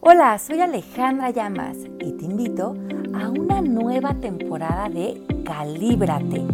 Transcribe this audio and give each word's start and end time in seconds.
Hola, 0.00 0.38
soy 0.38 0.60
Alejandra 0.60 1.30
Llamas 1.30 1.76
y 1.98 2.12
te 2.12 2.24
invito 2.24 2.76
a 3.12 3.30
una 3.30 3.60
nueva 3.60 4.14
temporada 4.14 4.88
de 4.88 5.20
Calíbrate. 5.44 6.44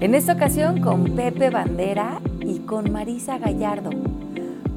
En 0.00 0.14
esta 0.16 0.32
ocasión 0.32 0.80
con 0.80 1.14
Pepe 1.14 1.50
Bandera 1.50 2.20
y 2.40 2.58
con 2.60 2.90
Marisa 2.90 3.38
Gallardo. 3.38 3.90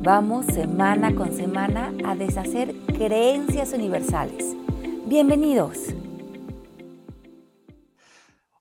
Vamos 0.03 0.45
semana 0.45 1.15
con 1.15 1.35
semana 1.35 1.91
a 2.05 2.15
deshacer 2.15 2.75
creencias 2.85 3.73
universales. 3.73 4.55
Bienvenidos. 5.07 5.79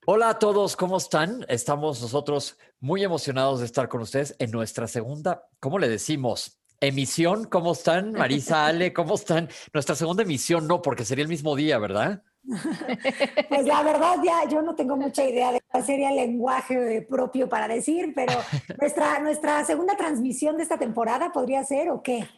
Hola 0.07 0.31
a 0.31 0.39
todos, 0.39 0.77
¿cómo 0.77 0.97
están? 0.97 1.45
Estamos 1.51 2.01
nosotros 2.01 2.57
muy 2.81 3.05
emocionados 3.05 3.61
de 3.61 3.67
estar 3.67 3.91
con 3.91 4.01
ustedes 4.01 4.35
en 4.39 4.51
nuestra 4.51 4.89
segunda, 4.89 5.47
¿cómo 5.61 5.79
le 5.79 5.91
decimos? 5.91 6.59
Emisión, 6.81 7.45
¿cómo 7.45 7.73
están? 7.73 8.13
Marisa, 8.19 8.67
Ale, 8.67 8.93
¿cómo 8.93 9.15
están? 9.15 9.49
Nuestra 9.73 9.95
segunda 9.95 10.23
emisión 10.23 10.67
no, 10.67 10.83
porque 10.83 11.05
sería 11.05 11.23
el 11.23 11.29
mismo 11.29 11.57
día, 11.57 11.79
¿verdad? 11.79 12.23
Pues 13.49 13.67
la 13.67 13.83
verdad 13.83 14.17
ya 14.25 14.49
yo 14.49 14.63
no 14.63 14.75
tengo 14.75 14.97
mucha 14.97 15.25
idea 15.25 15.51
de 15.51 15.61
cuál 15.69 15.85
sería 15.85 16.11
el 16.11 16.17
lenguaje 16.17 17.05
propio 17.09 17.49
para 17.49 17.67
decir, 17.67 18.13
pero 18.15 18.33
nuestra, 18.81 19.19
nuestra 19.19 19.65
segunda 19.65 19.97
transmisión 19.97 20.57
de 20.57 20.63
esta 20.63 20.79
temporada 20.79 21.33
podría 21.33 21.65
ser 21.65 21.91
o 21.91 22.03
qué? 22.03 22.29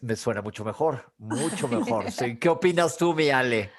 Me 0.00 0.16
suena 0.16 0.42
mucho 0.42 0.64
mejor, 0.64 1.12
mucho 1.18 1.68
mejor. 1.68 2.06
¿Qué 2.40 2.48
opinas 2.48 2.96
tú, 2.96 3.14
mi 3.14 3.30
Ale? 3.30 3.70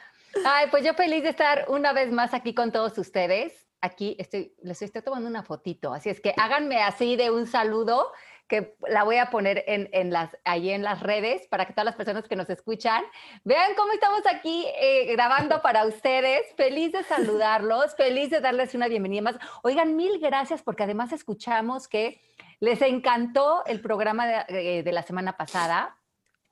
Ay, 0.45 0.67
pues 0.71 0.85
yo 0.85 0.93
feliz 0.93 1.23
de 1.23 1.29
estar 1.29 1.65
una 1.70 1.93
vez 1.93 2.12
más 2.12 2.34
aquí 2.34 2.53
con 2.53 2.71
todos 2.71 2.98
ustedes. 2.98 3.67
Aquí 3.81 4.15
estoy, 4.20 4.53
les 4.63 4.81
estoy 4.81 5.01
tomando 5.01 5.29
una 5.29 5.43
fotito, 5.43 5.93
así 5.93 6.09
es 6.09 6.21
que 6.21 6.34
háganme 6.37 6.81
así 6.81 7.15
de 7.17 7.29
un 7.29 7.45
saludo 7.45 8.12
que 8.48 8.76
la 8.88 9.04
voy 9.04 9.17
a 9.17 9.30
poner 9.31 9.63
en, 9.67 9.90
en, 9.91 10.12
las, 10.12 10.38
ahí 10.44 10.70
en 10.70 10.84
las 10.84 10.99
redes 10.99 11.48
para 11.48 11.66
que 11.66 11.73
todas 11.73 11.85
las 11.85 11.95
personas 11.95 12.27
que 12.27 12.35
nos 12.35 12.49
escuchan 12.49 13.04
vean 13.44 13.73
cómo 13.76 13.91
estamos 13.94 14.21
aquí 14.31 14.66
eh, 14.80 15.12
grabando 15.13 15.62
para 15.62 15.85
ustedes. 15.85 16.41
Feliz 16.55 16.91
de 16.91 17.04
saludarlos, 17.04 17.96
feliz 17.98 18.29
de 18.29 18.41
darles 18.41 18.76
una 18.76 18.87
bienvenida 18.87 19.24
más. 19.24 19.35
Oigan, 19.63 19.96
mil 19.96 20.20
gracias 20.20 20.62
porque 20.62 20.84
además 20.84 21.12
escuchamos 21.12 21.87
que 21.87 22.21
les 22.60 22.82
encantó 22.82 23.65
el 23.65 23.82
programa 23.82 24.27
de, 24.27 24.80
eh, 24.80 24.84
de 24.84 24.91
la 24.91 25.02
semana 25.02 25.37
pasada. 25.37 25.98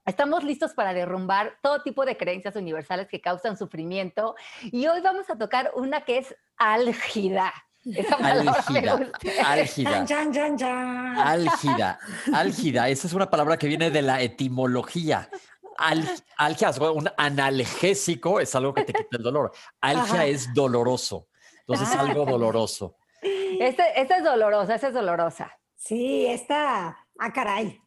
Estamos 0.05 0.43
listos 0.43 0.73
para 0.73 0.93
derrumbar 0.93 1.57
todo 1.61 1.81
tipo 1.81 2.05
de 2.05 2.17
creencias 2.17 2.55
universales 2.55 3.07
que 3.07 3.21
causan 3.21 3.55
sufrimiento 3.55 4.35
y 4.63 4.87
hoy 4.87 4.99
vamos 4.99 5.29
a 5.29 5.37
tocar 5.37 5.71
una 5.75 6.01
que 6.01 6.17
es 6.17 6.35
álgida. 6.57 7.53
Esa 7.85 8.15
álgida, 8.15 9.11
álgida, 9.43 10.05
álgida, 11.17 11.99
álgida. 12.33 12.89
Esa 12.89 13.07
es 13.07 13.13
una 13.13 13.29
palabra 13.29 13.57
que 13.57 13.67
viene 13.67 13.91
de 13.91 14.01
la 14.01 14.21
etimología. 14.21 15.29
Al, 15.77 16.07
algia, 16.37 16.71
un 16.93 17.09
analgésico 17.17 18.39
es 18.39 18.55
algo 18.55 18.73
que 18.73 18.85
te 18.85 18.93
quita 18.93 19.17
el 19.17 19.23
dolor. 19.23 19.51
Algia 19.81 20.25
es 20.25 20.53
doloroso. 20.53 21.27
Entonces 21.59 21.89
es 21.89 21.95
algo 21.95 22.25
doloroso. 22.25 22.97
Esta 23.59 23.87
este 23.87 24.15
es 24.15 24.23
dolorosa, 24.23 24.75
esta 24.75 24.87
es 24.87 24.93
dolorosa. 24.93 25.51
Sí, 25.75 26.25
esta, 26.25 26.97
ah, 27.19 27.33
caray. 27.33 27.81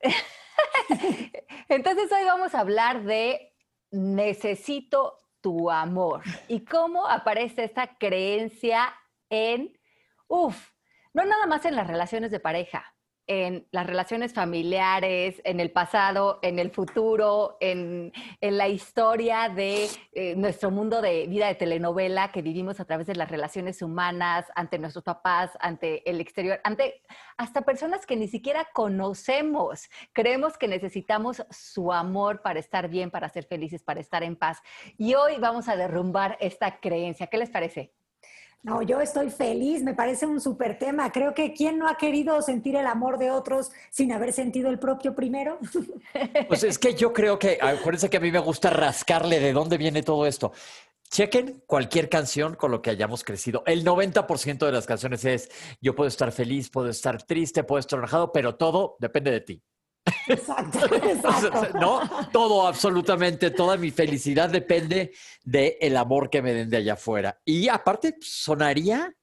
Entonces 1.68 2.10
hoy 2.12 2.24
vamos 2.24 2.54
a 2.54 2.60
hablar 2.60 3.02
de 3.02 3.52
necesito 3.90 5.18
tu 5.40 5.70
amor 5.70 6.22
y 6.46 6.64
cómo 6.64 7.08
aparece 7.08 7.64
esta 7.64 7.96
creencia 7.98 8.94
en, 9.30 9.78
uff, 10.28 10.70
no 11.14 11.24
nada 11.24 11.46
más 11.46 11.64
en 11.64 11.74
las 11.74 11.86
relaciones 11.86 12.30
de 12.30 12.40
pareja, 12.40 12.94
en 13.30 13.68
las 13.70 13.86
relaciones 13.86 14.34
familiares, 14.34 15.40
en 15.44 15.60
el 15.60 15.70
pasado, 15.70 16.40
en 16.42 16.58
el 16.58 16.72
futuro, 16.72 17.58
en, 17.60 18.12
la 18.40 18.66
historia 18.66 19.48
de 19.48 19.88
eh, 20.12 20.34
nuestro 20.34 20.72
mundo 20.72 21.00
de 21.00 21.28
vida 21.28 21.46
de 21.46 21.54
telenovela 21.54 22.32
que 22.32 22.42
vivimos 22.42 22.80
a 22.80 22.84
través 22.86 23.06
de 23.06 23.14
las 23.14 23.30
relaciones 23.30 23.82
humanas, 23.82 24.46
ante 24.56 24.80
nuestros 24.80 25.04
papás, 25.04 25.52
ante 25.60 26.10
el 26.10 26.20
exterior, 26.20 26.60
ante 26.64 27.02
hasta 27.36 27.62
personas 27.62 28.04
que 28.04 28.16
ni 28.16 28.26
siquiera 28.26 28.66
conocemos. 28.72 29.88
Creemos 30.12 30.58
que 30.58 30.66
necesitamos 30.66 31.44
su 31.50 31.92
amor 31.92 32.42
para 32.42 32.58
estar 32.58 32.88
bien, 32.88 33.12
para 33.12 33.28
ser 33.28 33.44
felices, 33.44 33.84
para 33.84 34.00
estar 34.00 34.24
en 34.24 34.34
paz. 34.34 34.60
Y 34.98 35.14
hoy 35.14 35.36
vamos 35.38 35.68
a 35.68 35.76
derrumbar 35.76 36.36
esta 36.40 36.80
creencia. 36.80 37.28
¿Qué 37.28 37.38
les 37.38 37.50
parece? 37.50 37.92
No, 38.62 38.82
yo 38.82 39.00
estoy 39.00 39.30
feliz, 39.30 39.82
me 39.82 39.94
parece 39.94 40.26
un 40.26 40.38
súper 40.38 40.78
tema. 40.78 41.10
Creo 41.12 41.32
que 41.32 41.54
¿quién 41.54 41.78
no 41.78 41.88
ha 41.88 41.96
querido 41.96 42.42
sentir 42.42 42.76
el 42.76 42.86
amor 42.86 43.18
de 43.18 43.30
otros 43.30 43.70
sin 43.90 44.12
haber 44.12 44.34
sentido 44.34 44.68
el 44.68 44.78
propio 44.78 45.14
primero? 45.14 45.58
Pues 46.48 46.64
es 46.64 46.78
que 46.78 46.94
yo 46.94 47.12
creo 47.12 47.38
que, 47.38 47.58
acuérdense 47.60 48.10
que 48.10 48.16
a 48.16 48.20
mí 48.20 48.30
me 48.30 48.38
gusta 48.40 48.70
rascarle 48.70 49.40
de 49.40 49.52
dónde 49.52 49.78
viene 49.78 50.02
todo 50.02 50.26
esto. 50.26 50.52
Chequen 51.10 51.62
cualquier 51.66 52.08
canción 52.08 52.54
con 52.54 52.70
lo 52.70 52.82
que 52.82 52.90
hayamos 52.90 53.24
crecido. 53.24 53.62
El 53.66 53.84
90% 53.84 54.66
de 54.66 54.72
las 54.72 54.86
canciones 54.86 55.24
es 55.24 55.50
yo 55.80 55.94
puedo 55.94 56.08
estar 56.08 56.32
feliz, 56.32 56.70
puedo 56.70 56.88
estar 56.88 57.22
triste, 57.22 57.64
puedo 57.64 57.80
estar 57.80 57.98
enojado, 57.98 58.32
pero 58.32 58.56
todo 58.56 58.96
depende 58.98 59.30
de 59.30 59.40
ti. 59.40 59.62
Exacto, 60.28 60.78
exacto. 60.94 61.78
¿No? 61.78 62.00
Todo, 62.32 62.66
absolutamente, 62.66 63.50
toda 63.50 63.76
mi 63.76 63.90
felicidad 63.90 64.50
depende 64.50 65.12
del 65.44 65.74
el 65.80 65.96
amor 65.96 66.30
que 66.30 66.42
me 66.42 66.52
den 66.52 66.70
de 66.70 66.78
allá 66.78 66.94
afuera. 66.94 67.40
Y 67.44 67.68
aparte, 67.68 68.16
sonaría 68.20 69.14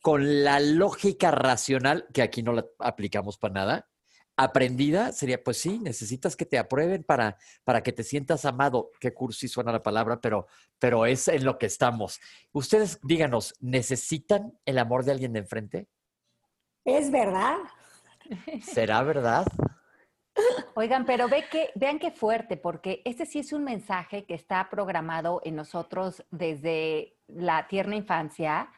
con 0.00 0.44
la 0.44 0.60
lógica 0.60 1.30
racional, 1.30 2.06
que 2.12 2.22
aquí 2.22 2.42
no 2.42 2.52
la 2.52 2.66
aplicamos 2.80 3.38
para 3.38 3.54
nada, 3.54 3.88
aprendida, 4.36 5.12
sería, 5.12 5.42
pues 5.42 5.58
sí, 5.58 5.78
necesitas 5.78 6.36
que 6.36 6.46
te 6.46 6.58
aprueben 6.58 7.04
para, 7.04 7.36
para 7.64 7.82
que 7.82 7.92
te 7.92 8.02
sientas 8.02 8.44
amado. 8.44 8.90
Qué 8.98 9.12
cursi 9.12 9.48
suena 9.48 9.72
la 9.72 9.82
palabra, 9.82 10.20
pero, 10.20 10.46
pero 10.78 11.06
es 11.06 11.28
en 11.28 11.44
lo 11.44 11.58
que 11.58 11.66
estamos. 11.66 12.20
Ustedes 12.52 12.98
díganos, 13.02 13.54
¿necesitan 13.60 14.58
el 14.64 14.78
amor 14.78 15.04
de 15.04 15.12
alguien 15.12 15.32
de 15.32 15.40
enfrente? 15.40 15.88
Es 16.84 17.10
verdad. 17.10 17.58
¿Será 18.62 19.02
verdad? 19.02 19.46
Oigan, 20.74 21.04
pero 21.04 21.26
vean 21.74 21.98
qué 21.98 22.10
fuerte, 22.10 22.56
porque 22.56 23.02
este 23.04 23.26
sí 23.26 23.40
es 23.40 23.52
un 23.52 23.64
mensaje 23.64 24.24
que 24.24 24.34
está 24.34 24.68
programado 24.70 25.42
en 25.44 25.56
nosotros 25.56 26.24
desde 26.30 27.14
la 27.28 27.68
tierna 27.68 27.96
infancia. 27.96 28.70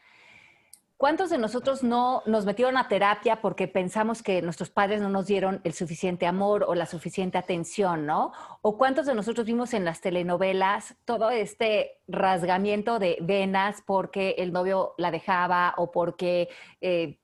¿Cuántos 0.97 1.29
de 1.29 1.37
nosotros 1.37 1.83
no 1.83 2.23
nos 2.25 2.45
metieron 2.45 2.77
a 2.77 2.87
terapia 2.87 3.41
porque 3.41 3.67
pensamos 3.67 4.23
que 4.23 4.41
nuestros 4.41 4.69
padres 4.69 5.01
no 5.01 5.09
nos 5.09 5.25
dieron 5.25 5.59
el 5.65 5.73
suficiente 5.73 6.25
amor 6.25 6.63
o 6.67 6.73
la 6.73 6.85
suficiente 6.85 7.37
atención, 7.37 8.05
¿no? 8.05 8.31
¿O 8.61 8.77
cuántos 8.77 9.05
de 9.05 9.13
nosotros 9.13 9.45
vimos 9.45 9.73
en 9.73 9.83
las 9.83 9.99
telenovelas 9.99 10.95
todo 11.03 11.31
este 11.31 11.99
rasgamiento 12.07 12.97
de 12.97 13.17
venas 13.21 13.83
porque 13.85 14.35
el 14.37 14.53
novio 14.53 14.93
la 14.97 15.11
dejaba 15.11 15.73
o 15.77 15.91
porque 15.91 16.47
eh, 16.79 17.19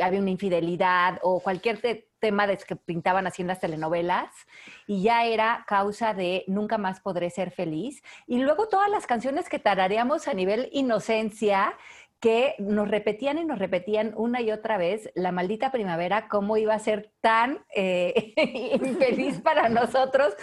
había 0.00 0.20
una 0.20 0.30
infidelidad 0.30 1.20
o 1.22 1.40
cualquier 1.40 1.80
tema 2.18 2.46
de 2.46 2.56
que 2.58 2.76
pintaban 2.76 3.26
así 3.26 3.42
en 3.42 3.48
las 3.48 3.60
telenovelas 3.60 4.30
y 4.86 5.02
ya 5.02 5.24
era 5.24 5.64
causa 5.66 6.14
de 6.14 6.44
nunca 6.46 6.78
más 6.78 7.00
podré 7.00 7.30
ser 7.30 7.50
feliz. 7.50 8.02
Y 8.26 8.38
luego 8.38 8.68
todas 8.68 8.90
las 8.90 9.06
canciones 9.06 9.48
que 9.48 9.58
tarareamos 9.58 10.28
a 10.28 10.34
nivel 10.34 10.68
inocencia 10.72 11.74
que 12.20 12.56
nos 12.58 12.88
repetían 12.88 13.38
y 13.38 13.44
nos 13.44 13.58
repetían 13.58 14.12
una 14.16 14.40
y 14.40 14.50
otra 14.50 14.76
vez 14.76 15.10
la 15.14 15.30
maldita 15.30 15.70
primavera, 15.70 16.28
cómo 16.28 16.56
iba 16.56 16.74
a 16.74 16.78
ser 16.78 17.12
tan 17.20 17.64
eh, 17.74 18.34
infeliz 18.82 19.40
para 19.42 19.68
nosotros 19.68 20.34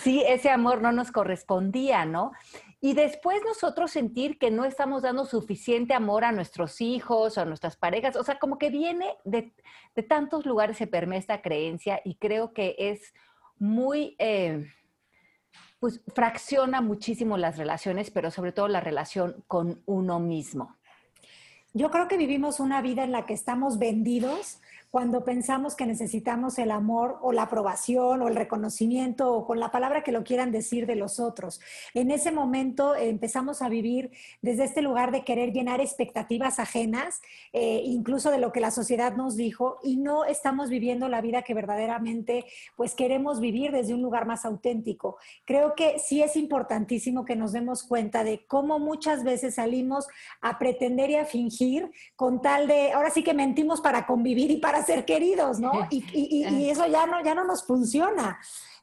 si 0.00 0.22
ese 0.22 0.50
amor 0.50 0.80
no 0.80 0.92
nos 0.92 1.10
correspondía, 1.10 2.04
¿no? 2.04 2.32
Y 2.80 2.92
después 2.92 3.42
nosotros 3.44 3.90
sentir 3.90 4.38
que 4.38 4.50
no 4.50 4.66
estamos 4.66 5.02
dando 5.02 5.24
suficiente 5.24 5.94
amor 5.94 6.22
a 6.22 6.32
nuestros 6.32 6.82
hijos 6.82 7.36
o 7.36 7.40
a 7.40 7.46
nuestras 7.46 7.76
parejas. 7.76 8.14
O 8.14 8.22
sea, 8.22 8.38
como 8.38 8.58
que 8.58 8.68
viene 8.68 9.16
de, 9.24 9.54
tantos 10.06 10.44
lugares 10.44 10.76
se 10.76 10.86
permea 10.86 11.18
esta 11.18 11.40
creencia 11.40 12.02
y 12.04 12.16
creo 12.16 12.52
que 12.52 12.76
es 12.78 13.14
muy, 13.58 14.16
eh, 14.18 14.70
pues 15.80 16.02
fracciona 16.14 16.82
muchísimo 16.82 17.38
las 17.38 17.56
relaciones, 17.56 18.10
pero 18.10 18.30
sobre 18.30 18.52
todo 18.52 18.68
la 18.68 18.80
relación 18.80 19.42
con 19.48 19.82
uno 19.86 20.20
mismo. 20.20 20.76
Yo 21.76 21.90
creo 21.90 22.06
que 22.06 22.16
vivimos 22.16 22.60
una 22.60 22.80
vida 22.82 23.02
en 23.02 23.10
la 23.10 23.26
que 23.26 23.34
estamos 23.34 23.80
vendidos 23.80 24.58
cuando 24.94 25.24
pensamos 25.24 25.74
que 25.74 25.86
necesitamos 25.86 26.56
el 26.56 26.70
amor 26.70 27.18
o 27.20 27.32
la 27.32 27.42
aprobación 27.42 28.22
o 28.22 28.28
el 28.28 28.36
reconocimiento 28.36 29.34
o 29.34 29.44
con 29.44 29.58
la 29.58 29.72
palabra 29.72 30.04
que 30.04 30.12
lo 30.12 30.22
quieran 30.22 30.52
decir 30.52 30.86
de 30.86 30.94
los 30.94 31.18
otros. 31.18 31.60
En 31.94 32.12
ese 32.12 32.30
momento 32.30 32.94
empezamos 32.94 33.60
a 33.60 33.68
vivir 33.68 34.12
desde 34.40 34.62
este 34.62 34.82
lugar 34.82 35.10
de 35.10 35.24
querer 35.24 35.52
llenar 35.52 35.80
expectativas 35.80 36.60
ajenas, 36.60 37.22
eh, 37.52 37.82
incluso 37.84 38.30
de 38.30 38.38
lo 38.38 38.52
que 38.52 38.60
la 38.60 38.70
sociedad 38.70 39.16
nos 39.16 39.34
dijo, 39.34 39.80
y 39.82 39.96
no 39.96 40.24
estamos 40.26 40.70
viviendo 40.70 41.08
la 41.08 41.20
vida 41.20 41.42
que 41.42 41.54
verdaderamente 41.54 42.44
pues 42.76 42.94
queremos 42.94 43.40
vivir 43.40 43.72
desde 43.72 43.94
un 43.94 44.02
lugar 44.02 44.26
más 44.26 44.44
auténtico. 44.44 45.16
Creo 45.44 45.74
que 45.74 45.98
sí 45.98 46.22
es 46.22 46.36
importantísimo 46.36 47.24
que 47.24 47.34
nos 47.34 47.50
demos 47.50 47.82
cuenta 47.82 48.22
de 48.22 48.46
cómo 48.46 48.78
muchas 48.78 49.24
veces 49.24 49.56
salimos 49.56 50.06
a 50.40 50.56
pretender 50.60 51.10
y 51.10 51.16
a 51.16 51.24
fingir 51.24 51.90
con 52.14 52.40
tal 52.40 52.68
de, 52.68 52.92
ahora 52.92 53.10
sí 53.10 53.24
que 53.24 53.34
mentimos 53.34 53.80
para 53.80 54.06
convivir 54.06 54.52
y 54.52 54.58
para 54.58 54.83
ser 54.84 55.04
queridos, 55.04 55.58
¿no? 55.58 55.72
Y, 55.90 56.68
eso 56.68 56.86
ya 56.86 57.06
no, 57.06 57.22
ya 57.24 57.34
no 57.34 57.44
nos 57.44 57.64
funciona. 57.64 58.38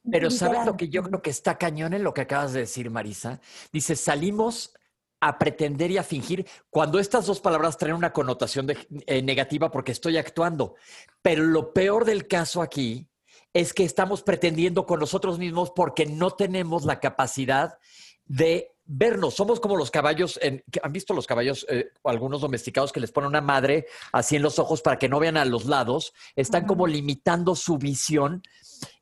Pero 0.09 0.31
¿sabes 0.31 0.65
lo 0.65 0.75
que 0.75 0.89
yo 0.89 1.03
creo 1.03 1.21
que 1.21 1.29
está 1.29 1.57
cañón 1.57 1.93
en 1.93 2.03
lo 2.03 2.13
que 2.13 2.21
acabas 2.21 2.53
de 2.53 2.61
decir, 2.61 2.89
Marisa? 2.89 3.39
Dice, 3.71 3.95
salimos 3.95 4.73
a 5.19 5.37
pretender 5.37 5.91
y 5.91 5.97
a 5.97 6.03
fingir 6.03 6.47
cuando 6.69 6.97
estas 6.99 7.27
dos 7.27 7.39
palabras 7.39 7.77
traen 7.77 7.95
una 7.95 8.11
connotación 8.11 8.67
eh, 9.05 9.21
negativa 9.21 9.69
porque 9.69 9.91
estoy 9.91 10.17
actuando. 10.17 10.75
Pero 11.21 11.43
lo 11.43 11.73
peor 11.73 12.05
del 12.05 12.27
caso 12.27 12.61
aquí 12.61 13.07
es 13.53 13.73
que 13.73 13.83
estamos 13.83 14.23
pretendiendo 14.23 14.85
con 14.85 14.99
nosotros 14.99 15.37
mismos 15.37 15.71
porque 15.75 16.05
no 16.07 16.31
tenemos 16.31 16.85
la 16.85 16.99
capacidad 16.99 17.77
de 18.25 18.70
vernos. 18.85 19.35
Somos 19.35 19.59
como 19.59 19.75
los 19.75 19.91
caballos, 19.91 20.39
¿han 20.81 20.91
visto 20.91 21.13
los 21.13 21.27
caballos, 21.27 21.65
eh, 21.69 21.91
algunos 22.03 22.41
domesticados 22.41 22.91
que 22.91 22.99
les 22.99 23.11
ponen 23.11 23.29
una 23.29 23.41
madre 23.41 23.87
así 24.11 24.35
en 24.35 24.41
los 24.41 24.59
ojos 24.59 24.81
para 24.81 24.97
que 24.97 25.09
no 25.09 25.19
vean 25.19 25.37
a 25.37 25.45
los 25.45 25.65
lados? 25.65 26.13
Están 26.35 26.65
como 26.65 26.87
limitando 26.87 27.55
su 27.55 27.77
visión. 27.77 28.43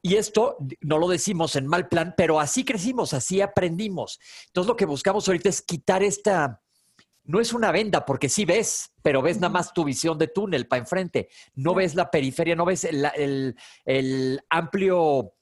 Y 0.02 0.16
esto 0.16 0.58
no 0.82 0.98
lo 0.98 1.08
decimos 1.08 1.56
en 1.56 1.68
mal 1.68 1.88
plan, 1.88 2.14
pero 2.18 2.40
así 2.40 2.66
crecimos, 2.66 3.14
así 3.14 3.42
aprendimos. 3.42 4.20
Entonces 4.48 4.68
lo 4.68 4.76
que 4.76 4.86
buscamos 4.86 5.28
ahorita 5.28 5.50
es 5.50 5.62
quitar 5.62 6.04
esta, 6.04 6.62
no 7.24 7.40
es 7.40 7.54
una 7.54 7.72
venda, 7.72 8.06
porque 8.06 8.28
sí 8.28 8.44
ves, 8.44 8.92
pero 9.02 9.22
ves 9.22 9.38
nada 9.38 9.54
más 9.54 9.74
tu 9.74 9.84
visión 9.84 10.18
de 10.18 10.28
túnel 10.28 10.68
para 10.68 10.82
enfrente. 10.82 11.30
No 11.56 11.74
ves 11.74 11.96
la 11.96 12.12
periferia, 12.12 12.56
no 12.56 12.66
ves 12.66 12.84
el, 12.84 13.56
el 13.86 14.42
amplio 14.50 15.34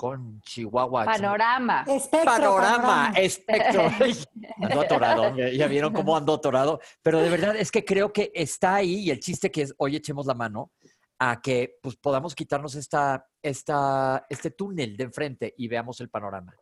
con 0.00 0.40
Chihuahua. 0.40 1.04
Panorama. 1.04 1.84
panorama, 2.24 3.12
espectro. 3.16 3.82
ando 4.62 4.80
atorado, 4.80 5.36
ya 5.36 5.66
vieron 5.66 5.92
cómo 5.92 6.16
ando 6.16 6.32
atorado. 6.32 6.80
Pero 7.02 7.18
de 7.18 7.28
verdad 7.28 7.54
es 7.54 7.70
que 7.70 7.84
creo 7.84 8.10
que 8.10 8.32
está 8.34 8.76
ahí 8.76 9.00
y 9.00 9.10
el 9.10 9.20
chiste 9.20 9.50
que 9.50 9.60
es, 9.60 9.74
hoy 9.76 9.96
echemos 9.96 10.24
la 10.24 10.32
mano 10.32 10.72
a 11.18 11.42
que 11.42 11.76
pues, 11.82 11.96
podamos 11.96 12.34
quitarnos 12.34 12.76
esta, 12.76 13.26
esta, 13.42 14.24
este 14.30 14.52
túnel 14.52 14.96
de 14.96 15.04
enfrente 15.04 15.54
y 15.58 15.68
veamos 15.68 16.00
el 16.00 16.08
panorama. 16.08 16.56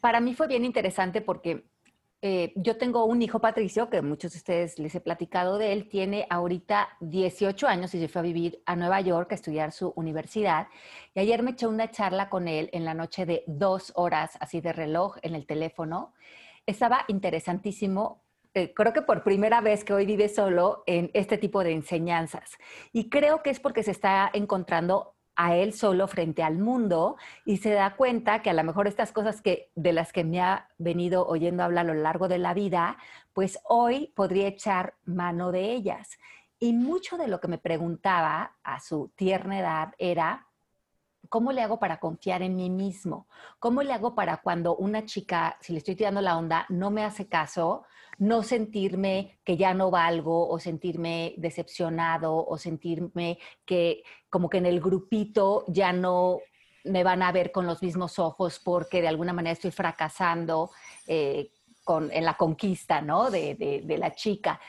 Para 0.00 0.20
mí 0.20 0.32
fue 0.32 0.48
bien 0.48 0.64
interesante 0.64 1.20
porque 1.20 1.66
eh, 2.22 2.52
yo 2.56 2.76
tengo 2.76 3.04
un 3.04 3.20
hijo, 3.20 3.40
Patricio, 3.40 3.90
que 3.90 4.00
muchos 4.00 4.32
de 4.32 4.38
ustedes 4.38 4.78
les 4.78 4.94
he 4.94 5.00
platicado 5.00 5.58
de 5.58 5.72
él, 5.72 5.88
tiene 5.88 6.26
ahorita 6.30 6.88
18 7.00 7.66
años 7.66 7.94
y 7.94 8.00
se 8.00 8.08
fue 8.08 8.20
a 8.20 8.22
vivir 8.22 8.62
a 8.64 8.76
Nueva 8.76 9.00
York 9.00 9.32
a 9.32 9.34
estudiar 9.34 9.72
su 9.72 9.92
universidad. 9.96 10.68
Y 11.14 11.20
ayer 11.20 11.42
me 11.42 11.50
eché 11.50 11.66
una 11.66 11.90
charla 11.90 12.30
con 12.30 12.48
él 12.48 12.70
en 12.72 12.84
la 12.84 12.94
noche 12.94 13.26
de 13.26 13.44
dos 13.46 13.92
horas, 13.94 14.38
así 14.40 14.60
de 14.60 14.72
reloj, 14.72 15.16
en 15.22 15.34
el 15.34 15.46
teléfono. 15.46 16.14
Estaba 16.66 17.04
interesantísimo 17.08 18.24
eh, 18.56 18.72
creo 18.72 18.92
que 18.92 19.02
por 19.02 19.24
primera 19.24 19.60
vez 19.60 19.82
que 19.82 19.92
hoy 19.92 20.06
vive 20.06 20.28
solo 20.28 20.84
en 20.86 21.10
este 21.12 21.38
tipo 21.38 21.64
de 21.64 21.72
enseñanzas. 21.72 22.52
Y 22.92 23.10
creo 23.10 23.42
que 23.42 23.50
es 23.50 23.58
porque 23.58 23.82
se 23.82 23.90
está 23.90 24.30
encontrando 24.32 25.13
a 25.36 25.56
él 25.56 25.72
solo 25.72 26.06
frente 26.06 26.42
al 26.42 26.58
mundo 26.58 27.16
y 27.44 27.58
se 27.58 27.70
da 27.70 27.96
cuenta 27.96 28.42
que 28.42 28.50
a 28.50 28.54
lo 28.54 28.64
mejor 28.64 28.86
estas 28.86 29.12
cosas 29.12 29.42
que 29.42 29.70
de 29.74 29.92
las 29.92 30.12
que 30.12 30.24
me 30.24 30.40
ha 30.40 30.68
venido 30.78 31.26
oyendo 31.26 31.62
hablar 31.62 31.86
a 31.86 31.94
lo 31.94 32.00
largo 32.00 32.28
de 32.28 32.38
la 32.38 32.54
vida, 32.54 32.98
pues 33.32 33.58
hoy 33.64 34.12
podría 34.14 34.48
echar 34.48 34.94
mano 35.04 35.52
de 35.52 35.72
ellas. 35.72 36.18
Y 36.60 36.72
mucho 36.72 37.16
de 37.18 37.28
lo 37.28 37.40
que 37.40 37.48
me 37.48 37.58
preguntaba 37.58 38.56
a 38.62 38.80
su 38.80 39.10
tierna 39.16 39.58
edad 39.58 39.94
era, 39.98 40.46
¿cómo 41.28 41.52
le 41.52 41.62
hago 41.62 41.78
para 41.78 41.98
confiar 41.98 42.42
en 42.42 42.56
mí 42.56 42.70
mismo? 42.70 43.26
¿Cómo 43.58 43.82
le 43.82 43.92
hago 43.92 44.14
para 44.14 44.38
cuando 44.38 44.76
una 44.76 45.04
chica, 45.04 45.56
si 45.60 45.72
le 45.72 45.78
estoy 45.78 45.96
tirando 45.96 46.20
la 46.20 46.38
onda, 46.38 46.64
no 46.68 46.90
me 46.90 47.04
hace 47.04 47.28
caso, 47.28 47.84
no 48.18 48.42
sentirme 48.42 49.38
que 49.44 49.56
ya 49.56 49.74
no 49.74 49.90
valgo 49.90 50.48
o 50.48 50.58
sentirme 50.58 51.34
decepcionado 51.36 52.36
o 52.46 52.58
sentirme 52.58 53.38
que 53.64 54.02
como 54.30 54.48
que 54.48 54.58
en 54.58 54.66
el 54.66 54.80
grupito 54.80 55.64
ya 55.68 55.92
no 55.92 56.38
me 56.84 57.02
van 57.02 57.22
a 57.22 57.32
ver 57.32 57.50
con 57.50 57.66
los 57.66 57.82
mismos 57.82 58.18
ojos 58.18 58.60
porque 58.62 59.00
de 59.00 59.08
alguna 59.08 59.32
manera 59.32 59.52
estoy 59.52 59.70
fracasando 59.70 60.70
eh, 61.06 61.50
con, 61.82 62.10
en 62.12 62.24
la 62.24 62.34
conquista 62.34 63.00
¿no? 63.00 63.30
de, 63.30 63.54
de 63.84 63.98
la 63.98 64.12
chica. 64.12 64.60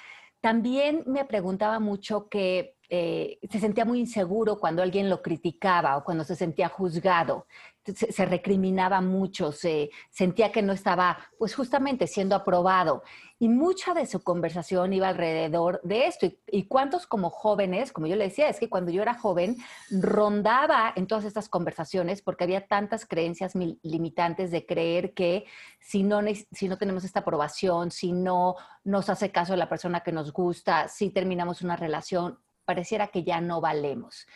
También 0.41 1.03
me 1.07 1.25
preguntaba 1.25 1.79
mucho 1.79 2.29
que 2.29 2.74
eh, 2.89 3.39
se 3.49 3.59
sentía 3.59 3.85
muy 3.85 3.99
inseguro 3.99 4.59
cuando 4.59 4.81
alguien 4.81 5.09
lo 5.09 5.21
criticaba 5.21 5.97
o 5.97 6.03
cuando 6.03 6.23
se 6.23 6.35
sentía 6.35 6.69
juzgado, 6.69 7.47
se, 7.93 8.25
recriminaba 8.25 8.99
mucho, 9.01 9.51
se 9.51 9.91
sentía 10.09 10.51
que 10.51 10.63
no 10.63 10.73
estaba, 10.73 11.19
pues 11.37 11.53
justamente 11.55 12.07
siendo 12.07 12.35
aprobado. 12.35 13.03
Y 13.37 13.49
mucha 13.49 13.93
de 13.93 14.07
su 14.07 14.23
conversación 14.23 14.93
iba 14.93 15.09
alrededor 15.09 15.81
de 15.83 16.07
esto. 16.07 16.27
Y, 16.47 16.63
cuántos 16.67 17.05
como 17.05 17.29
jóvenes, 17.29 17.91
como 17.91 18.07
yo 18.07 18.15
le 18.15 18.25
decía, 18.25 18.49
es 18.49 18.59
que 18.59 18.69
cuando 18.69 18.91
yo 18.91 19.01
era 19.01 19.13
joven, 19.13 19.57
rondaba 19.91 20.93
en 20.95 21.05
todas 21.05 21.25
estas 21.25 21.47
conversaciones 21.47 22.21
porque 22.21 22.45
había 22.45 22.65
tantas 22.65 23.05
creencias 23.05 23.53
limitantes 23.83 24.51
de 24.51 24.65
creer 24.65 25.13
que 25.13 25.45
si 25.79 26.01
no, 26.03 26.21
si 26.51 26.67
no 26.67 26.77
tenemos 26.77 27.03
esta 27.03 27.19
aprobación, 27.19 27.91
si 27.91 28.13
no 28.13 28.55
nos 28.83 29.09
hace 29.09 29.31
caso 29.31 29.55
la 29.55 29.69
persona 29.69 30.01
que 30.01 30.11
nos 30.11 30.33
gusta, 30.33 30.87
si 30.87 31.11
terminamos 31.11 31.61
una 31.61 31.75
relación, 31.75 32.39
pareciera 32.65 33.07
que 33.07 33.23
ya 33.23 33.41
no 33.41 33.61
valemos. 33.61 34.27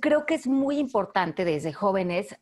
creo 0.00 0.26
que 0.26 0.34
es 0.34 0.46
muy 0.46 0.78
importante 0.78 1.44
desde 1.44 1.72
jóvenes, 1.72 2.36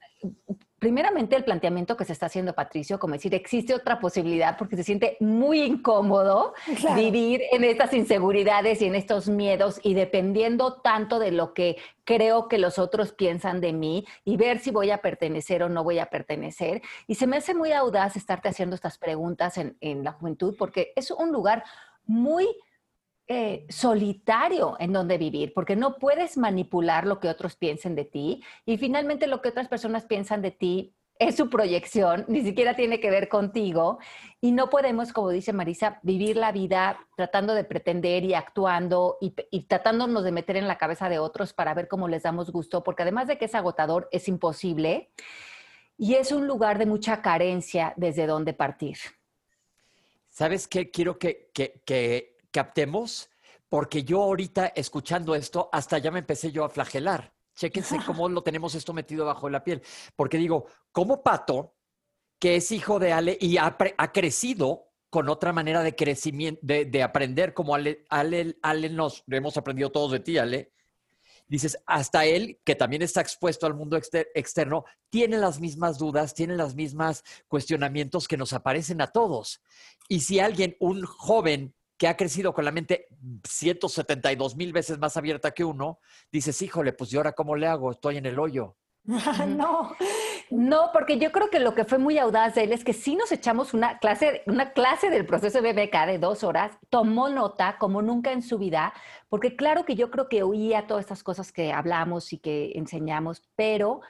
primeramente 0.80 1.36
el 1.36 1.44
planteamiento 1.44 1.96
que 1.96 2.06
se 2.06 2.14
está 2.14 2.26
haciendo 2.26 2.54
Patricio, 2.54 2.98
como 2.98 3.12
decir, 3.12 3.34
existe 3.34 3.74
otra 3.74 4.00
posibilidad 4.00 4.56
porque 4.56 4.76
se 4.76 4.82
siente 4.82 5.16
muy 5.20 5.60
incómodo 5.60 6.54
vivir 6.96 7.42
en 7.52 7.64
estas 7.64 7.92
inseguridades 7.92 8.80
y 8.80 8.86
en 8.86 8.94
estos 8.94 9.28
miedos 9.28 9.78
y 9.82 9.92
dependiendo 9.94 10.80
tanto 10.80 11.18
de 11.18 11.32
lo 11.32 11.52
que 11.52 11.76
creo 12.04 12.48
que 12.48 12.58
los 12.58 12.78
otros 12.78 13.12
piensan 13.12 13.60
de 13.60 13.74
mí 13.74 14.06
y 14.24 14.38
ver 14.38 14.58
si 14.58 14.70
voy 14.70 14.90
a 14.90 15.02
pertenecer 15.02 15.62
o 15.62 15.68
no 15.68 15.84
voy 15.84 15.98
a 15.98 16.06
pertenecer. 16.06 16.80
Y 17.06 17.16
se 17.16 17.26
me 17.26 17.36
hace 17.36 17.54
muy 17.54 17.72
audaz 17.72 18.16
estarte 18.16 18.48
haciendo 18.48 18.74
estas 18.74 18.96
preguntas 18.96 19.58
en, 19.58 19.76
en 19.82 20.02
la 20.02 20.12
juventud 20.12 20.56
porque 20.58 20.92
es 20.96 21.10
un 21.10 21.30
lugar 21.30 21.62
muy 22.06 22.48
eh, 23.32 23.64
solitario 23.68 24.74
en 24.80 24.92
donde 24.92 25.16
vivir, 25.16 25.52
porque 25.54 25.76
no 25.76 25.98
puedes 25.98 26.36
manipular 26.36 27.06
lo 27.06 27.20
que 27.20 27.28
otros 27.28 27.54
piensen 27.54 27.94
de 27.94 28.04
ti 28.04 28.42
y 28.66 28.76
finalmente 28.76 29.28
lo 29.28 29.40
que 29.40 29.50
otras 29.50 29.68
personas 29.68 30.04
piensan 30.04 30.42
de 30.42 30.50
ti 30.50 30.96
es 31.16 31.36
su 31.36 31.48
proyección, 31.48 32.24
ni 32.26 32.42
siquiera 32.42 32.74
tiene 32.74 32.98
que 32.98 33.08
ver 33.08 33.28
contigo 33.28 34.00
y 34.40 34.50
no 34.50 34.68
podemos, 34.68 35.12
como 35.12 35.30
dice 35.30 35.52
Marisa, 35.52 36.00
vivir 36.02 36.36
la 36.36 36.50
vida 36.50 37.06
tratando 37.14 37.54
de 37.54 37.62
pretender 37.62 38.24
y 38.24 38.34
actuando 38.34 39.16
y, 39.20 39.30
tratándonos 39.60 40.24
de 40.24 40.32
meter 40.32 40.56
en 40.56 40.66
la 40.66 40.76
cabeza 40.76 41.08
de 41.08 41.20
otros 41.20 41.52
para 41.52 41.72
ver 41.72 41.86
cómo 41.86 42.08
les 42.08 42.24
damos 42.24 42.50
gusto, 42.50 42.82
porque 42.82 43.02
además 43.02 43.28
de 43.28 43.38
que 43.38 43.44
es 43.44 43.54
agotador, 43.54 44.08
es 44.10 44.26
imposible 44.26 45.12
y 45.96 46.14
es 46.14 46.32
un 46.32 46.48
lugar 46.48 46.78
de 46.78 46.86
mucha 46.86 47.22
carencia 47.22 47.94
desde 47.96 48.26
donde 48.26 48.54
partir. 48.54 48.96
¿Sabes 50.30 50.66
qué? 50.66 50.90
Quiero 50.90 51.16
que 51.16 52.29
captemos, 52.50 53.30
porque 53.68 54.02
yo 54.02 54.22
ahorita 54.22 54.66
escuchando 54.68 55.34
esto, 55.34 55.68
hasta 55.72 55.98
ya 55.98 56.10
me 56.10 56.18
empecé 56.18 56.52
yo 56.52 56.64
a 56.64 56.68
flagelar. 56.68 57.32
Chéquense 57.54 57.98
cómo 58.06 58.28
lo 58.28 58.42
tenemos 58.42 58.74
esto 58.74 58.92
metido 58.92 59.26
bajo 59.26 59.48
la 59.50 59.62
piel. 59.62 59.82
Porque 60.16 60.38
digo, 60.38 60.66
como 60.92 61.22
Pato, 61.22 61.76
que 62.38 62.56
es 62.56 62.72
hijo 62.72 62.98
de 62.98 63.12
Ale 63.12 63.36
y 63.40 63.58
ha, 63.58 63.76
crecido 64.12 64.88
con 65.10 65.28
otra 65.28 65.52
manera 65.52 65.82
de 65.82 65.94
crecimiento, 65.94 66.60
de, 66.62 67.02
aprender, 67.02 67.52
como 67.52 67.74
Ale, 67.74 68.04
Ale, 68.08 68.56
Ale 68.62 68.88
nos 68.88 69.24
hemos 69.28 69.56
aprendido 69.56 69.90
todos 69.90 70.12
de 70.12 70.20
ti, 70.20 70.38
Ale. 70.38 70.72
Dices, 71.46 71.76
hasta 71.84 72.24
él, 72.24 72.60
que 72.64 72.76
también 72.76 73.02
está 73.02 73.20
expuesto 73.20 73.66
al 73.66 73.74
mundo 73.74 73.96
externo, 73.96 74.84
tiene 75.10 75.36
las 75.36 75.60
mismas 75.60 75.98
dudas, 75.98 76.32
tiene 76.32 76.56
los 76.56 76.76
mismos 76.76 77.24
cuestionamientos 77.48 78.28
que 78.28 78.36
nos 78.36 78.52
aparecen 78.52 79.00
a 79.00 79.08
todos. 79.08 79.60
Y 80.08 80.20
si 80.20 80.38
alguien, 80.38 80.76
un 80.78 81.04
joven 81.04 81.74
que 82.00 82.08
ha 82.08 82.16
crecido 82.16 82.54
con 82.54 82.64
la 82.64 82.72
mente 82.72 83.08
172 83.46 84.56
mil 84.56 84.72
veces 84.72 84.98
más 84.98 85.18
abierta 85.18 85.50
que 85.50 85.64
uno, 85.64 86.00
dices, 86.32 86.62
híjole, 86.62 86.94
pues 86.94 87.12
¿y 87.12 87.18
ahora 87.18 87.32
cómo 87.32 87.56
le 87.56 87.66
hago? 87.66 87.90
Estoy 87.90 88.16
en 88.16 88.24
el 88.24 88.38
hoyo. 88.38 88.78
no, 89.04 89.94
no, 90.50 90.90
porque 90.94 91.18
yo 91.18 91.30
creo 91.30 91.50
que 91.50 91.58
lo 91.58 91.74
que 91.74 91.84
fue 91.84 91.98
muy 91.98 92.16
audaz 92.16 92.54
de 92.54 92.62
él 92.62 92.72
es 92.72 92.84
que 92.84 92.94
sí 92.94 93.16
nos 93.16 93.32
echamos 93.32 93.74
una 93.74 93.98
clase, 93.98 94.42
una 94.46 94.72
clase 94.72 95.10
del 95.10 95.26
proceso 95.26 95.60
de 95.60 95.74
BBK 95.74 96.06
de 96.06 96.18
dos 96.18 96.42
horas, 96.42 96.72
tomó 96.88 97.28
nota 97.28 97.76
como 97.78 98.00
nunca 98.00 98.32
en 98.32 98.40
su 98.40 98.56
vida, 98.56 98.94
porque 99.28 99.54
claro 99.54 99.84
que 99.84 99.94
yo 99.94 100.10
creo 100.10 100.30
que 100.30 100.42
oía 100.42 100.86
todas 100.86 101.02
estas 101.02 101.22
cosas 101.22 101.52
que 101.52 101.70
hablamos 101.70 102.32
y 102.32 102.38
que 102.38 102.72
enseñamos, 102.76 103.42
pero 103.56 104.00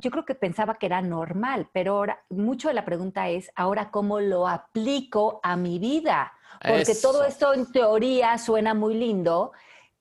yo 0.00 0.10
creo 0.10 0.24
que 0.24 0.34
pensaba 0.34 0.74
que 0.74 0.86
era 0.86 1.02
normal, 1.02 1.68
pero 1.72 1.96
ahora 1.96 2.22
mucho 2.28 2.68
de 2.68 2.74
la 2.74 2.84
pregunta 2.84 3.28
es, 3.28 3.50
ahora 3.54 3.90
cómo 3.90 4.20
lo 4.20 4.48
aplico 4.48 5.40
a 5.42 5.56
mi 5.56 5.78
vida, 5.78 6.32
porque 6.66 6.94
todo 7.00 7.24
esto 7.24 7.54
en 7.54 7.70
teoría 7.70 8.36
suena 8.38 8.74
muy 8.74 8.94
lindo. 8.94 9.52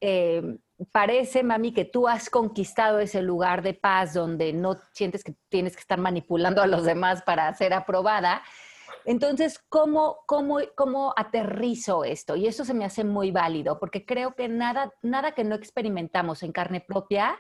Eh, 0.02 0.58
parece, 0.92 1.44
mami, 1.44 1.74
que 1.74 1.86
tú 1.86 2.08
has 2.08 2.30
conquistado 2.30 3.00
ese 3.00 3.22
lugar 3.22 3.62
de 3.62 3.74
paz 3.74 4.14
donde 4.14 4.54
no 4.54 4.78
sientes 4.94 5.24
que 5.24 5.36
tienes 5.50 5.76
que 5.76 5.82
estar 5.82 6.00
manipulando 6.00 6.62
a 6.62 6.68
los 6.68 6.86
demás 6.86 7.22
para 7.24 7.54
ser 7.54 7.74
aprobada. 7.74 8.42
Entonces, 9.06 9.60
¿cómo, 9.70 10.20
cómo, 10.26 10.60
cómo 10.76 11.14
aterrizo 11.16 12.04
esto? 12.04 12.36
Y 12.36 12.48
eso 12.48 12.64
se 12.66 12.74
me 12.74 12.86
hace 12.86 13.04
muy 13.04 13.32
válido, 13.32 13.80
porque 13.80 14.06
creo 14.06 14.36
que 14.36 14.48
nada, 14.48 14.94
nada 15.02 15.34
que 15.34 15.44
no 15.44 15.56
experimentamos 15.56 16.44
en 16.44 16.52
carne 16.52 16.82
propia 16.82 17.38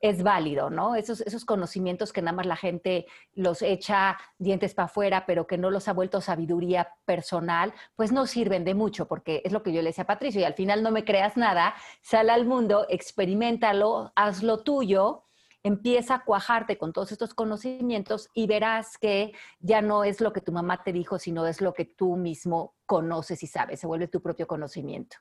es 0.00 0.22
válido, 0.22 0.70
¿no? 0.70 0.94
Esos, 0.94 1.44
conocimientos 1.44 2.12
que 2.12 2.22
nada 2.22 2.36
más 2.36 2.46
la 2.46 2.56
gente 2.56 3.06
los 3.34 3.62
echa 3.62 4.18
dientes 4.38 4.74
para 4.74 4.86
afuera, 4.86 5.24
pero 5.26 5.46
que 5.46 5.58
no 5.58 5.70
los 5.70 5.88
ha 5.88 5.92
vuelto 5.92 6.20
sabiduría 6.20 6.88
personal, 7.04 7.72
pues 7.94 8.12
no 8.12 8.26
sirven 8.26 8.64
de 8.64 8.74
mucho, 8.74 9.06
porque 9.08 9.42
es 9.44 9.52
lo 9.52 9.62
que 9.62 9.72
yo 9.72 9.82
le 9.82 9.90
decía 9.90 10.04
a 10.04 10.06
Patricio, 10.06 10.40
y 10.40 10.44
al 10.44 10.54
final 10.54 10.82
no 10.82 10.90
me 10.90 11.04
creas 11.04 11.36
nada, 11.36 11.74
sal 12.02 12.30
al 12.30 12.46
mundo, 12.46 12.86
experimentalo, 12.88 14.12
hazlo 14.16 14.62
tuyo, 14.62 15.22
empieza 15.62 16.14
a 16.14 16.24
cuajarte 16.24 16.78
con 16.78 16.92
todos 16.92 17.10
estos 17.10 17.34
conocimientos 17.34 18.28
y 18.34 18.46
verás 18.46 18.98
que 18.98 19.32
ya 19.58 19.82
no 19.82 20.04
es 20.04 20.20
lo 20.20 20.32
que 20.32 20.40
tu 20.40 20.52
mamá 20.52 20.82
te 20.84 20.92
dijo, 20.92 21.18
sino 21.18 21.46
es 21.46 21.60
lo 21.60 21.74
que 21.74 21.84
tú 21.84 22.16
mismo 22.16 22.74
conoces 22.86 23.42
y 23.42 23.48
sabes, 23.48 23.80
se 23.80 23.86
vuelve 23.86 24.06
tu 24.06 24.22
propio 24.22 24.46
conocimiento. 24.46 25.16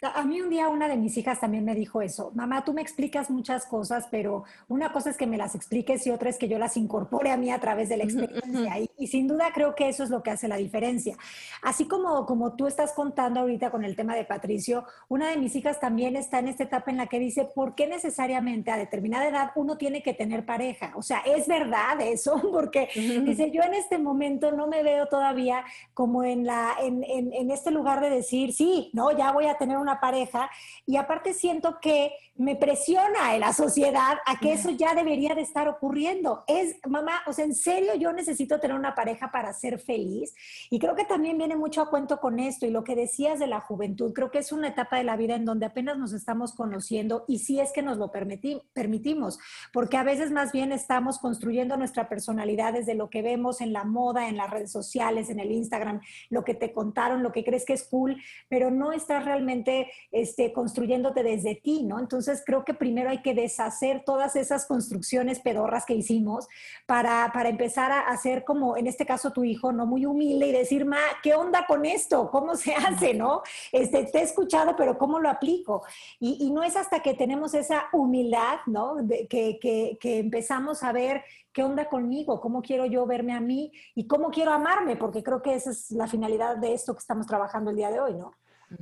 A 0.00 0.22
mí 0.22 0.40
un 0.40 0.48
día 0.48 0.68
una 0.68 0.86
de 0.86 0.96
mis 0.96 1.16
hijas 1.16 1.40
también 1.40 1.64
me 1.64 1.74
dijo 1.74 2.00
eso, 2.00 2.30
mamá, 2.32 2.64
tú 2.64 2.72
me 2.72 2.80
explicas 2.80 3.30
muchas 3.30 3.66
cosas, 3.66 4.06
pero 4.08 4.44
una 4.68 4.92
cosa 4.92 5.10
es 5.10 5.16
que 5.16 5.26
me 5.26 5.36
las 5.36 5.56
expliques 5.56 6.06
y 6.06 6.10
otra 6.10 6.30
es 6.30 6.38
que 6.38 6.46
yo 6.46 6.56
las 6.56 6.76
incorpore 6.76 7.32
a 7.32 7.36
mí 7.36 7.50
a 7.50 7.58
través 7.58 7.88
de 7.88 7.96
la 7.96 8.04
experiencia. 8.04 8.78
Y, 8.96 9.08
sin 9.08 9.26
duda 9.26 9.48
creo 9.52 9.74
que 9.74 9.88
eso 9.88 10.04
es 10.04 10.10
lo 10.10 10.22
que 10.22 10.30
hace 10.30 10.46
la 10.46 10.56
diferencia. 10.56 11.16
Así 11.62 11.88
como, 11.88 12.26
como 12.26 12.54
tú 12.54 12.68
estás 12.68 12.92
contando 12.92 13.40
ahorita 13.40 13.72
con 13.72 13.84
el 13.84 13.96
tema 13.96 14.14
de 14.14 14.24
Patricio, 14.24 14.84
una 15.08 15.30
de 15.30 15.36
mis 15.36 15.56
hijas 15.56 15.80
también 15.80 16.14
está 16.14 16.38
en 16.38 16.46
esta 16.46 16.62
etapa 16.62 16.92
en 16.92 16.98
la 16.98 17.08
que 17.08 17.18
dice, 17.18 17.44
¿por 17.52 17.74
qué 17.74 17.88
necesariamente 17.88 18.70
a 18.70 18.76
determinada 18.76 19.26
edad 19.26 19.50
uno 19.56 19.78
tiene 19.78 20.04
que 20.04 20.14
tener 20.14 20.46
pareja? 20.46 20.92
O 20.94 21.02
sea, 21.02 21.22
¿es 21.26 21.48
verdad 21.48 22.00
eso? 22.00 22.40
Porque 22.52 22.88
dice, 23.24 23.50
yo 23.50 23.62
en 23.62 23.74
este 23.74 23.98
momento 23.98 24.52
no 24.52 24.68
me 24.68 24.84
veo 24.84 25.06
todavía 25.06 25.64
como 25.92 26.22
en, 26.22 26.46
la, 26.46 26.74
en, 26.80 27.02
en, 27.02 27.32
en 27.32 27.50
este 27.50 27.72
lugar 27.72 28.00
de 28.00 28.10
decir, 28.10 28.52
sí, 28.52 28.90
no, 28.92 29.10
ya 29.10 29.32
voy 29.32 29.46
a 29.46 29.58
tener 29.58 29.76
una 29.76 29.87
pareja 30.00 30.50
y 30.86 30.96
aparte 30.96 31.34
siento 31.34 31.78
que 31.80 32.12
me 32.36 32.54
presiona 32.54 33.34
en 33.34 33.40
la 33.40 33.52
sociedad 33.52 34.18
a 34.24 34.38
que 34.38 34.52
eso 34.52 34.70
ya 34.70 34.94
debería 34.94 35.34
de 35.34 35.40
estar 35.42 35.68
ocurriendo. 35.68 36.44
Es, 36.46 36.76
mamá, 36.86 37.22
o 37.26 37.32
sea, 37.32 37.44
en 37.44 37.54
serio 37.54 37.94
yo 37.96 38.12
necesito 38.12 38.60
tener 38.60 38.76
una 38.76 38.94
pareja 38.94 39.32
para 39.32 39.52
ser 39.52 39.80
feliz 39.80 40.34
y 40.70 40.78
creo 40.78 40.94
que 40.94 41.04
también 41.04 41.36
viene 41.36 41.56
mucho 41.56 41.82
a 41.82 41.90
cuento 41.90 42.20
con 42.20 42.38
esto 42.38 42.64
y 42.64 42.70
lo 42.70 42.84
que 42.84 42.94
decías 42.94 43.38
de 43.38 43.46
la 43.46 43.60
juventud, 43.60 44.12
creo 44.12 44.30
que 44.30 44.38
es 44.38 44.52
una 44.52 44.68
etapa 44.68 44.96
de 44.96 45.04
la 45.04 45.16
vida 45.16 45.34
en 45.34 45.44
donde 45.44 45.66
apenas 45.66 45.98
nos 45.98 46.12
estamos 46.12 46.52
conociendo 46.54 47.24
y 47.26 47.40
si 47.40 47.60
es 47.60 47.72
que 47.72 47.82
nos 47.82 47.98
lo 47.98 48.10
permitimos, 48.10 49.38
porque 49.72 49.96
a 49.96 50.02
veces 50.04 50.30
más 50.30 50.52
bien 50.52 50.72
estamos 50.72 51.18
construyendo 51.18 51.76
nuestra 51.76 52.08
personalidad 52.08 52.72
desde 52.72 52.94
lo 52.94 53.10
que 53.10 53.22
vemos 53.22 53.60
en 53.60 53.72
la 53.72 53.84
moda, 53.84 54.28
en 54.28 54.36
las 54.36 54.50
redes 54.50 54.70
sociales, 54.70 55.30
en 55.30 55.40
el 55.40 55.50
Instagram, 55.50 56.00
lo 56.30 56.44
que 56.44 56.54
te 56.54 56.72
contaron, 56.72 57.22
lo 57.22 57.32
que 57.32 57.44
crees 57.44 57.64
que 57.64 57.72
es 57.72 57.84
cool, 57.84 58.16
pero 58.48 58.70
no 58.70 58.92
estás 58.92 59.24
realmente 59.24 59.77
este, 60.10 60.52
construyéndote 60.52 61.22
desde 61.22 61.54
ti, 61.54 61.84
¿no? 61.84 61.98
Entonces 61.98 62.42
creo 62.44 62.64
que 62.64 62.74
primero 62.74 63.10
hay 63.10 63.22
que 63.22 63.34
deshacer 63.34 64.02
todas 64.04 64.36
esas 64.36 64.66
construcciones 64.66 65.40
pedorras 65.40 65.84
que 65.84 65.94
hicimos 65.94 66.48
para, 66.86 67.30
para 67.32 67.48
empezar 67.48 67.92
a 67.92 68.00
hacer 68.08 68.44
como, 68.44 68.76
en 68.76 68.86
este 68.86 69.06
caso, 69.06 69.32
tu 69.32 69.44
hijo, 69.44 69.72
¿no? 69.72 69.86
Muy 69.86 70.06
humilde 70.06 70.46
y 70.46 70.52
decir, 70.52 70.84
ma, 70.84 70.98
¿qué 71.22 71.34
onda 71.34 71.66
con 71.66 71.84
esto? 71.84 72.30
¿Cómo 72.30 72.56
se 72.56 72.74
hace, 72.74 73.14
no? 73.14 73.42
Este, 73.72 74.04
te 74.04 74.18
he 74.18 74.22
escuchado, 74.22 74.74
pero 74.76 74.98
¿cómo 74.98 75.18
lo 75.18 75.28
aplico? 75.28 75.82
Y, 76.18 76.38
y 76.40 76.50
no 76.50 76.62
es 76.62 76.76
hasta 76.76 77.00
que 77.00 77.14
tenemos 77.14 77.54
esa 77.54 77.86
humildad, 77.92 78.58
¿no? 78.66 78.96
que, 79.28 79.58
que, 79.60 79.98
que 80.00 80.18
empezamos 80.18 80.82
a 80.82 80.92
ver 80.92 81.22
qué 81.52 81.62
onda 81.62 81.88
conmigo, 81.88 82.40
cómo 82.40 82.62
quiero 82.62 82.86
yo 82.86 83.06
verme 83.06 83.32
a 83.32 83.40
mí 83.40 83.72
y 83.94 84.06
cómo 84.06 84.30
quiero 84.30 84.52
amarme, 84.52 84.96
porque 84.96 85.22
creo 85.22 85.42
que 85.42 85.54
esa 85.54 85.70
es 85.70 85.90
la 85.90 86.06
finalidad 86.06 86.56
de 86.56 86.72
esto 86.72 86.94
que 86.94 87.00
estamos 87.00 87.26
trabajando 87.26 87.70
el 87.70 87.76
día 87.76 87.90
de 87.90 88.00
hoy, 88.00 88.14
¿no? 88.14 88.32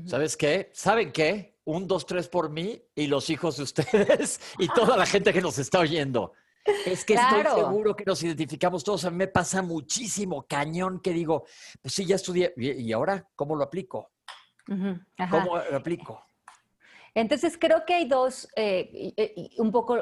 ¿Sabes 0.04 0.36
qué? 0.36 0.70
¿Saben 0.72 1.12
qué? 1.12 1.58
Un, 1.64 1.86
dos, 1.86 2.06
tres 2.06 2.28
por 2.28 2.50
mí 2.50 2.80
y 2.94 3.06
los 3.06 3.28
hijos 3.30 3.56
de 3.56 3.64
ustedes 3.64 4.40
y 4.58 4.68
toda 4.68 4.96
la 4.96 5.06
gente 5.06 5.32
que 5.32 5.40
nos 5.40 5.58
está 5.58 5.80
oyendo. 5.80 6.32
Es 6.84 7.04
que 7.04 7.14
estoy 7.14 7.44
seguro 7.44 7.94
que 7.94 8.04
nos 8.04 8.22
identificamos 8.22 8.82
todos. 8.82 9.04
A 9.04 9.10
mí 9.10 9.16
me 9.16 9.28
pasa 9.28 9.62
muchísimo 9.62 10.46
cañón 10.46 11.00
que 11.00 11.12
digo, 11.12 11.44
pues 11.80 11.94
sí, 11.94 12.04
ya 12.04 12.16
estudié. 12.16 12.52
¿Y 12.56 12.92
ahora 12.92 13.28
cómo 13.36 13.54
lo 13.54 13.64
aplico? 13.64 14.10
¿Cómo 14.66 15.58
lo 15.70 15.76
aplico? 15.76 16.24
Entonces 17.14 17.56
creo 17.58 17.84
que 17.86 17.94
hay 17.94 18.08
dos, 18.08 18.48
eh, 18.56 19.50
un 19.58 19.70
poco 19.70 19.96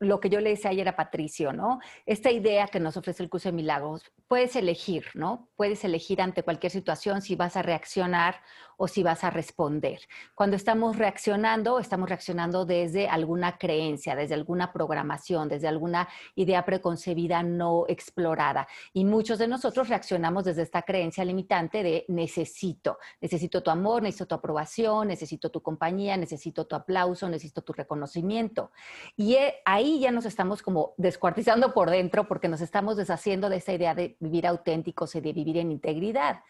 lo 0.00 0.18
que 0.18 0.30
yo 0.30 0.40
le 0.40 0.50
decía 0.50 0.70
ayer 0.70 0.88
a 0.88 0.96
Patricio, 0.96 1.52
¿no? 1.52 1.78
Esta 2.06 2.30
idea 2.30 2.66
que 2.68 2.80
nos 2.80 2.96
ofrece 2.96 3.22
el 3.22 3.28
curso 3.28 3.50
de 3.50 3.52
milagros, 3.52 4.02
puedes 4.28 4.56
elegir, 4.56 5.04
¿no? 5.14 5.48
Puedes 5.56 5.84
elegir 5.84 6.22
ante 6.22 6.42
cualquier 6.42 6.72
situación 6.72 7.20
si 7.20 7.36
vas 7.36 7.56
a 7.56 7.62
reaccionar 7.62 8.36
o 8.78 8.88
si 8.88 9.02
vas 9.02 9.24
a 9.24 9.30
responder. 9.30 10.00
Cuando 10.34 10.56
estamos 10.56 10.96
reaccionando, 10.96 11.78
estamos 11.78 12.08
reaccionando 12.08 12.64
desde 12.64 13.08
alguna 13.08 13.58
creencia, 13.58 14.16
desde 14.16 14.32
alguna 14.32 14.72
programación, 14.72 15.50
desde 15.50 15.68
alguna 15.68 16.08
idea 16.34 16.64
preconcebida 16.64 17.42
no 17.42 17.84
explorada. 17.88 18.66
Y 18.94 19.04
muchos 19.04 19.38
de 19.38 19.48
nosotros 19.48 19.90
reaccionamos 19.90 20.44
desde 20.44 20.62
esta 20.62 20.80
creencia 20.80 21.26
limitante 21.26 21.82
de 21.82 22.06
necesito, 22.08 22.96
necesito 23.20 23.62
tu 23.62 23.70
amor, 23.70 24.02
necesito 24.02 24.28
tu 24.28 24.34
aprobación, 24.36 25.08
necesito 25.08 25.50
tu 25.50 25.60
compañía, 25.60 26.16
necesito 26.16 26.66
tu 26.66 26.74
aplauso, 26.74 27.28
necesito 27.28 27.60
tu 27.60 27.74
reconocimiento. 27.74 28.70
Y 29.14 29.36
ahí 29.66 29.89
ya 29.98 30.12
nos 30.12 30.26
estamos 30.26 30.62
como 30.62 30.94
descuartizando 30.96 31.74
por 31.74 31.90
dentro 31.90 32.28
porque 32.28 32.48
nos 32.48 32.60
estamos 32.60 32.96
deshaciendo 32.96 33.48
de 33.48 33.56
esa 33.56 33.72
idea 33.72 33.94
de 33.94 34.16
vivir 34.20 34.46
auténticos 34.46 35.14
y 35.14 35.20
de 35.20 35.32
vivir 35.32 35.56
en 35.56 35.72
integridad. 35.72 36.42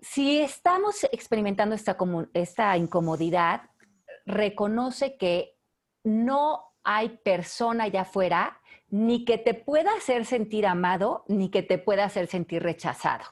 Si 0.00 0.38
estamos 0.38 1.04
experimentando 1.10 1.74
esta, 1.74 1.96
esta 2.34 2.76
incomodidad, 2.76 3.62
reconoce 4.26 5.16
que 5.16 5.56
no 6.04 6.74
hay 6.84 7.08
persona 7.08 7.84
allá 7.84 8.02
afuera 8.02 8.60
ni 8.90 9.24
que 9.24 9.38
te 9.38 9.54
pueda 9.54 9.92
hacer 9.94 10.24
sentir 10.24 10.66
amado, 10.66 11.24
ni 11.28 11.50
que 11.50 11.62
te 11.62 11.78
pueda 11.78 12.04
hacer 12.04 12.26
sentir 12.28 12.62
rechazado. 12.62 13.24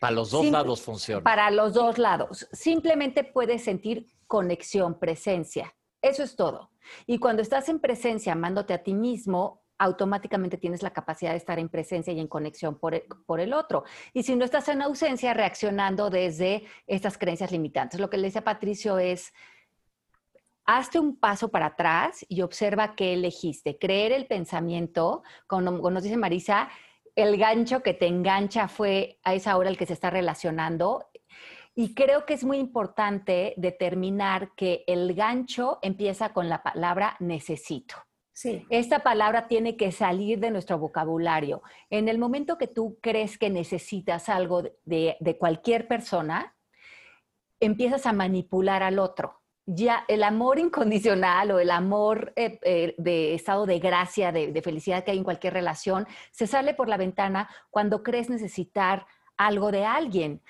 Para 0.00 0.14
los 0.14 0.30
dos 0.30 0.46
lados 0.46 0.82
funciona. 0.82 1.22
Para 1.22 1.50
los 1.50 1.74
dos 1.74 1.98
lados. 1.98 2.48
Simplemente 2.52 3.24
puedes 3.24 3.64
sentir 3.64 4.06
conexión, 4.26 4.98
presencia. 4.98 5.74
Eso 6.02 6.22
es 6.22 6.36
todo. 6.36 6.70
Y 7.06 7.18
cuando 7.18 7.42
estás 7.42 7.68
en 7.68 7.80
presencia, 7.80 8.32
amándote 8.32 8.74
a 8.74 8.82
ti 8.82 8.94
mismo, 8.94 9.62
automáticamente 9.78 10.56
tienes 10.56 10.82
la 10.82 10.92
capacidad 10.92 11.32
de 11.32 11.36
estar 11.36 11.58
en 11.58 11.68
presencia 11.68 12.12
y 12.12 12.20
en 12.20 12.28
conexión 12.28 12.78
por 12.78 12.94
el, 13.40 13.52
otro. 13.52 13.84
Y 14.12 14.22
si 14.22 14.36
no 14.36 14.44
estás 14.44 14.68
en 14.68 14.82
ausencia, 14.82 15.34
reaccionando 15.34 16.10
desde 16.10 16.64
estas 16.86 17.18
creencias 17.18 17.52
limitantes. 17.52 18.00
Lo 18.00 18.08
que 18.10 18.16
le 18.16 18.28
dice 18.28 18.38
a 18.38 18.44
Patricio 18.44 18.98
es, 18.98 19.32
hazte 20.64 20.98
un 20.98 21.16
paso 21.16 21.48
para 21.48 21.66
atrás 21.66 22.24
y 22.28 22.42
observa 22.42 22.94
qué 22.94 23.12
elegiste. 23.14 23.78
Creer 23.78 24.12
el 24.12 24.26
pensamiento, 24.26 25.22
como 25.46 25.90
nos 25.90 26.02
dice 26.02 26.16
Marisa, 26.16 26.68
el 27.14 27.38
gancho 27.38 27.82
que 27.82 27.94
te 27.94 28.06
engancha 28.06 28.68
fue 28.68 29.18
a 29.24 29.34
esa 29.34 29.56
hora 29.56 29.70
el 29.70 29.78
que 29.78 29.86
se 29.86 29.94
está 29.94 30.10
relacionando 30.10 31.06
y 31.78 31.94
creo 31.94 32.24
que 32.24 32.32
es 32.32 32.42
muy 32.42 32.56
importante 32.56 33.52
determinar 33.58 34.52
que 34.56 34.82
el 34.86 35.14
gancho 35.14 35.78
empieza 35.82 36.32
con 36.32 36.48
la 36.48 36.62
palabra 36.62 37.16
necesito. 37.20 37.96
Sí. 38.32 38.66
Esta 38.70 39.00
palabra 39.00 39.46
tiene 39.46 39.76
que 39.76 39.92
salir 39.92 40.40
de 40.40 40.50
nuestro 40.50 40.78
vocabulario. 40.78 41.62
En 41.90 42.08
el 42.08 42.18
momento 42.18 42.56
que 42.56 42.66
tú 42.66 42.98
crees 43.02 43.36
que 43.36 43.50
necesitas 43.50 44.30
algo 44.30 44.62
de, 44.84 45.36
cualquier 45.38 45.86
persona, 45.86 46.54
empiezas 47.60 48.06
a 48.06 48.12
manipular 48.14 48.82
al 48.82 48.98
otro. 48.98 49.42
Ya 49.66 50.04
el 50.08 50.22
amor 50.22 50.58
incondicional 50.58 51.50
o 51.50 51.58
el 51.58 51.70
amor 51.70 52.32
eh, 52.36 52.58
eh, 52.62 52.94
de 52.96 53.34
estado 53.34 53.66
de 53.66 53.80
gracia, 53.80 54.32
de, 54.32 54.50
de 54.50 54.62
felicidad 54.62 55.04
que 55.04 55.10
hay 55.10 55.18
en 55.18 55.24
cualquier 55.24 55.52
relación, 55.52 56.06
se 56.30 56.46
sale 56.46 56.72
por 56.72 56.88
la 56.88 56.96
ventana 56.96 57.50
cuando 57.68 58.02
crees 58.02 58.30
necesitar 58.30 59.06
algo 59.36 59.70
de 59.70 59.84
alguien 59.84 60.40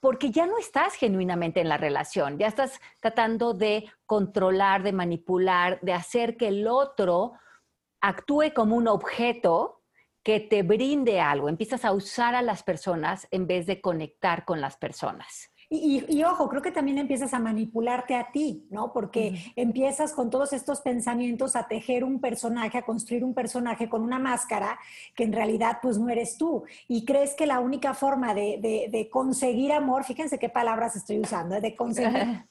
porque 0.00 0.30
ya 0.30 0.46
no 0.46 0.58
estás 0.58 0.94
genuinamente 0.94 1.60
en 1.60 1.68
la 1.68 1.76
relación, 1.76 2.38
ya 2.38 2.46
estás 2.46 2.80
tratando 3.00 3.54
de 3.54 3.90
controlar, 4.06 4.82
de 4.82 4.92
manipular, 4.92 5.78
de 5.82 5.92
hacer 5.92 6.36
que 6.36 6.48
el 6.48 6.66
otro 6.66 7.34
actúe 8.00 8.52
como 8.54 8.76
un 8.76 8.88
objeto 8.88 9.82
que 10.22 10.40
te 10.40 10.62
brinde 10.62 11.20
algo. 11.20 11.48
Empiezas 11.48 11.84
a 11.84 11.92
usar 11.92 12.34
a 12.34 12.42
las 12.42 12.62
personas 12.62 13.28
en 13.30 13.46
vez 13.46 13.66
de 13.66 13.80
conectar 13.80 14.44
con 14.44 14.60
las 14.60 14.76
personas. 14.76 15.49
Y, 15.72 16.24
ojo, 16.24 16.48
creo 16.48 16.62
que 16.62 16.72
también 16.72 16.98
empiezas 16.98 17.32
a 17.32 17.38
manipularte 17.38 18.16
a 18.16 18.32
ti, 18.32 18.66
¿no? 18.70 18.92
Porque 18.92 19.52
empiezas 19.54 20.12
con 20.12 20.28
todos 20.28 20.52
estos 20.52 20.80
pensamientos 20.80 21.54
a 21.54 21.68
tejer 21.68 22.02
un 22.02 22.20
personaje, 22.20 22.76
a 22.76 22.82
construir 22.82 23.22
un 23.22 23.34
personaje 23.34 23.88
con 23.88 24.02
una 24.02 24.18
máscara 24.18 24.80
que 25.14 25.22
en 25.22 25.32
realidad 25.32 25.78
pues 25.80 25.96
no 25.96 26.08
eres 26.08 26.36
tú. 26.36 26.64
Y 26.88 27.04
crees 27.04 27.34
que 27.34 27.46
la 27.46 27.60
única 27.60 27.94
forma 27.94 28.34
de, 28.34 29.08
conseguir 29.12 29.70
amor, 29.70 30.02
fíjense 30.02 30.40
qué 30.40 30.48
palabras 30.48 30.96
estoy 30.96 31.20
usando, 31.20 31.54
¿eh? 31.54 31.60
de 31.60 31.76
conseguir 31.76 32.44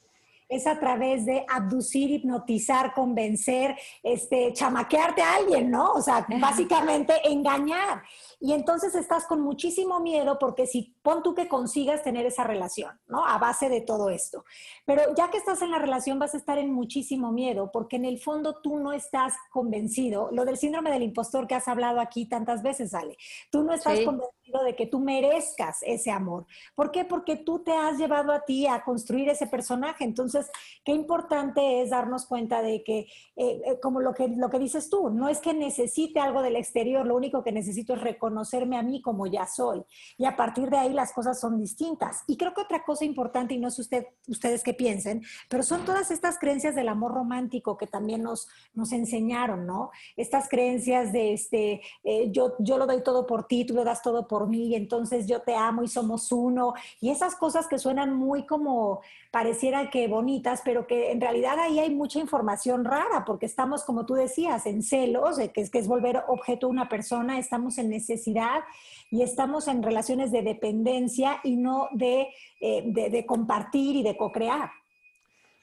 es 0.50 0.66
a 0.66 0.78
través 0.80 1.24
de 1.24 1.46
abducir, 1.48 2.10
hipnotizar, 2.10 2.92
convencer, 2.92 3.76
este, 4.02 4.52
chamaquearte 4.52 5.22
a 5.22 5.36
alguien, 5.36 5.70
¿no? 5.70 5.92
O 5.92 6.02
sea, 6.02 6.26
básicamente 6.40 7.14
engañar. 7.24 8.02
Y 8.42 8.54
entonces 8.54 8.94
estás 8.94 9.26
con 9.26 9.42
muchísimo 9.42 10.00
miedo 10.00 10.38
porque 10.38 10.66
si 10.66 10.96
pon 11.02 11.22
tú 11.22 11.34
que 11.34 11.46
consigas 11.46 12.02
tener 12.02 12.24
esa 12.24 12.42
relación, 12.42 12.98
¿no? 13.06 13.26
A 13.26 13.36
base 13.36 13.68
de 13.68 13.82
todo 13.82 14.08
esto. 14.08 14.46
Pero 14.86 15.02
ya 15.14 15.30
que 15.30 15.36
estás 15.36 15.60
en 15.60 15.70
la 15.70 15.78
relación 15.78 16.18
vas 16.18 16.32
a 16.32 16.38
estar 16.38 16.56
en 16.56 16.72
muchísimo 16.72 17.32
miedo 17.32 17.70
porque 17.70 17.96
en 17.96 18.06
el 18.06 18.18
fondo 18.18 18.62
tú 18.62 18.78
no 18.78 18.94
estás 18.94 19.34
convencido. 19.52 20.30
Lo 20.32 20.46
del 20.46 20.56
síndrome 20.56 20.90
del 20.90 21.02
impostor 21.02 21.46
que 21.46 21.54
has 21.54 21.68
hablado 21.68 22.00
aquí 22.00 22.26
tantas 22.26 22.62
veces, 22.62 22.94
Ale. 22.94 23.18
Tú 23.50 23.62
no 23.62 23.74
estás 23.74 24.00
convencido 24.00 24.64
de 24.64 24.74
que 24.74 24.86
tú 24.86 25.00
merezcas 25.00 25.80
ese 25.82 26.10
amor. 26.10 26.46
¿Por 26.74 26.90
qué? 26.90 27.04
Porque 27.04 27.36
tú 27.36 27.58
te 27.58 27.72
has 27.72 27.98
llevado 27.98 28.32
a 28.32 28.40
ti 28.46 28.66
a 28.66 28.82
construir 28.84 29.28
ese 29.28 29.48
personaje. 29.48 30.04
Entonces, 30.04 30.50
qué 30.82 30.92
importante 30.92 31.82
es 31.82 31.90
darnos 31.90 32.24
cuenta 32.24 32.62
de 32.62 32.82
que, 32.82 33.00
eh, 33.36 33.60
eh, 33.66 33.80
como 33.82 34.00
lo 34.00 34.14
que, 34.14 34.28
lo 34.28 34.48
que 34.48 34.58
dices 34.58 34.88
tú, 34.88 35.10
no 35.10 35.28
es 35.28 35.40
que 35.40 35.52
necesite 35.52 36.20
algo 36.20 36.40
del 36.40 36.56
exterior, 36.56 37.06
lo 37.06 37.16
único 37.16 37.44
que 37.44 37.52
necesito 37.52 37.92
es 37.92 38.00
reconocer 38.00 38.29
conocerme 38.30 38.78
a 38.78 38.82
mí 38.82 39.02
como 39.02 39.26
ya 39.26 39.46
soy. 39.46 39.82
Y 40.16 40.24
a 40.24 40.36
partir 40.36 40.70
de 40.70 40.78
ahí 40.78 40.92
las 40.92 41.12
cosas 41.12 41.40
son 41.40 41.58
distintas. 41.58 42.22
Y 42.28 42.36
creo 42.36 42.54
que 42.54 42.62
otra 42.62 42.84
cosa 42.84 43.04
importante, 43.04 43.54
y 43.54 43.58
no 43.58 43.70
sé 43.70 43.82
usted, 43.82 44.06
ustedes 44.28 44.62
qué 44.62 44.72
piensen, 44.72 45.22
pero 45.48 45.64
son 45.64 45.84
todas 45.84 46.12
estas 46.12 46.38
creencias 46.38 46.76
del 46.76 46.88
amor 46.88 47.12
romántico 47.12 47.76
que 47.76 47.88
también 47.88 48.22
nos, 48.22 48.46
nos 48.72 48.92
enseñaron, 48.92 49.66
¿no? 49.66 49.90
Estas 50.16 50.48
creencias 50.48 51.12
de, 51.12 51.32
este, 51.32 51.80
eh, 52.04 52.30
yo, 52.30 52.54
yo 52.60 52.78
lo 52.78 52.86
doy 52.86 53.02
todo 53.02 53.26
por 53.26 53.48
ti, 53.48 53.64
tú 53.64 53.74
lo 53.74 53.82
das 53.84 54.00
todo 54.00 54.28
por 54.28 54.48
mí, 54.48 54.68
y 54.68 54.74
entonces 54.76 55.26
yo 55.26 55.42
te 55.42 55.56
amo 55.56 55.82
y 55.82 55.88
somos 55.88 56.30
uno. 56.30 56.74
Y 57.00 57.10
esas 57.10 57.34
cosas 57.34 57.66
que 57.66 57.78
suenan 57.78 58.14
muy 58.14 58.46
como, 58.46 59.00
pareciera 59.32 59.90
que 59.90 60.06
bonitas, 60.06 60.62
pero 60.64 60.86
que 60.86 61.10
en 61.10 61.20
realidad 61.20 61.58
ahí 61.58 61.80
hay 61.80 61.92
mucha 61.92 62.20
información 62.20 62.84
rara, 62.84 63.24
porque 63.26 63.46
estamos, 63.46 63.82
como 63.84 64.06
tú 64.06 64.14
decías, 64.14 64.66
en 64.66 64.82
celos, 64.82 65.38
que 65.52 65.60
es, 65.60 65.70
que 65.70 65.80
es 65.80 65.88
volver 65.88 66.22
objeto 66.28 66.68
a 66.68 66.70
una 66.70 66.88
persona, 66.88 67.38
estamos 67.38 67.76
en 67.78 67.90
necesidad 67.90 68.19
y 68.26 69.22
estamos 69.22 69.68
en 69.68 69.82
relaciones 69.82 70.32
de 70.32 70.42
dependencia 70.42 71.40
y 71.42 71.56
no 71.56 71.88
de, 71.92 72.28
eh, 72.60 72.82
de, 72.86 73.26
compartir 73.26 73.96
y 73.96 74.02
de 74.02 74.16
co-crear. 74.16 74.70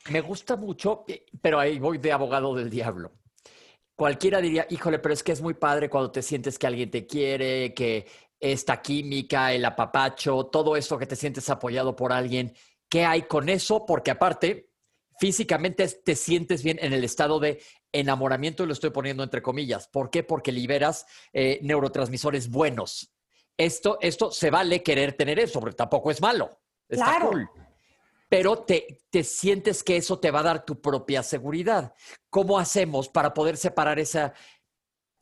Me 0.10 0.22
gusta 0.22 0.56
mucho, 0.56 1.04
eh, 1.08 1.26
pero 1.42 1.60
ahí 1.60 1.80
voy 1.80 1.98
de 1.98 2.12
abogado 2.12 2.56
del 2.56 2.70
diablo. 2.70 3.12
Cualquiera 3.96 4.40
diría, 4.40 4.68
híjole, 4.70 5.00
pero 5.00 5.14
es 5.14 5.24
que 5.24 5.32
es 5.32 5.42
muy 5.42 5.56
padre 5.56 5.90
cuando 5.90 6.12
te 6.12 6.22
sientes 6.22 6.60
que 6.60 6.68
alguien 6.68 6.92
te 6.92 7.08
quiere, 7.08 7.74
que 7.74 8.06
esta 8.40 8.82
química, 8.82 9.52
el 9.54 9.66
apapacho, 9.66 10.46
todo 10.46 10.76
esto 10.76 10.98
que 10.98 11.08
te 11.08 11.16
sientes 11.16 11.50
apoyado 11.50 11.96
por 11.96 12.14
alguien. 12.14 12.54
¿Qué 12.90 13.06
hay 13.06 13.24
con 13.24 13.50
eso? 13.50 13.86
Porque 13.86 14.12
aparte, 14.12 14.67
físicamente 15.20 15.88
te 15.88 16.16
sientes 16.16 16.64
bien 16.64 16.78
en 16.82 16.94
el 16.94 17.04
estado 17.04 17.40
de 17.40 17.62
enamoramiento, 17.92 18.64
y 18.64 18.68
lo 18.68 18.74
estoy 18.74 18.92
poniendo 18.92 19.24
entre 19.24 19.42
comillas. 19.42 19.88
¿Por 19.88 20.10
qué? 20.10 20.24
Porque 20.24 20.52
liberas 20.52 21.06
eh, 21.34 21.60
neurotransmisores 21.62 22.50
buenos. 22.50 23.14
Esto, 23.58 23.98
esto 24.02 24.32
se 24.32 24.52
vale 24.52 24.84
querer 24.84 25.14
tener 25.14 25.40
eso, 25.40 25.60
porque 25.60 25.76
tampoco 25.76 26.12
es 26.12 26.22
malo. 26.22 26.60
Está 26.88 27.20
cool. 27.22 27.50
Pero 28.30 28.60
te, 28.60 29.00
te 29.10 29.24
sientes 29.24 29.84
que 29.84 29.98
eso 29.98 30.20
te 30.20 30.32
va 30.32 30.42
a 30.42 30.44
dar 30.44 30.66
tu 30.66 30.82
propia 30.82 31.24
seguridad. 31.24 31.94
¿Cómo 32.30 32.60
hacemos 32.60 33.10
para 33.10 33.34
poder 33.34 33.58
separar 33.58 34.00
esa, 34.00 34.34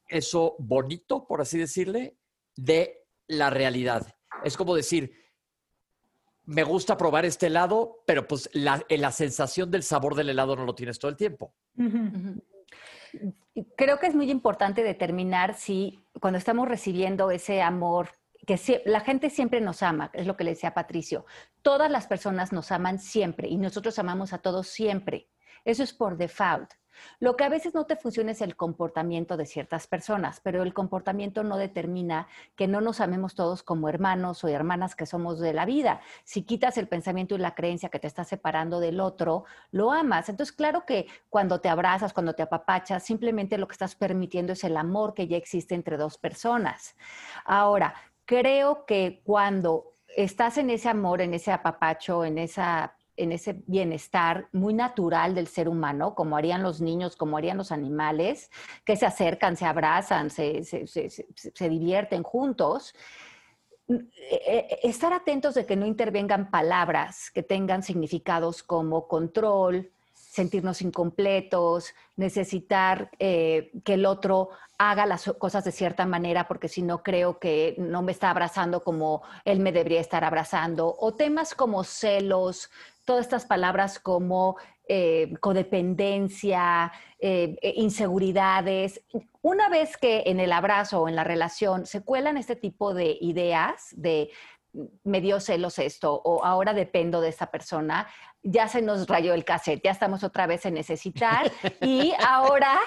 eso 0.08 0.56
bonito, 0.60 1.26
por 1.28 1.40
así 1.40 1.58
decirle, 1.58 2.18
de 2.56 3.06
la 3.28 3.52
realidad? 3.52 4.08
Es 4.44 4.58
como 4.58 4.76
decir, 4.76 5.25
me 6.46 6.64
gusta 6.64 6.98
probar 6.98 7.26
este 7.26 7.48
helado, 7.48 8.04
pero 8.06 8.28
pues 8.28 8.50
la, 8.54 8.84
la, 8.90 9.12
sensación 9.12 9.72
del 9.72 9.84
sabor 9.84 10.16
del 10.16 10.30
helado 10.30 10.56
no 10.56 10.66
lo 10.66 10.76
tienes 10.76 11.00
todo 11.00 11.10
el 11.10 11.18
tiempo. 11.18 11.54
Creo 13.76 14.00
que 14.00 14.08
es 14.08 14.16
muy 14.16 14.30
importante 14.30 14.84
determinar 14.84 15.56
si 15.56 16.00
cuando 16.20 16.38
estamos 16.38 16.68
recibiendo 16.68 17.32
ese 17.32 17.62
amor, 17.62 18.10
que 18.46 18.82
la 18.86 19.00
gente 19.00 19.30
siempre 19.30 19.62
nos 19.62 19.82
ama, 19.82 20.12
es 20.14 20.28
lo 20.28 20.38
que 20.38 20.44
le 20.44 20.52
decía 20.52 20.74
Patricio, 20.74 21.26
todas 21.62 21.90
las 21.90 22.08
personas 22.08 22.52
nos 22.52 22.72
aman 22.72 23.00
siempre 23.00 23.48
y 23.48 23.58
nosotros 23.58 23.98
amamos 23.98 24.34
a 24.34 24.40
todos 24.40 24.68
siempre. 24.68 25.30
Eso 25.64 25.84
es 25.84 25.94
por 25.94 26.18
default. 26.18 26.72
Lo 27.20 27.36
que 27.36 27.44
a 27.44 27.50
veces 27.50 27.74
no 27.74 27.86
te 27.86 27.96
funciona 27.96 28.32
es 28.32 28.42
el 28.42 28.56
comportamiento 28.56 29.38
de 29.38 29.46
ciertas 29.46 29.88
personas, 29.88 30.40
pero 30.42 30.64
el 30.64 30.74
comportamiento 30.74 31.44
no 31.44 31.58
determina 31.58 32.28
que 32.56 32.68
no 32.68 32.82
nos 32.82 33.02
amemos 33.02 33.36
todos 33.36 33.64
como 33.64 33.90
hermanos 33.90 34.44
o 34.44 34.48
hermanas 34.48 34.96
que 34.96 35.06
somos 35.06 35.40
de 35.40 35.54
la 35.54 35.66
vida. 35.66 36.02
Si 36.24 36.44
quitas 36.44 36.78
el 36.78 36.88
pensamiento 36.88 37.36
y 37.36 37.40
la 37.40 37.56
creencia 37.56 37.90
que 37.90 38.00
te 38.00 38.08
está 38.08 38.24
separando 38.24 38.80
del 38.80 39.00
otro, 39.00 39.46
lo 39.72 39.92
amas. 39.92 40.30
Entonces, 40.30 40.56
claro 40.56 40.86
que 40.86 41.08
cuando 41.30 41.62
te 41.62 41.70
abrazas, 41.70 42.14
cuando 42.14 42.34
te 42.34 42.44
apapachas, 42.44 43.04
simplemente 43.04 43.58
lo 43.58 43.68
que 43.68 43.74
estás 43.74 43.96
permitiendo 43.96 44.54
es 44.54 44.64
el 44.64 44.78
amor 44.78 45.14
que 45.14 45.28
ya 45.28 45.38
existe 45.38 45.76
entre 45.76 45.98
dos 45.98 46.18
personas. 46.18 46.96
Ahora, 47.46 47.94
creo 48.26 48.86
que 48.86 49.22
cuando 49.24 49.92
estás 50.16 50.58
en 50.58 50.70
ese 50.70 50.90
amor, 50.90 51.22
en 51.22 51.34
ese 51.34 51.52
apapacho, 51.52 52.26
en 52.26 52.38
esa 52.38 52.96
en 53.18 53.32
ese 53.32 53.64
bienestar 53.68 54.48
muy 54.52 54.74
natural 54.74 55.36
del 55.36 55.48
ser 55.48 55.70
humano, 55.70 56.16
como 56.16 56.38
harían 56.38 56.64
los 56.64 56.82
niños, 56.82 57.16
como 57.16 57.38
harían 57.38 57.58
los 57.58 57.72
animales, 57.72 58.52
que 58.84 58.96
se 58.96 59.06
acercan, 59.06 59.58
se 59.58 59.66
abrazan, 59.66 60.30
se, 60.30 60.64
divierten 61.60 62.24
juntos. 62.24 62.96
Eh, 63.88 64.02
eh, 64.48 64.80
estar 64.84 65.14
atentos 65.14 65.54
de 65.56 65.66
que 65.66 65.76
no 65.76 65.86
intervengan 65.86 66.50
palabras 66.50 67.30
que 67.30 67.44
tengan 67.44 67.84
significados 67.84 68.64
como 68.64 69.08
control, 69.08 69.92
sentirnos 70.36 70.82
incompletos, 70.82 71.94
necesitar 72.18 73.10
eh, 73.20 73.72
que 73.86 73.94
el 73.94 74.06
otro 74.06 74.50
haga 74.78 75.06
las 75.06 75.32
cosas 75.38 75.64
de 75.64 75.72
cierta 75.72 76.06
manera 76.06 76.46
porque 76.48 76.68
si 76.68 76.82
no 76.82 77.04
creo 77.04 77.40
que 77.40 77.76
no 77.78 78.02
me 78.02 78.12
está 78.12 78.32
abrazando 78.32 78.84
como 78.84 79.22
él 79.46 79.62
me 79.62 79.72
debería 79.72 80.02
estar 80.02 80.26
abrazando, 80.26 80.94
o 81.00 81.14
temas 81.14 81.56
como 81.56 81.86
celos, 81.86 82.70
todas 83.06 83.26
estas 83.26 83.46
palabras 83.46 84.00
como 84.00 84.58
eh, 84.88 85.34
codependencia, 85.40 86.92
eh, 87.20 87.56
eh, 87.62 87.74
inseguridades. 87.78 89.02
Una 89.42 89.70
vez 89.70 89.98
que 89.98 90.24
en 90.26 90.40
el 90.40 90.52
abrazo 90.52 91.02
o 91.02 91.10
en 91.10 91.16
la 91.16 91.24
relación 91.24 91.86
se 91.86 92.04
cuelan 92.04 92.38
este 92.38 92.56
tipo 92.56 92.94
de 92.94 93.18
ideas 93.22 93.90
de 93.96 94.30
me 95.06 95.22
dio 95.22 95.40
celos 95.40 95.80
esto 95.80 96.14
o 96.14 96.44
ahora 96.44 96.74
dependo 96.74 97.22
de 97.22 97.30
esta 97.30 97.50
persona, 97.50 98.08
ya 98.44 98.68
se 98.68 98.82
nos 98.82 99.08
rayó 99.08 99.34
el 99.34 99.46
cassette, 99.46 99.82
ya 99.86 99.92
estamos 99.92 100.24
otra 100.24 100.48
vez 100.48 100.66
en 100.66 100.74
necesitar 100.74 101.50
y 101.82 102.14
ahora 102.28 102.78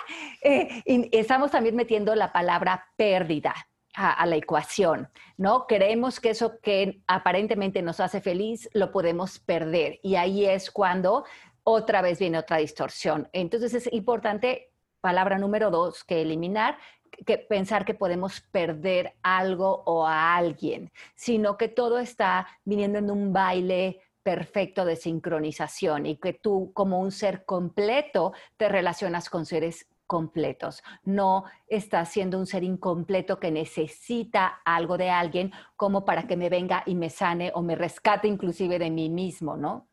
estamos 0.43 1.51
también 1.51 1.75
metiendo 1.75 2.15
la 2.15 2.31
palabra 2.31 2.85
pérdida 2.97 3.55
a, 3.99 4.25
la 4.27 4.37
ecuación, 4.37 5.09
¿no? 5.37 5.67
Creemos 5.67 6.21
que 6.21 6.31
eso 6.31 6.61
que 6.61 7.01
aparentemente 7.09 7.83
nos 7.83 7.99
hace 7.99 8.21
feliz 8.21 8.71
lo 8.73 8.93
podemos 8.93 9.41
perder 9.41 9.99
y 10.05 10.15
ahí 10.15 10.45
es 10.45 10.71
cuando 10.71 11.25
otra 11.65 12.01
vez 12.01 12.21
viene 12.21 12.39
otra 12.39 12.59
distorsión. 12.59 13.29
Entonces 13.33 13.75
es 13.75 13.93
importante, 13.93 14.71
palabra 15.01 15.37
número 15.37 15.73
dos, 15.73 16.05
que 16.05 16.23
eliminar, 16.23 16.79
que 17.27 17.39
pensar 17.39 17.85
que 17.85 17.95
podemos 17.95 18.41
perder 18.53 19.15
algo 19.23 19.83
o 19.85 20.07
a 20.07 20.37
alguien, 20.37 20.93
sino 21.17 21.57
que 21.57 21.67
todo 21.67 21.99
está 21.99 22.47
viniendo 22.65 22.99
en 22.99 23.11
un 23.11 23.33
baile 23.33 24.01
perfecto 24.23 24.85
de 24.85 24.95
sincronización 24.95 26.07
y 26.07 26.19
que 26.19 26.35
tú 26.35 26.71
como 26.73 27.01
un 27.01 27.11
ser 27.11 27.45
completo 27.45 28.33
te 28.57 28.69
relacionas 28.69 29.29
con 29.29 29.45
seres 29.45 29.89
completos. 30.09 30.83
No 31.05 31.45
estás 31.69 32.09
siendo 32.09 32.39
un 32.39 32.47
ser 32.47 32.65
incompleto 32.65 33.39
que 33.39 33.53
necesita 33.53 34.61
algo 34.65 34.99
de 34.99 35.11
alguien 35.11 35.53
como 35.77 36.05
para 36.05 36.27
que 36.27 36.37
me 36.37 36.49
venga 36.49 36.83
y 36.87 36.97
me 36.97 37.11
sane 37.11 37.53
o 37.55 37.63
me 37.63 37.77
rescate 37.77 38.27
inclusive 38.27 38.81
de 38.81 38.91
mí 38.91 39.09
mismo, 39.09 39.57
¿no? 39.57 39.89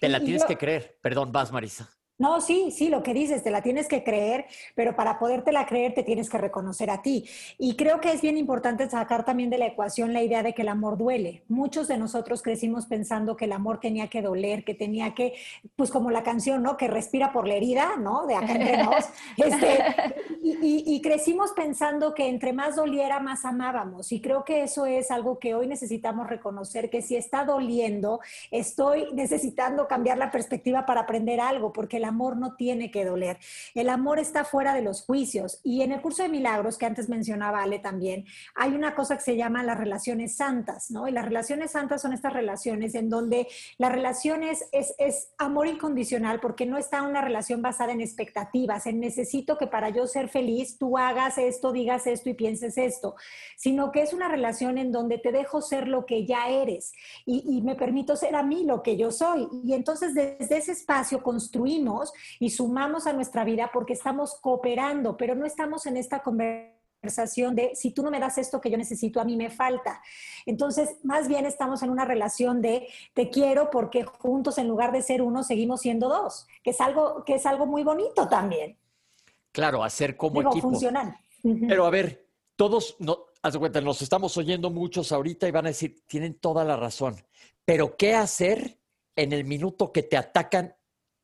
Te 0.00 0.08
la 0.08 0.18
tienes 0.18 0.44
que 0.44 0.56
creer. 0.56 0.98
Perdón, 1.00 1.30
vas, 1.30 1.52
Marisa. 1.52 1.88
No, 2.18 2.40
sí, 2.40 2.70
sí, 2.70 2.88
lo 2.88 3.02
que 3.02 3.12
dices, 3.12 3.42
te 3.42 3.50
la 3.50 3.60
tienes 3.60 3.88
que 3.88 4.02
creer, 4.02 4.46
pero 4.74 4.96
para 4.96 5.18
podértela 5.18 5.66
creer 5.66 5.92
te 5.92 6.02
tienes 6.02 6.30
que 6.30 6.38
reconocer 6.38 6.88
a 6.88 7.02
ti. 7.02 7.28
Y 7.58 7.76
creo 7.76 8.00
que 8.00 8.10
es 8.10 8.22
bien 8.22 8.38
importante 8.38 8.88
sacar 8.88 9.26
también 9.26 9.50
de 9.50 9.58
la 9.58 9.66
ecuación 9.66 10.14
la 10.14 10.22
idea 10.22 10.42
de 10.42 10.54
que 10.54 10.62
el 10.62 10.68
amor 10.68 10.96
duele. 10.96 11.42
Muchos 11.48 11.88
de 11.88 11.98
nosotros 11.98 12.40
crecimos 12.40 12.86
pensando 12.86 13.36
que 13.36 13.44
el 13.44 13.52
amor 13.52 13.80
tenía 13.80 14.08
que 14.08 14.22
doler, 14.22 14.64
que 14.64 14.74
tenía 14.74 15.14
que, 15.14 15.34
pues 15.76 15.90
como 15.90 16.10
la 16.10 16.22
canción, 16.22 16.62
¿no? 16.62 16.78
Que 16.78 16.88
respira 16.88 17.32
por 17.32 17.46
la 17.46 17.54
herida, 17.54 17.96
¿no? 17.98 18.26
De 18.26 18.34
acá 18.34 18.52
entre 18.52 18.82
nos. 18.82 19.04
Este, 19.36 19.78
y, 20.42 20.84
y 20.86 21.02
crecimos 21.02 21.52
pensando 21.52 22.14
que 22.14 22.28
entre 22.28 22.52
más 22.52 22.76
doliera, 22.76 23.20
más 23.20 23.44
amábamos. 23.44 24.10
Y 24.10 24.20
creo 24.20 24.44
que 24.44 24.62
eso 24.62 24.86
es 24.86 25.10
algo 25.10 25.38
que 25.38 25.54
hoy 25.54 25.66
necesitamos 25.66 26.28
reconocer, 26.28 26.88
que 26.88 27.02
si 27.02 27.16
está 27.16 27.44
doliendo, 27.44 28.20
estoy 28.50 29.12
necesitando 29.12 29.86
cambiar 29.86 30.16
la 30.16 30.30
perspectiva 30.30 30.86
para 30.86 31.02
aprender 31.02 31.40
algo, 31.40 31.72
porque 31.72 31.98
el 31.98 32.05
amor 32.06 32.36
no 32.36 32.54
tiene 32.54 32.90
que 32.90 33.04
doler. 33.04 33.38
El 33.74 33.88
amor 33.88 34.18
está 34.18 34.44
fuera 34.44 34.74
de 34.74 34.82
los 34.82 35.04
juicios. 35.04 35.60
Y 35.62 35.82
en 35.82 35.92
el 35.92 36.00
curso 36.00 36.22
de 36.22 36.28
milagros, 36.28 36.78
que 36.78 36.86
antes 36.86 37.08
mencionaba 37.08 37.62
Ale 37.62 37.78
también, 37.78 38.24
hay 38.54 38.72
una 38.72 38.94
cosa 38.94 39.16
que 39.16 39.22
se 39.22 39.36
llama 39.36 39.62
las 39.62 39.78
relaciones 39.78 40.36
santas, 40.36 40.90
¿no? 40.90 41.08
Y 41.08 41.12
las 41.12 41.24
relaciones 41.24 41.72
santas 41.72 42.02
son 42.02 42.12
estas 42.12 42.32
relaciones 42.32 42.94
en 42.94 43.08
donde 43.08 43.48
la 43.78 43.88
relación 43.88 44.42
es, 44.42 44.64
es, 44.72 44.94
amor 45.38 45.66
incondicional 45.66 46.40
porque 46.40 46.66
no 46.66 46.78
está 46.78 47.02
una 47.02 47.20
relación 47.20 47.62
basada 47.62 47.92
en 47.92 48.00
expectativas, 48.00 48.86
en 48.86 49.00
necesito 49.00 49.58
que 49.58 49.66
para 49.66 49.90
yo 49.90 50.06
ser 50.06 50.28
feliz 50.28 50.78
tú 50.78 50.98
hagas 50.98 51.38
esto, 51.38 51.72
digas 51.72 52.06
esto 52.06 52.30
y 52.30 52.34
pienses 52.34 52.78
esto, 52.78 53.16
sino 53.56 53.92
que 53.92 54.02
es 54.02 54.12
una 54.12 54.28
relación 54.28 54.78
en 54.78 54.92
donde 54.92 55.18
te 55.18 55.32
dejo 55.32 55.60
ser 55.60 55.88
lo 55.88 56.06
que 56.06 56.26
ya 56.26 56.48
eres 56.48 56.92
y, 57.24 57.42
y 57.46 57.62
me 57.62 57.74
permito 57.74 58.16
ser 58.16 58.34
a 58.36 58.42
mí 58.42 58.64
lo 58.64 58.82
que 58.82 58.96
yo 58.96 59.10
soy. 59.10 59.48
Y 59.64 59.74
entonces 59.74 60.14
desde 60.14 60.56
ese 60.56 60.72
espacio 60.72 61.22
construimos 61.22 61.95
y 62.38 62.50
sumamos 62.50 63.06
a 63.06 63.12
nuestra 63.12 63.44
vida 63.44 63.70
porque 63.72 63.92
estamos 63.92 64.34
cooperando, 64.40 65.16
pero 65.16 65.34
no 65.34 65.46
estamos 65.46 65.86
en 65.86 65.96
esta 65.96 66.22
conversación 66.22 67.54
de 67.54 67.74
si 67.74 67.92
tú 67.92 68.02
no 68.02 68.10
me 68.10 68.20
das 68.20 68.38
esto 68.38 68.60
que 68.60 68.70
yo 68.70 68.76
necesito, 68.76 69.20
a 69.20 69.24
mí 69.24 69.36
me 69.36 69.50
falta. 69.50 70.02
Entonces, 70.44 70.96
más 71.02 71.28
bien 71.28 71.46
estamos 71.46 71.82
en 71.82 71.90
una 71.90 72.04
relación 72.04 72.60
de 72.60 72.88
te 73.14 73.30
quiero 73.30 73.70
porque 73.70 74.04
juntos 74.04 74.58
en 74.58 74.68
lugar 74.68 74.92
de 74.92 75.02
ser 75.02 75.22
uno 75.22 75.42
seguimos 75.42 75.80
siendo 75.80 76.08
dos, 76.08 76.46
que 76.62 76.70
es 76.70 76.80
algo 76.80 77.24
que 77.24 77.34
es 77.34 77.46
algo 77.46 77.66
muy 77.66 77.84
bonito 77.84 78.28
también. 78.28 78.76
Claro, 79.52 79.82
hacer 79.82 80.16
como 80.16 80.42
equipo. 80.42 80.68
funcional. 80.70 81.16
Pero 81.42 81.86
a 81.86 81.90
ver, 81.90 82.26
todos 82.56 82.96
no, 82.98 83.26
haz 83.42 83.56
cuenta, 83.56 83.80
nos 83.80 84.02
estamos 84.02 84.36
oyendo 84.36 84.70
muchos 84.70 85.12
ahorita 85.12 85.46
y 85.46 85.50
van 85.52 85.66
a 85.66 85.70
decir, 85.70 86.02
tienen 86.06 86.34
toda 86.34 86.64
la 86.64 86.76
razón. 86.76 87.16
Pero 87.64 87.96
¿qué 87.96 88.14
hacer 88.14 88.78
en 89.14 89.32
el 89.32 89.44
minuto 89.44 89.92
que 89.92 90.02
te 90.02 90.16
atacan 90.16 90.75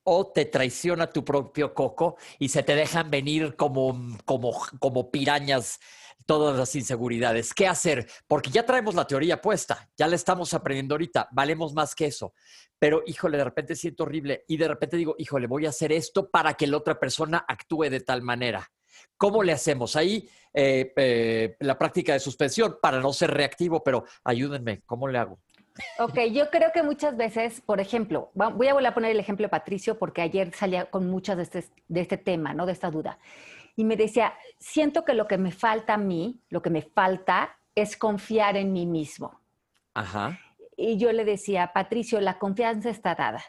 o 0.05 0.27
te 0.27 0.45
traiciona 0.47 1.11
tu 1.11 1.25
propio 1.25 1.75
coco 1.75 2.17
y 2.39 2.49
se 2.49 2.63
te 2.63 2.75
dejan 2.75 3.11
venir 3.11 3.57
como, 3.57 4.19
como, 4.25 4.53
como 4.79 5.11
pirañas 5.11 5.79
todas 6.27 6.57
las 6.57 6.75
inseguridades. 6.75 7.53
¿Qué 7.55 7.67
hacer? 7.67 8.09
Porque 8.27 8.51
ya 8.51 8.65
traemos 8.65 8.95
la 8.95 9.07
teoría 9.07 9.41
puesta, 9.41 9.91
ya 9.97 10.07
la 10.07 10.17
estamos 10.17 10.55
aprendiendo 10.55 10.95
ahorita, 10.95 11.29
valemos 11.33 11.75
más 11.75 11.95
que 11.95 12.07
eso. 12.07 12.35
Pero, 12.79 13.03
híjole, 13.07 13.39
de 13.39 13.45
repente 13.45 13.77
siento 13.77 14.05
horrible 14.05 14.45
y 14.49 14.57
de 14.57 14.69
repente 14.69 14.97
digo, 14.97 15.15
híjole, 15.19 15.47
voy 15.47 15.67
a 15.67 15.71
hacer 15.71 15.93
esto 15.93 16.31
para 16.31 16.55
que 16.55 16.67
la 16.67 16.77
otra 16.77 16.99
persona 16.99 17.45
actúe 17.47 17.85
de 17.85 18.01
tal 18.01 18.23
manera. 18.23 18.71
¿Cómo 19.17 19.43
le 19.43 19.53
hacemos? 19.53 19.97
Ahí 19.97 20.29
eh, 20.53 20.93
eh, 20.97 21.57
la 21.61 21.79
práctica 21.79 22.13
de 22.13 22.21
suspensión 22.21 22.79
para 22.81 23.01
no 23.01 23.13
ser 23.13 23.31
reactivo, 23.31 23.83
pero 23.83 24.05
ayúdenme, 24.25 24.83
¿cómo 24.85 25.09
le 25.09 25.19
hago? 25.19 25.41
Ok, 25.99 26.19
yo 26.33 26.51
creo 26.51 26.71
que 26.73 26.83
muchas 26.83 27.17
veces, 27.17 27.61
por 27.61 27.81
ejemplo, 27.81 28.31
voy 28.35 28.69
a 28.69 28.75
volver 28.75 28.89
a 28.89 28.95
poner 28.95 29.11
el 29.13 29.21
ejemplo 29.21 29.45
de 29.45 29.51
Patricio 29.51 29.99
porque 29.99 30.23
ayer 30.23 30.53
salía 30.55 30.87
con 30.87 31.09
muchas 31.09 31.37
de 31.37 31.43
este, 31.45 31.65
de 31.89 32.01
este 32.01 32.19
tema, 32.19 32.53
¿no? 32.55 32.67
De 32.67 32.73
esta 32.73 32.91
duda. 32.91 33.19
Y 33.77 33.85
me 33.85 33.97
decía, 33.97 34.35
siento 34.59 35.05
que 35.05 35.15
lo 35.15 35.27
que 35.27 35.39
me 35.39 35.51
falta 35.51 35.95
a 35.95 35.99
mí, 35.99 36.41
lo 36.51 36.61
que 36.61 36.71
me 36.71 36.83
falta 36.83 37.57
es 37.75 37.97
confiar 37.97 38.57
en 38.57 38.73
mí 38.73 38.87
mismo. 38.87 39.41
Ajá. 39.95 40.39
Y 40.77 40.99
yo 40.99 41.13
le 41.13 41.25
decía, 41.25 41.73
Patricio, 41.73 42.21
la 42.21 42.39
confianza 42.39 42.91
está 42.91 43.15
dada. 43.15 43.43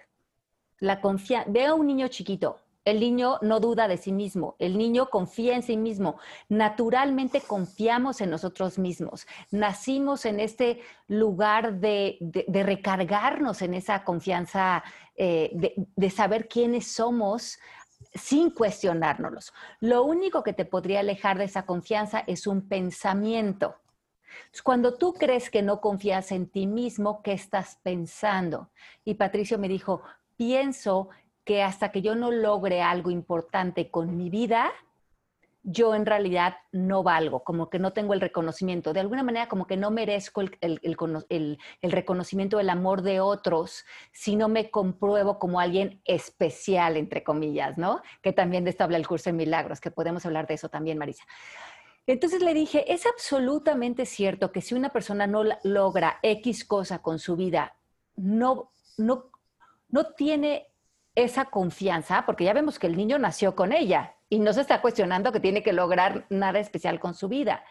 La 0.80 1.02
confianza, 1.02 1.50
veo 1.52 1.74
a 1.74 1.76
un 1.76 1.88
niño 1.88 2.08
chiquito, 2.08 2.60
el 2.86 3.00
niño 3.00 3.38
no 3.42 3.60
duda 3.60 3.88
de 3.88 3.98
sí 3.98 4.12
mismo, 4.12 4.56
el 4.60 4.78
niño 4.78 5.10
confía 5.10 5.56
en 5.56 5.64
sí 5.64 5.78
mismo. 5.78 6.18
Naturalmente 6.50 7.42
confiamos 7.42 8.20
en 8.22 8.30
nosotros 8.30 8.78
mismos. 8.78 9.26
Nacimos 9.52 10.26
en 10.26 10.40
este 10.40 10.82
lugar 11.08 11.80
de, 11.80 12.18
recargarnos 12.48 13.62
en 13.62 13.74
esa 13.74 14.04
confianza, 14.04 14.84
eh, 15.16 15.76
de, 15.96 16.10
saber 16.10 16.48
quiénes 16.48 16.92
somos 16.92 17.58
sin 18.14 18.52
cuestionárnoslos. 18.52 19.54
Lo 19.80 20.04
único 20.04 20.44
que 20.44 20.54
te 20.54 20.66
podría 20.66 21.00
alejar 21.00 21.38
de 21.38 21.46
esa 21.46 21.66
confianza 21.66 22.24
es 22.28 22.48
un 22.48 22.68
pensamiento. 22.68 23.76
Cuando 24.64 24.96
tú 24.96 25.14
crees 25.14 25.50
que 25.50 25.62
no 25.62 25.80
confías 25.80 26.32
en 26.32 26.48
ti 26.50 26.68
mismo, 26.68 27.22
¿qué 27.22 27.34
estás 27.34 27.80
pensando? 27.82 28.70
Y 29.06 29.14
Patricio 29.14 29.58
me 29.58 29.68
dijo, 29.68 30.02
pienso 30.36 31.10
que 31.44 31.62
hasta 31.62 31.92
que 31.92 32.02
yo 32.02 32.16
no 32.16 32.32
logre 32.32 32.82
algo 32.82 33.12
importante 33.12 33.90
con 33.90 34.18
mi 34.18 34.30
vida, 34.30 34.72
yo 35.64 35.96
en 35.96 36.06
realidad 36.06 36.58
no 36.74 37.04
valgo, 37.04 37.44
como 37.44 37.70
que 37.70 37.80
no 37.80 37.94
tengo 37.94 38.14
el 38.14 38.20
reconocimiento. 38.20 38.92
De 38.92 39.00
alguna 39.00 39.24
manera, 39.24 39.48
como 39.48 39.66
que 39.66 39.78
no 39.78 39.92
merezco 39.92 40.42
el, 40.42 40.58
el, 40.62 41.58
reconocimiento 41.82 42.58
del 42.58 42.70
amor 42.70 43.02
de 43.02 43.22
otros 43.22 43.86
si 44.12 44.36
no 44.36 44.50
me 44.50 44.70
compruebo 44.70 45.40
como 45.40 45.62
alguien 45.62 46.02
especial, 46.04 46.98
entre 46.98 47.24
comillas, 47.24 47.78
¿no? 47.78 48.02
Que 48.22 48.34
también 48.34 48.66
de 48.66 48.72
esto 48.72 48.84
habla 48.84 48.98
el 48.98 49.08
curso 49.08 49.30
de 49.30 49.34
milagros, 49.34 49.80
que 49.80 49.90
podemos 49.90 50.26
hablar 50.26 50.48
de 50.48 50.56
eso 50.56 50.68
también, 50.68 50.98
Marisa. 50.98 51.24
Entonces 52.06 52.42
le 52.42 52.54
dije, 52.54 52.92
es 52.92 53.06
absolutamente 53.06 54.06
cierto 54.06 54.52
que 54.52 54.60
si 54.60 54.76
una 54.76 54.90
persona 54.90 55.28
no 55.28 55.44
logra 55.64 56.20
X 56.22 56.66
cosa 56.66 57.02
con 57.02 57.20
su 57.20 57.38
vida, 57.38 57.78
no, 58.18 58.72
no, 58.98 59.32
no 59.88 60.08
tiene 60.12 60.73
esa 61.16 61.46
confianza, 61.46 62.26
porque 62.26 62.44
ya 62.44 62.54
vemos 62.54 62.80
que 62.80 62.88
el 62.88 62.98
niño 62.98 63.20
nació 63.20 63.56
con 63.56 63.72
ella 63.72 64.16
y 64.30 64.40
no 64.40 64.52
se 64.54 64.62
está 64.62 64.82
cuestionando 64.82 65.32
que 65.32 65.40
tiene 65.40 65.62
que 65.62 65.74
lograr 65.74 66.26
nada 66.30 66.60
especial 66.60 67.00
con 67.00 67.14
su 67.14 67.28
vida. 67.28 67.64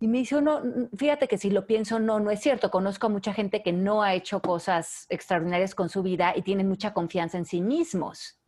Y 0.00 0.08
me 0.08 0.18
dice, 0.18 0.42
no, 0.42 0.60
fíjate 0.96 1.28
que 1.28 1.38
si 1.38 1.50
lo 1.50 1.64
pienso, 1.64 2.00
no, 2.00 2.18
no 2.18 2.32
es 2.32 2.40
cierto. 2.40 2.72
Conozco 2.72 3.06
a 3.06 3.10
mucha 3.10 3.32
gente 3.32 3.62
que 3.62 3.72
no 3.72 4.02
ha 4.02 4.14
hecho 4.14 4.42
cosas 4.42 5.06
extraordinarias 5.08 5.76
con 5.76 5.88
su 5.88 6.02
vida 6.02 6.32
y 6.34 6.42
tienen 6.42 6.68
mucha 6.68 6.92
confianza 6.92 7.38
en 7.38 7.44
sí 7.44 7.60
mismos. 7.60 8.40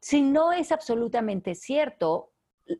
Si 0.00 0.20
no 0.20 0.52
es 0.52 0.72
absolutamente 0.72 1.54
cierto, 1.54 2.29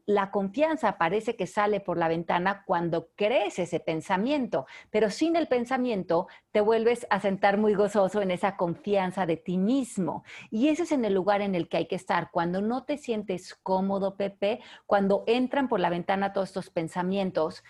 la 0.06 0.30
confianza 0.30 0.98
parece 0.98 1.36
que 1.36 1.46
sale 1.46 1.80
por 1.80 1.96
la 1.96 2.08
ventana 2.08 2.64
cuando 2.66 3.08
crees 3.16 3.58
ese 3.58 3.80
pensamiento, 3.80 4.66
pero 4.90 5.10
sin 5.10 5.36
el 5.36 5.48
pensamiento 5.48 6.28
te 6.52 6.60
vuelves 6.60 7.06
a 7.10 7.20
sentar 7.20 7.58
muy 7.58 7.74
gozoso 7.74 8.22
en 8.22 8.30
esa 8.30 8.56
confianza 8.56 9.26
de 9.26 9.36
ti 9.36 9.58
mismo. 9.58 10.24
Y 10.50 10.68
ese 10.68 10.84
es 10.84 10.92
en 10.92 11.04
el 11.04 11.14
lugar 11.14 11.40
en 11.40 11.54
el 11.54 11.68
que 11.68 11.78
hay 11.78 11.86
que 11.86 11.96
estar. 11.96 12.30
Cuando 12.30 12.60
no 12.60 12.84
te 12.84 12.98
sientes 12.98 13.54
cómodo, 13.54 14.16
Pepe, 14.16 14.60
cuando 14.86 15.24
entran 15.26 15.68
por 15.68 15.80
la 15.80 15.90
ventana 15.90 16.32
todos 16.32 16.48
estos 16.50 16.70
pensamientos, 16.70 17.64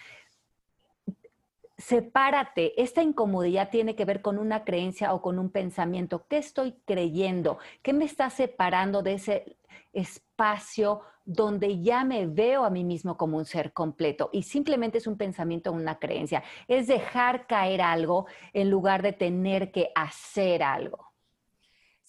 sepárate. 1.79 2.81
Esta 2.81 3.03
incomodidad 3.03 3.71
tiene 3.71 3.97
que 3.97 4.05
ver 4.05 4.21
con 4.21 4.39
una 4.39 4.65
creencia 4.65 5.15
o 5.15 5.23
con 5.23 5.39
un 5.39 5.51
pensamiento. 5.51 6.27
¿Qué 6.29 6.39
estoy 6.39 6.73
creyendo? 6.85 7.59
¿Qué 7.83 7.93
me 7.93 8.05
está 8.05 8.29
separando 8.31 9.03
de 9.03 9.15
ese 9.15 9.57
espacio 9.93 11.01
donde 11.31 11.81
ya 11.81 12.05
me 12.05 12.27
veo 12.27 12.65
a 12.65 12.71
mí 12.71 12.83
mismo 12.83 13.17
como 13.17 13.39
un 13.39 13.45
ser 13.45 13.73
completo 13.73 14.31
y 14.33 14.43
simplemente 14.43 14.99
es 14.99 15.07
un 15.07 15.17
pensamiento 15.17 15.71
una 15.71 15.99
creencia. 15.99 16.43
Es 16.67 16.89
dejar 16.89 17.47
caer 17.47 17.83
algo 17.83 18.27
en 18.53 18.69
lugar 18.69 19.03
de 19.03 19.13
tener 19.13 19.71
que 19.71 19.93
hacer 19.95 20.63
algo. 20.63 21.10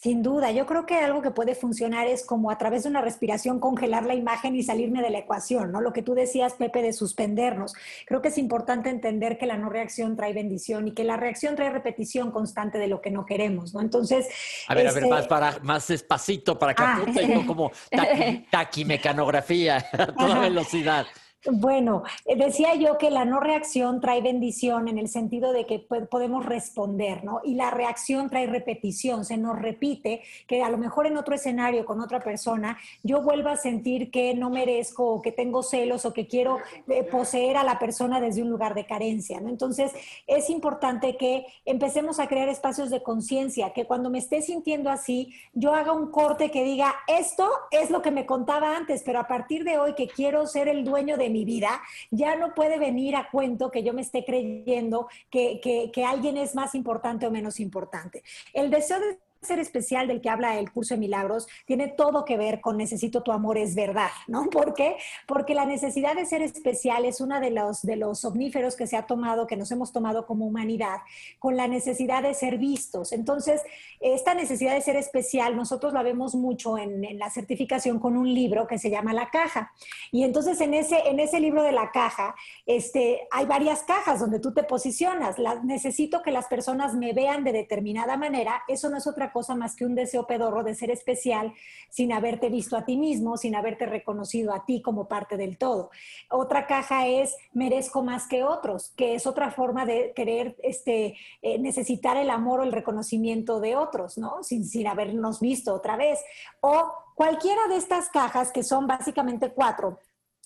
Sin 0.02 0.24
duda, 0.24 0.50
yo 0.50 0.66
creo 0.66 0.88
que 0.88 0.96
algo 0.98 1.22
que 1.22 1.30
puede 1.30 1.54
funcionar 1.54 2.08
es 2.08 2.26
como 2.26 2.50
a 2.50 2.58
través 2.58 2.82
de 2.82 2.90
una 2.90 3.02
respiración 3.02 3.60
congelar 3.60 4.04
la 4.04 4.16
imagen 4.16 4.56
y 4.56 4.64
salirme 4.64 5.04
de 5.04 5.12
la 5.12 5.20
ecuación, 5.20 5.72
¿no? 5.72 5.80
Lo 5.80 5.94
que 5.94 6.02
tú 6.02 6.16
decías, 6.16 6.54
Pepe, 6.54 6.82
de 6.82 6.92
suspendernos. 6.92 7.76
Creo 8.08 8.20
que 8.20 8.30
es 8.30 8.40
importante 8.40 8.90
entender 8.90 9.38
que 9.38 9.46
la 9.46 9.58
no 9.58 9.70
reacción 9.70 10.16
trae 10.16 10.34
bendición 10.34 10.88
y 10.88 10.94
que 10.94 11.04
la 11.04 11.18
reacción 11.18 11.56
trae 11.56 11.70
repetición 11.70 12.32
constante 12.32 12.80
de 12.80 12.88
lo 12.88 13.00
que 13.00 13.12
no 13.12 13.28
queremos, 13.28 13.76
¿no? 13.76 13.82
Entonces... 13.82 14.28
A 14.68 14.74
ver, 14.74 14.88
a 14.88 14.92
ver, 14.92 15.04
este 15.04 15.14
más, 15.14 15.28
para, 15.28 15.60
más 15.62 15.88
despacito 15.88 16.58
para 16.58 16.74
que 16.74 16.82
ah. 16.82 17.06
como 17.46 17.72
taquimecanografía 18.50 19.86
a 19.92 20.08
toda 20.18 20.40
velocidad. 20.40 21.06
Bueno, 21.50 22.04
eh, 22.26 22.36
decía 22.36 22.76
yo 22.76 23.00
que 23.00 23.10
la 23.10 23.26
no 23.26 23.40
reacción 23.40 24.00
trae 24.00 24.22
bendición 24.22 24.88
en 24.88 25.00
el 25.00 25.08
sentido 25.08 25.54
de 25.54 25.66
que 25.66 25.80
podemos 25.80 26.46
responder, 26.46 27.24
¿no? 27.24 27.42
Y 27.44 27.56
la 27.56 27.72
reacción 27.72 28.30
trae 28.30 28.46
repetición, 28.46 29.26
se 29.26 29.38
nos 29.38 29.60
repite 29.60 30.22
que 30.46 30.62
a 30.62 30.70
lo 30.70 30.78
mejor 30.78 31.08
en 31.08 31.18
otro 31.18 31.34
escenario 31.34 31.84
con 31.84 32.00
otra 32.00 32.20
persona 32.20 32.78
yo 33.02 33.24
vuelvo 33.24 33.50
a 33.50 33.58
sentir 33.58 34.12
que 34.12 34.36
no 34.36 34.52
merezco 34.52 35.08
o 35.08 35.22
que 35.24 35.32
tengo 35.32 35.64
celos 35.64 36.06
o 36.06 36.14
que 36.14 36.28
quiero 36.28 36.60
eh, 36.88 37.04
poseer 37.04 37.58
a 37.58 37.64
la 37.64 37.80
persona 37.80 38.22
desde 38.22 38.44
un 38.44 38.52
lugar 38.52 38.76
de 38.76 38.86
carencia, 38.86 39.42
¿no? 39.42 39.50
Entonces 39.50 39.92
es 40.28 40.48
importante 40.52 41.18
que 41.18 41.48
empecemos 41.66 42.20
a 42.20 42.28
crear 42.28 42.50
espacios 42.50 42.92
de 42.92 43.02
conciencia, 43.02 43.74
que 43.74 43.86
cuando 43.86 44.12
me 44.12 44.20
esté 44.20 44.44
sintiendo 44.44 44.92
así, 44.92 45.34
yo 45.54 45.74
haga 45.74 45.92
un 45.92 46.12
corte 46.12 46.52
que 46.52 46.64
diga, 46.64 46.94
esto 47.08 47.50
es 47.72 47.90
lo 47.90 48.04
que 48.04 48.12
me 48.12 48.28
contaba 48.28 48.78
antes, 48.78 49.02
pero 49.04 49.20
a 49.20 49.28
partir 49.28 49.64
de 49.64 49.80
hoy 49.80 49.96
que 49.96 50.08
quiero 50.08 50.46
ser 50.46 50.68
el 50.68 50.84
dueño 50.84 51.18
de 51.18 51.31
mi 51.32 51.46
vida, 51.46 51.82
ya 52.10 52.36
no 52.36 52.54
puede 52.54 52.78
venir 52.78 53.16
a 53.16 53.30
cuento 53.30 53.72
que 53.72 53.84
yo 53.84 53.94
me 53.94 54.02
esté 54.02 54.24
creyendo 54.26 55.08
que, 55.30 55.60
que, 55.94 56.06
alguien 56.06 56.38
es 56.38 56.56
más 56.56 56.76
importante 56.76 57.28
o 57.28 57.32
menos 57.32 57.60
importante. 57.60 58.24
El 58.54 58.70
deseo 58.70 59.00
de 59.00 59.20
ser 59.42 59.58
especial 59.58 60.08
del 60.08 60.22
que 60.22 60.30
habla 60.30 60.60
el 60.60 60.72
curso 60.72 60.94
de 60.94 61.00
milagros 61.00 61.48
tiene 61.66 61.88
todo 61.88 62.26
que 62.26 62.38
ver 62.38 62.62
con 62.62 62.78
necesito 62.78 63.24
tu 63.24 63.32
amor 63.32 63.58
es 63.58 63.74
verdad, 63.74 64.12
¿no? 64.28 64.46
¿Por 64.52 64.76
qué? 64.76 64.98
Porque 65.28 65.56
la 65.56 65.66
necesidad 65.66 66.16
de 66.16 66.26
ser 66.26 66.44
especial 66.44 67.06
es 67.06 67.22
una 67.22 67.40
de 67.40 67.50
los, 67.50 67.82
de 67.82 67.96
los 67.96 68.24
omníferos 68.24 68.76
que 68.76 68.86
se 68.86 68.98
ha 68.98 69.08
tomado, 69.08 69.48
que 69.48 69.58
nos 69.58 69.72
hemos 69.72 69.92
tomado 69.92 70.28
como 70.28 70.46
humanidad, 70.46 71.00
con 71.40 71.58
la 71.58 71.68
necesidad 71.68 72.22
de 72.22 72.36
ser 72.36 72.60
vistos. 72.60 73.12
Entonces, 73.14 73.62
esta 74.00 74.36
necesidad 74.36 74.76
de 74.76 74.82
ser 74.82 74.96
especial, 74.96 75.56
nosotros 75.56 75.92
la 75.94 76.04
vemos 76.04 76.36
mucho 76.36 76.78
en, 76.78 77.02
la 77.18 77.30
certificación 77.30 78.00
con 78.00 78.18
un 78.18 78.32
libro 78.32 78.68
que 78.68 78.78
se 78.78 78.90
llama 78.90 79.12
La 79.12 79.30
Caja. 79.32 79.72
Y 80.12 80.24
entonces 80.24 80.62
en 80.62 80.74
ese, 80.74 81.10
en 81.10 81.20
ese 81.20 81.40
libro 81.40 81.64
de 81.64 81.72
la 81.72 81.92
caja, 81.92 82.36
este, 82.66 83.28
hay 83.32 83.46
varias 83.46 83.84
cajas 83.84 84.20
donde 84.20 84.40
tú 84.40 84.54
te 84.54 84.64
posicionas. 84.64 85.38
necesito 85.64 86.22
que 86.22 86.32
las 86.32 86.46
personas 86.46 86.94
me 86.94 87.14
vean 87.14 87.44
de 87.44 87.52
determinada 87.52 88.18
manera. 88.18 88.64
Eso 88.68 88.90
no 88.90 88.98
es 88.98 89.08
otra 89.08 89.31
cosa 89.32 89.56
más 89.56 89.76
que 89.76 89.86
un 89.86 89.96
deseo 89.96 90.28
pedorro 90.28 90.64
de 90.64 90.76
ser 90.76 90.92
especial 90.92 91.54
sin 91.90 92.14
haberte 92.14 92.50
visto 92.50 92.78
a 92.78 92.86
ti 92.86 92.98
mismo, 92.98 93.38
sin 93.38 93.56
haberte 93.56 93.86
reconocido 93.86 94.54
a 94.54 94.66
ti 94.66 94.82
como 94.82 95.08
parte 95.08 95.38
del 95.38 95.58
todo. 95.58 95.92
Otra 96.30 96.68
caja 96.68 97.08
es 97.08 97.36
merezco 97.54 98.04
más 98.04 98.28
que 98.28 98.44
otros, 98.44 98.94
que 98.96 99.16
es 99.16 99.28
otra 99.28 99.52
forma 99.52 99.86
de 99.86 100.14
querer 100.16 100.56
este, 100.64 101.18
eh, 101.42 101.60
necesitar 101.60 102.18
el 102.18 102.30
amor 102.30 102.62
o 102.62 102.64
el 102.64 102.72
reconocimiento 102.72 103.60
de 103.60 103.76
otros, 103.76 104.18
¿no? 104.18 104.44
Sin, 104.44 104.66
sin 104.66 104.88
habernos 104.88 105.40
visto 105.40 105.74
otra 105.74 105.98
vez. 105.98 106.20
O 106.62 106.92
cualquiera 107.16 107.62
de 107.70 107.78
estas 107.78 108.10
cajas, 108.10 108.52
que 108.52 108.64
son 108.64 108.88
básicamente 108.88 109.52
cuatro, 109.52 110.00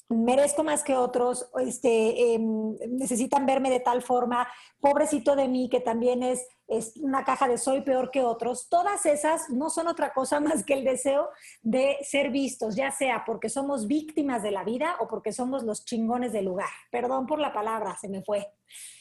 merezco 0.09 0.63
más 0.63 0.83
que 0.83 0.95
otros, 0.95 1.49
este, 1.59 2.33
em, 2.33 2.75
necesitan 2.89 3.45
verme 3.45 3.69
de 3.69 3.79
tal 3.79 4.01
forma, 4.01 4.47
pobrecito 4.79 5.35
de 5.35 5.47
mí, 5.47 5.67
que 5.69 5.79
también 5.79 6.21
es, 6.21 6.45
es 6.67 6.97
una 6.97 7.23
caja 7.23 7.47
de 7.47 7.57
soy 7.57 7.81
peor 7.81 8.11
que 8.11 8.21
otros, 8.21 8.69
todas 8.69 9.05
esas 9.05 9.49
no 9.49 9.69
son 9.69 9.87
otra 9.87 10.13
cosa 10.13 10.39
más 10.61 10.63
que 10.63 10.73
el 10.73 10.83
deseo 10.83 11.29
de 11.61 11.97
ser 12.01 12.29
vistos, 12.29 12.75
ya 12.75 12.91
sea 12.91 13.23
porque 13.25 13.49
somos 13.49 13.87
víctimas 13.87 14.43
de 14.43 14.51
la 14.51 14.63
vida 14.63 14.95
o 14.99 15.07
porque 15.07 15.31
somos 15.31 15.63
los 15.63 15.85
chingones 15.85 16.33
del 16.33 16.45
lugar. 16.45 16.69
Perdón 16.91 17.25
por 17.25 17.39
la 17.39 17.51
palabra, 17.51 17.97
se 17.99 18.07
me 18.07 18.21
fue. 18.21 18.47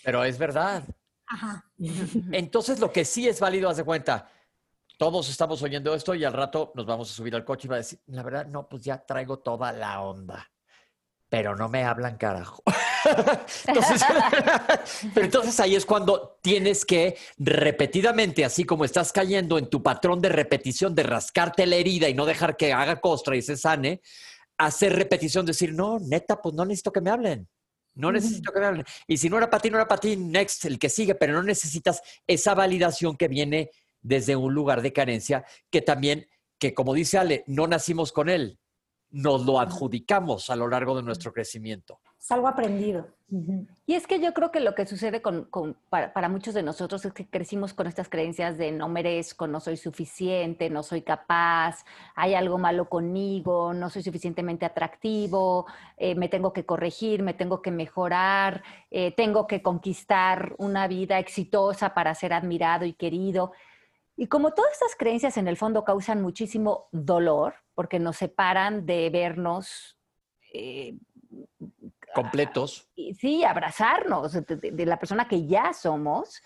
Pero 0.03 0.25
es 0.25 0.38
verdad. 0.38 0.85
Ajá. 1.27 1.64
Entonces 2.33 2.81
lo 2.81 2.90
que 2.90 3.05
sí 3.05 3.29
es 3.29 3.40
válido, 3.40 3.69
haz 3.69 3.77
de 3.77 3.85
cuenta, 3.85 4.31
todos 4.97 5.29
estamos 5.29 5.62
oyendo 5.62 5.95
esto 5.95 6.14
y 6.14 6.25
al 6.25 6.33
rato 6.33 6.73
nos 6.75 6.87
vamos 6.87 7.11
a 7.11 7.14
subir 7.14 7.35
al 7.35 7.45
coche 7.45 7.67
y 7.67 7.69
va 7.69 7.77
a 7.77 7.79
decir, 7.79 8.01
la 8.07 8.23
verdad, 8.23 8.47
no, 8.47 8.69
pues 8.69 8.83
ya 8.83 9.05
traigo 9.05 9.40
toda 9.40 9.71
la 9.73 10.01
onda 10.01 10.49
pero 11.35 11.57
no 11.57 11.68
me 11.68 11.83
hablan 11.83 12.16
carajo. 12.16 12.62
entonces, 13.66 14.03
pero 15.14 15.27
entonces 15.27 15.59
ahí 15.59 15.75
es 15.75 15.85
cuando 15.85 16.38
tienes 16.40 16.85
que 16.85 17.18
repetidamente, 17.38 18.44
así 18.44 18.62
como 18.62 18.85
estás 18.85 19.11
cayendo 19.11 19.59
en 19.59 19.68
tu 19.68 19.83
patrón 19.83 20.20
de 20.20 20.29
repetición 20.29 20.94
de 20.94 21.03
rascarte 21.03 21.66
la 21.66 21.75
herida 21.75 22.09
y 22.09 22.14
no 22.14 22.25
dejar 22.25 22.57
que 22.57 22.73
haga 22.73 23.01
costra 23.01 23.35
y 23.35 23.42
se 23.42 23.57
sane, 23.57 24.01
hacer 24.59 24.94
repetición, 24.94 25.44
decir, 25.44 25.75
no, 25.75 25.99
neta, 25.99 26.40
pues 26.40 26.55
no 26.55 26.64
necesito 26.64 26.92
que 26.92 27.01
me 27.01 27.11
hablen. 27.11 27.49
No 27.94 28.12
necesito 28.12 28.53
que 28.53 28.61
me 28.61 28.66
hablen. 28.66 28.87
Y 29.09 29.16
si 29.16 29.29
no 29.29 29.37
era 29.37 29.51
para 29.51 29.61
ti, 29.61 29.70
no 29.70 29.77
era 29.79 29.88
para 29.88 30.01
ti, 30.01 30.16
next, 30.16 30.66
el 30.66 30.79
que 30.79 30.88
sigue, 30.88 31.16
pero 31.16 31.33
no 31.33 31.42
necesitas 31.42 32.01
esa 32.29 32.55
validación 32.55 33.16
que 33.16 33.27
viene 33.27 33.73
desde 34.01 34.37
un 34.37 34.55
lugar 34.55 34.83
de 34.83 34.92
carencia 34.92 35.44
que 35.68 35.83
también, 35.83 36.29
que 36.61 36.75
como 36.75 36.94
dice 36.94 37.18
Ale, 37.18 37.42
no 37.49 37.66
nacimos 37.66 38.12
con 38.12 38.29
él, 38.29 38.61
nos 39.14 39.46
lo 39.46 39.61
adjudicamos 39.61 40.50
a 40.50 40.57
lo 40.57 40.66
largo 40.66 40.96
de 40.96 41.03
nuestro 41.05 41.33
crecimiento. 41.33 42.00
Es 42.18 42.33
algo 42.33 42.48
aprendido. 42.48 43.07
Y 43.87 43.94
es 43.94 44.07
que 44.07 44.20
yo 44.20 44.33
creo 44.33 44.50
que 44.50 44.61
lo 44.61 44.74
que 44.74 44.87
sucede 44.87 45.20
con, 45.22 45.48
para, 45.88 46.29
muchos 46.29 46.55
de 46.55 46.62
nosotros 46.62 47.05
es 47.05 47.12
que 47.12 47.29
crecimos 47.29 47.74
con 47.74 47.87
estas 47.87 48.09
creencias 48.09 48.59
de 48.59 48.72
no 48.72 48.88
merezco, 48.88 49.46
no 49.46 49.61
soy 49.61 49.77
suficiente, 49.77 50.70
no 50.70 50.83
soy 50.83 51.03
capaz, 51.03 51.85
hay 52.14 52.35
algo 52.35 52.59
malo 52.59 52.88
conmigo, 52.88 53.72
no 53.72 53.90
soy 53.90 54.03
suficientemente 54.03 54.66
atractivo, 54.66 55.66
eh, 55.96 56.14
me 56.14 56.29
tengo 56.29 56.53
que 56.53 56.64
corregir, 56.64 57.22
me 57.22 57.35
tengo 57.35 57.61
que 57.61 57.70
mejorar, 57.70 58.62
eh, 58.90 59.12
tengo 59.12 59.46
que 59.46 59.62
conquistar 59.62 60.55
una 60.59 60.88
vida 60.88 61.18
exitosa 61.18 61.94
para 61.94 62.14
ser 62.14 62.33
admirado 62.33 62.85
y 62.85 62.94
querido. 62.94 63.53
Y 64.16 64.29
como 64.29 64.53
todas 64.53 64.72
estas 64.72 64.94
creencias 64.96 65.37
en 65.37 65.48
el 65.48 65.57
fondo 65.57 65.85
causan 65.85 66.22
muchísimo 66.22 66.88
dolor, 66.92 67.55
porque 67.74 67.98
nos 67.98 68.16
separan 68.16 68.87
de 68.87 69.11
vernos 69.11 69.98
eh, 70.53 70.96
completos. 72.14 72.88
sí, 73.18 73.44
abrazarnos 73.44 74.33
de, 74.33 74.87
la 74.87 74.98
persona 74.98 75.27
que 75.27 75.46
ya 75.46 75.72
somos. 75.72 76.42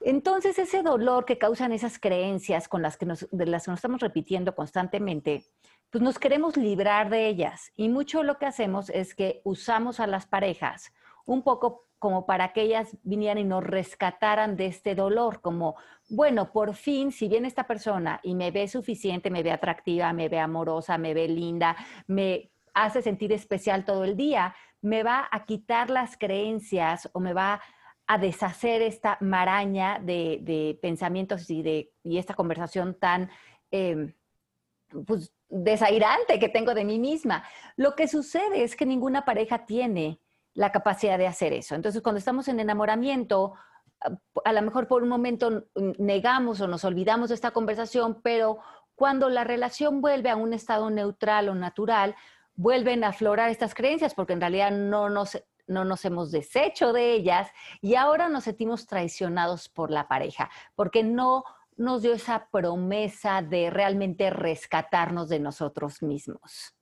Entonces, 0.00 0.58
ese 0.58 0.82
dolor 0.82 1.24
que 1.24 1.38
causan 1.38 1.72
esas 1.72 1.98
creencias 1.98 2.68
con 2.68 2.82
las 2.82 2.98
que 2.98 3.06
nos, 3.06 3.26
de 3.30 3.46
las 3.46 3.64
que 3.64 3.70
nos 3.70 3.78
estamos 3.78 4.00
repitiendo 4.00 4.54
constantemente, 4.54 5.46
pues 5.88 6.02
nos 6.02 6.18
queremos 6.18 6.58
librar 6.58 7.08
de 7.08 7.28
ellas. 7.28 7.72
Y 7.76 7.88
mucho 7.88 8.22
lo 8.22 8.36
que 8.36 8.44
hacemos 8.44 8.90
es 8.90 9.14
que 9.14 9.40
usamos 9.44 10.00
a 10.00 10.06
las 10.06 10.26
parejas 10.26 10.92
un 11.24 11.42
poco 11.42 11.88
como 12.04 12.26
para 12.26 12.52
que 12.52 12.60
ellas 12.60 12.98
vinieran 13.02 13.38
y 13.38 13.44
nos 13.44 13.64
rescataran 13.64 14.58
de 14.58 14.66
este 14.66 14.94
dolor, 14.94 15.40
como, 15.40 15.74
bueno, 16.10 16.52
por 16.52 16.74
fin, 16.74 17.12
si 17.12 17.28
viene 17.28 17.48
esta 17.48 17.66
persona 17.66 18.20
y 18.22 18.34
me 18.34 18.50
ve 18.50 18.68
suficiente, 18.68 19.30
me 19.30 19.42
ve 19.42 19.50
atractiva, 19.50 20.12
me 20.12 20.28
ve 20.28 20.38
amorosa, 20.38 20.98
me 20.98 21.14
ve 21.14 21.28
linda, 21.28 21.74
me 22.06 22.50
hace 22.74 23.00
sentir 23.00 23.32
especial 23.32 23.86
todo 23.86 24.04
el 24.04 24.18
día, 24.18 24.54
me 24.82 25.02
va 25.02 25.26
a 25.32 25.46
quitar 25.46 25.88
las 25.88 26.18
creencias 26.18 27.08
o 27.14 27.20
me 27.20 27.32
va 27.32 27.62
a 28.06 28.18
deshacer 28.18 28.82
esta 28.82 29.16
maraña 29.22 29.98
de, 29.98 30.78
pensamientos 30.82 31.48
y, 31.48 31.62
de, 31.62 31.90
y 32.02 32.18
esta 32.18 32.34
conversación 32.34 32.98
tan 33.00 33.30
em, 33.70 34.12
pues, 35.06 35.32
desairante 35.48 36.38
que 36.38 36.50
tengo 36.50 36.74
de 36.74 36.84
mí 36.84 36.98
misma. 36.98 37.44
Lo 37.76 37.94
que 37.94 38.08
sucede 38.08 38.62
es 38.62 38.76
que 38.76 38.84
ninguna 38.84 39.24
pareja 39.24 39.64
tiene 39.64 40.20
la 40.54 40.72
capacidad 40.72 41.18
de 41.18 41.26
hacer 41.26 41.52
eso. 41.52 41.74
Entonces, 41.74 42.02
cuando 42.02 42.18
estamos 42.18 42.48
en 42.48 42.60
enamoramiento, 42.60 43.54
a 44.44 44.52
lo 44.52 44.62
mejor 44.62 44.88
por 44.88 45.02
un 45.02 45.08
momento 45.08 45.66
negamos 45.98 46.60
o 46.60 46.68
nos 46.68 46.84
olvidamos 46.84 47.28
de 47.28 47.34
esta 47.34 47.50
conversación, 47.50 48.20
pero 48.22 48.58
cuando 48.94 49.28
la 49.28 49.44
relación 49.44 50.00
vuelve 50.00 50.30
a 50.30 50.36
un 50.36 50.52
estado 50.52 50.90
neutral 50.90 51.48
o 51.48 51.54
natural, 51.54 52.14
vuelven 52.54 53.02
a 53.02 53.08
aflorar 53.08 53.50
estas 53.50 53.74
creencias 53.74 54.14
porque 54.14 54.34
en 54.34 54.40
realidad 54.40 54.70
no 54.70 55.08
nos, 55.08 55.42
no 55.66 55.84
nos 55.84 56.04
hemos 56.04 56.30
deshecho 56.30 56.92
de 56.92 57.12
ellas 57.12 57.50
y 57.80 57.96
ahora 57.96 58.28
nos 58.28 58.44
sentimos 58.44 58.86
traicionados 58.86 59.68
por 59.68 59.90
la 59.90 60.06
pareja 60.06 60.50
porque 60.76 61.02
no 61.02 61.44
nos 61.76 62.02
dio 62.02 62.12
esa 62.12 62.46
promesa 62.52 63.42
de 63.42 63.70
realmente 63.70 64.30
rescatarnos 64.30 65.28
de 65.28 65.40
nosotros 65.40 66.02
mismos 66.02 66.76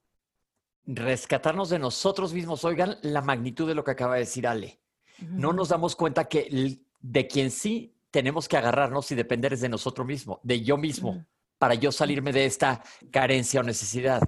rescatarnos 0.86 1.70
de 1.70 1.78
nosotros 1.78 2.32
mismos. 2.32 2.64
Oigan 2.64 2.98
la 3.02 3.22
magnitud 3.22 3.68
de 3.68 3.74
lo 3.74 3.84
que 3.84 3.92
acaba 3.92 4.14
de 4.14 4.20
decir 4.20 4.46
Ale. 4.46 4.78
No 5.20 5.52
nos 5.52 5.68
damos 5.68 5.94
cuenta 5.94 6.24
que 6.24 6.78
de 7.00 7.26
quien 7.28 7.50
sí 7.50 7.94
tenemos 8.10 8.48
que 8.48 8.56
agarrarnos 8.56 9.10
y 9.10 9.14
depender 9.14 9.52
es 9.52 9.60
de 9.60 9.68
nosotros 9.68 10.06
mismos, 10.06 10.38
de 10.42 10.62
yo 10.62 10.76
mismo, 10.76 11.24
para 11.58 11.74
yo 11.74 11.92
salirme 11.92 12.32
de 12.32 12.44
esta 12.44 12.82
carencia 13.10 13.60
o 13.60 13.62
necesidad. 13.62 14.22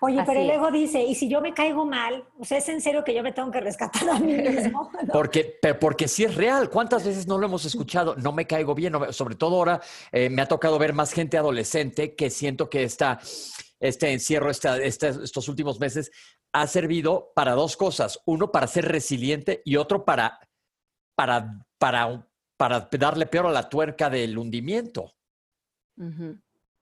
Oye, 0.00 0.22
pero 0.26 0.40
el 0.40 0.50
ego 0.50 0.70
dice, 0.70 1.02
¿y 1.02 1.14
si 1.14 1.28
yo 1.28 1.40
me 1.40 1.54
caigo 1.54 1.84
mal? 1.84 2.24
O 2.38 2.44
sea, 2.44 2.58
¿es 2.58 2.68
en 2.68 2.80
serio 2.80 3.04
que 3.04 3.14
yo 3.14 3.22
me 3.22 3.32
tengo 3.32 3.50
que 3.50 3.60
rescatar 3.60 4.08
a 4.08 4.18
mí 4.18 4.32
mismo? 4.32 4.90
Porque, 5.12 5.58
porque 5.80 6.08
sí 6.08 6.24
es 6.24 6.34
real. 6.34 6.70
¿Cuántas 6.70 7.04
veces 7.04 7.26
no 7.26 7.38
lo 7.38 7.46
hemos 7.46 7.64
escuchado? 7.64 8.16
No 8.16 8.32
me 8.32 8.46
caigo 8.46 8.74
bien. 8.74 8.94
sobre 9.10 9.36
todo 9.36 9.56
ahora 9.56 9.80
eh, 10.12 10.28
me 10.28 10.42
ha 10.42 10.48
tocado 10.48 10.78
ver 10.78 10.92
más 10.92 11.12
gente 11.12 11.38
adolescente 11.38 12.14
que 12.14 12.30
siento 12.30 12.68
que 12.68 12.82
está 12.82 13.20
este 13.80 14.12
encierro, 14.12 14.50
estos 14.50 15.48
últimos 15.48 15.80
meses, 15.80 16.10
ha 16.52 16.66
servido 16.66 17.32
para 17.34 17.52
dos 17.52 17.76
cosas. 17.76 18.20
Uno, 18.26 18.50
para 18.50 18.66
ser 18.66 18.86
resiliente 18.86 19.62
y 19.64 19.76
otro, 19.76 20.04
para, 20.04 20.38
para, 21.14 21.66
para, 21.78 22.28
para 22.56 22.88
darle 22.92 23.26
peor 23.26 23.46
a 23.46 23.52
la 23.52 23.68
tuerca 23.68 24.08
del 24.08 24.38
hundimiento. 24.38 25.14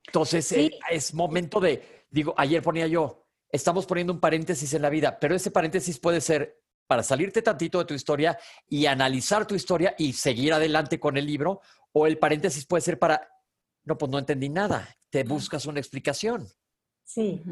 Entonces, 0.07 0.53
eh, 0.53 0.79
es 0.91 1.15
momento 1.15 1.61
de, 1.61 2.07
digo, 2.11 2.35
ayer 2.37 2.63
ponía 2.63 2.87
yo, 2.87 3.27
estamos 3.51 3.87
poniendo 3.87 4.13
un 4.13 4.21
paréntesis 4.21 4.73
en 4.75 4.83
la 4.83 4.91
vida, 4.91 5.19
pero 5.19 5.35
ese 5.35 5.51
paréntesis 5.51 5.99
puede 5.99 6.21
ser 6.21 6.61
para 6.87 7.03
salirte 7.03 7.43
tantito 7.43 7.79
de 7.79 7.85
tu 7.87 7.95
historia 7.95 8.39
y 8.69 8.87
analizar 8.87 9.47
tu 9.47 9.55
historia 9.55 9.95
y 9.97 10.13
seguir 10.13 10.53
adelante 10.53 11.01
con 11.01 11.17
el 11.17 11.27
libro, 11.27 11.61
o 11.93 12.07
el 12.07 12.19
paréntesis 12.19 12.67
puede 12.67 12.83
ser 12.83 12.99
para, 12.99 13.29
no, 13.85 13.97
pues 13.97 14.11
no 14.11 14.19
entendí 14.19 14.49
nada, 14.49 14.97
te 15.11 15.25
buscas 15.25 15.67
una 15.67 15.81
explicación. 15.81 16.49
Sí, 17.07 17.43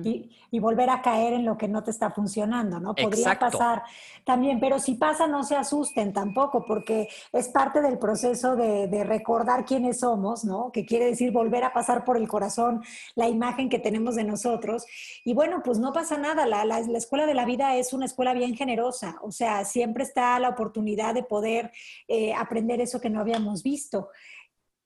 y, 0.50 0.58
volver 0.60 0.88
a 0.88 1.02
caer 1.02 1.34
en 1.34 1.44
lo 1.44 1.58
que 1.58 1.68
no 1.68 1.84
te 1.84 1.90
está 1.90 2.10
funcionando, 2.10 2.80
¿no? 2.80 2.94
Podría 2.94 3.38
pasar 3.38 3.82
también, 4.24 4.58
pero 4.58 4.78
si 4.78 4.94
pasa, 4.94 5.26
no 5.26 5.44
se 5.44 5.56
asusten 5.56 6.14
tampoco, 6.14 6.64
porque 6.64 7.08
es 7.32 7.48
parte 7.48 7.82
del 7.82 7.98
proceso 7.98 8.56
de, 8.56 9.04
recordar 9.04 9.66
quiénes 9.66 10.00
somos, 10.00 10.44
¿no? 10.44 10.72
Que 10.72 10.86
quiere 10.86 11.04
decir 11.04 11.32
volver 11.32 11.64
a 11.64 11.72
pasar 11.72 12.04
por 12.04 12.16
el 12.16 12.28
corazón 12.28 12.82
la 13.14 13.28
imagen 13.28 13.68
que 13.68 13.78
tenemos 13.78 14.14
de 14.14 14.24
nosotros. 14.24 14.86
Y 15.22 15.34
bueno, 15.34 15.60
pues 15.62 15.78
no 15.78 15.92
pasa 15.92 16.16
nada, 16.16 16.46
la, 16.46 16.64
la, 16.64 16.78
escuela 16.78 17.26
de 17.26 17.34
la 17.34 17.44
vida 17.44 17.76
es 17.76 17.92
una 17.92 18.06
escuela 18.06 18.32
bien 18.32 18.56
generosa, 18.56 19.16
o 19.22 19.30
sea, 19.30 19.66
siempre 19.66 20.02
está 20.02 20.38
la 20.40 20.48
oportunidad 20.48 21.14
de 21.14 21.24
poder 21.24 21.70
eh, 22.08 22.32
aprender 22.32 22.80
eso 22.80 23.00
que 23.00 23.10
no 23.10 23.20
habíamos 23.20 23.62
visto. 23.62 24.08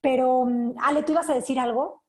Pero, 0.01 0.45
mm, 0.45 0.75
Ale, 0.83 1.03
¿tú 1.03 1.13
ibas 1.13 1.29
a 1.29 1.35
decir 1.35 1.57
algo? 1.57 2.03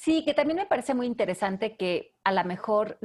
Sí, 0.00 0.24
que 0.24 0.32
también 0.32 0.58
me 0.58 0.66
parece 0.66 0.94
muy 0.94 1.06
interesante 1.06 1.76
que 1.76 2.14
a 2.22 2.30
lo 2.30 2.44
mejor 2.44 2.98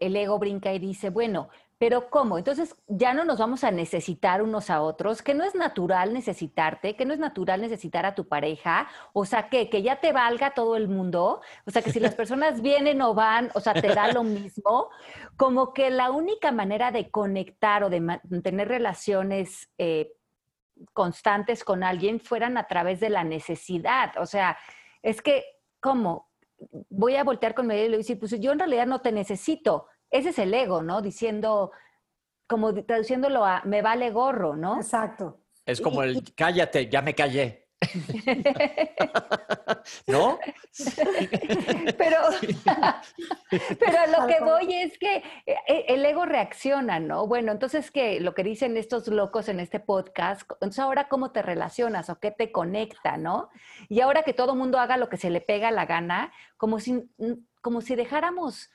el 0.00 0.16
ego 0.16 0.38
brinca 0.38 0.72
y 0.72 0.78
dice, 0.78 1.10
bueno, 1.10 1.50
pero 1.76 2.08
¿cómo? 2.08 2.38
Entonces 2.38 2.74
ya 2.86 3.12
no 3.12 3.26
nos 3.26 3.38
vamos 3.38 3.64
a 3.64 3.70
necesitar 3.70 4.42
unos 4.42 4.70
a 4.70 4.80
otros, 4.80 5.20
que 5.20 5.34
no 5.34 5.44
es 5.44 5.54
natural 5.54 6.14
necesitarte, 6.14 6.96
que 6.96 7.04
no 7.04 7.12
es 7.12 7.18
natural 7.18 7.60
necesitar 7.60 8.06
a 8.06 8.14
tu 8.14 8.28
pareja, 8.28 8.88
o 9.12 9.26
sea, 9.26 9.50
que, 9.50 9.68
que 9.68 9.82
ya 9.82 10.00
te 10.00 10.12
valga 10.12 10.54
todo 10.54 10.76
el 10.76 10.88
mundo, 10.88 11.42
o 11.66 11.70
sea, 11.70 11.82
que 11.82 11.92
si 11.92 12.00
las 12.00 12.14
personas 12.14 12.62
vienen 12.62 13.02
o 13.02 13.12
van, 13.12 13.50
o 13.54 13.60
sea, 13.60 13.74
te 13.74 13.88
da 13.88 14.10
lo 14.10 14.22
mismo, 14.24 14.88
como 15.36 15.74
que 15.74 15.90
la 15.90 16.10
única 16.10 16.50
manera 16.50 16.90
de 16.92 17.10
conectar 17.10 17.84
o 17.84 17.90
de 17.90 18.00
mantener 18.00 18.68
relaciones 18.68 19.68
eh, 19.76 20.14
constantes 20.94 21.62
con 21.62 21.82
alguien 21.84 22.20
fueran 22.20 22.56
a 22.56 22.66
través 22.66 23.00
de 23.00 23.10
la 23.10 23.22
necesidad, 23.22 24.12
o 24.16 24.24
sea, 24.24 24.56
es 25.02 25.20
que, 25.20 25.44
¿cómo? 25.78 26.27
Voy 26.88 27.16
a 27.16 27.24
voltear 27.24 27.54
con 27.54 27.66
medio 27.66 27.82
y 27.82 27.86
le 27.86 27.90
voy 27.90 27.96
a 27.96 27.98
decir, 27.98 28.18
pues 28.18 28.38
yo 28.40 28.52
en 28.52 28.58
realidad 28.58 28.86
no 28.86 29.00
te 29.00 29.12
necesito. 29.12 29.86
Ese 30.10 30.30
es 30.30 30.38
el 30.38 30.52
ego, 30.54 30.82
¿no? 30.82 31.02
Diciendo, 31.02 31.70
como 32.46 32.74
traduciéndolo 32.74 33.44
a 33.44 33.62
me 33.64 33.82
vale 33.82 34.10
gorro, 34.10 34.56
¿no? 34.56 34.76
Exacto. 34.76 35.42
Es 35.64 35.80
como 35.80 36.02
el 36.02 36.22
cállate, 36.34 36.88
ya 36.88 37.02
me 37.02 37.14
callé. 37.14 37.67
¿No? 40.06 40.38
pero, 41.96 42.18
pero 43.78 44.18
lo 44.18 44.26
que 44.26 44.40
voy 44.40 44.74
es 44.74 44.98
que 44.98 45.22
eh, 45.46 45.84
el 45.88 46.04
ego 46.04 46.24
reacciona, 46.24 46.98
¿no? 46.98 47.26
Bueno, 47.26 47.52
entonces 47.52 47.90
que 47.90 48.20
lo 48.20 48.34
que 48.34 48.44
dicen 48.44 48.76
estos 48.76 49.08
locos 49.08 49.48
en 49.48 49.60
este 49.60 49.80
podcast, 49.80 50.42
entonces 50.52 50.80
ahora 50.80 51.08
cómo 51.08 51.30
te 51.30 51.42
relacionas 51.42 52.10
o 52.10 52.18
qué 52.18 52.30
te 52.30 52.52
conecta, 52.52 53.16
¿no? 53.16 53.50
Y 53.88 54.00
ahora 54.00 54.22
que 54.22 54.34
todo 54.34 54.54
mundo 54.54 54.78
haga 54.78 54.96
lo 54.96 55.08
que 55.08 55.16
se 55.16 55.30
le 55.30 55.40
pega 55.40 55.70
la 55.70 55.86
gana, 55.86 56.32
como 56.56 56.80
si, 56.80 57.10
como 57.60 57.80
si 57.80 57.94
dejáramos... 57.94 58.70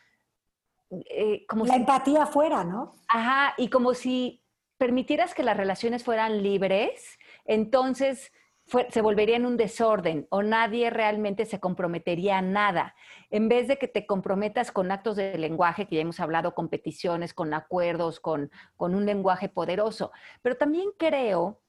Eh, 1.10 1.46
como 1.48 1.66
la 1.66 1.76
empatía 1.76 2.28
fuera, 2.28 2.63
¿no? 2.63 2.94
Ajá, 3.08 3.56
y 3.58 3.70
como 3.70 3.96
si 3.96 4.44
permitieras 4.78 5.34
que 5.34 5.44
las 5.44 5.58
relaciones 5.58 6.04
fueran 6.04 6.44
libres, 6.44 7.18
entonces 7.46 8.32
se 8.65 9.02
volvería 9.02 9.36
en 9.36 9.45
un 9.45 9.58
desorden 9.58 10.26
o 10.30 10.41
nadie 10.41 10.89
realmente 10.89 11.45
se 11.45 11.60
comprometería 11.60 12.38
a 12.38 12.41
nada. 12.41 12.95
En 13.30 13.49
vez 13.49 13.67
de 13.67 13.78
que 13.78 13.88
te 13.88 14.06
comprometas 14.06 14.71
con 14.71 14.91
actos 14.91 15.15
de 15.15 15.38
lenguaje, 15.38 15.88
que 15.88 15.95
ya 15.95 16.02
hemos 16.02 16.19
hablado, 16.19 16.56
con 16.56 16.69
peticiones, 16.69 17.34
con 17.34 17.54
acuerdos, 17.54 18.19
con, 18.19 18.52
con 18.78 18.95
un 18.95 19.06
lenguaje 19.06 19.49
poderoso. 19.49 20.12
Pero 20.41 20.58
también 20.58 20.89
creo 20.97 21.62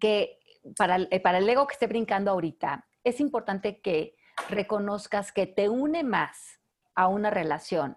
que 0.00 0.38
para, 0.76 0.96
eh, 1.10 1.20
para 1.20 1.38
el 1.38 1.48
ego 1.48 1.66
que 1.66 1.74
esté 1.74 1.86
brincando 1.86 2.30
ahorita, 2.30 2.86
es 3.04 3.20
importante 3.20 3.80
que 3.80 4.16
reconozcas 4.48 5.32
que 5.32 5.46
te 5.46 5.68
une 5.68 6.04
más 6.04 6.60
a 6.94 7.08
una 7.08 7.30
relación 7.30 7.96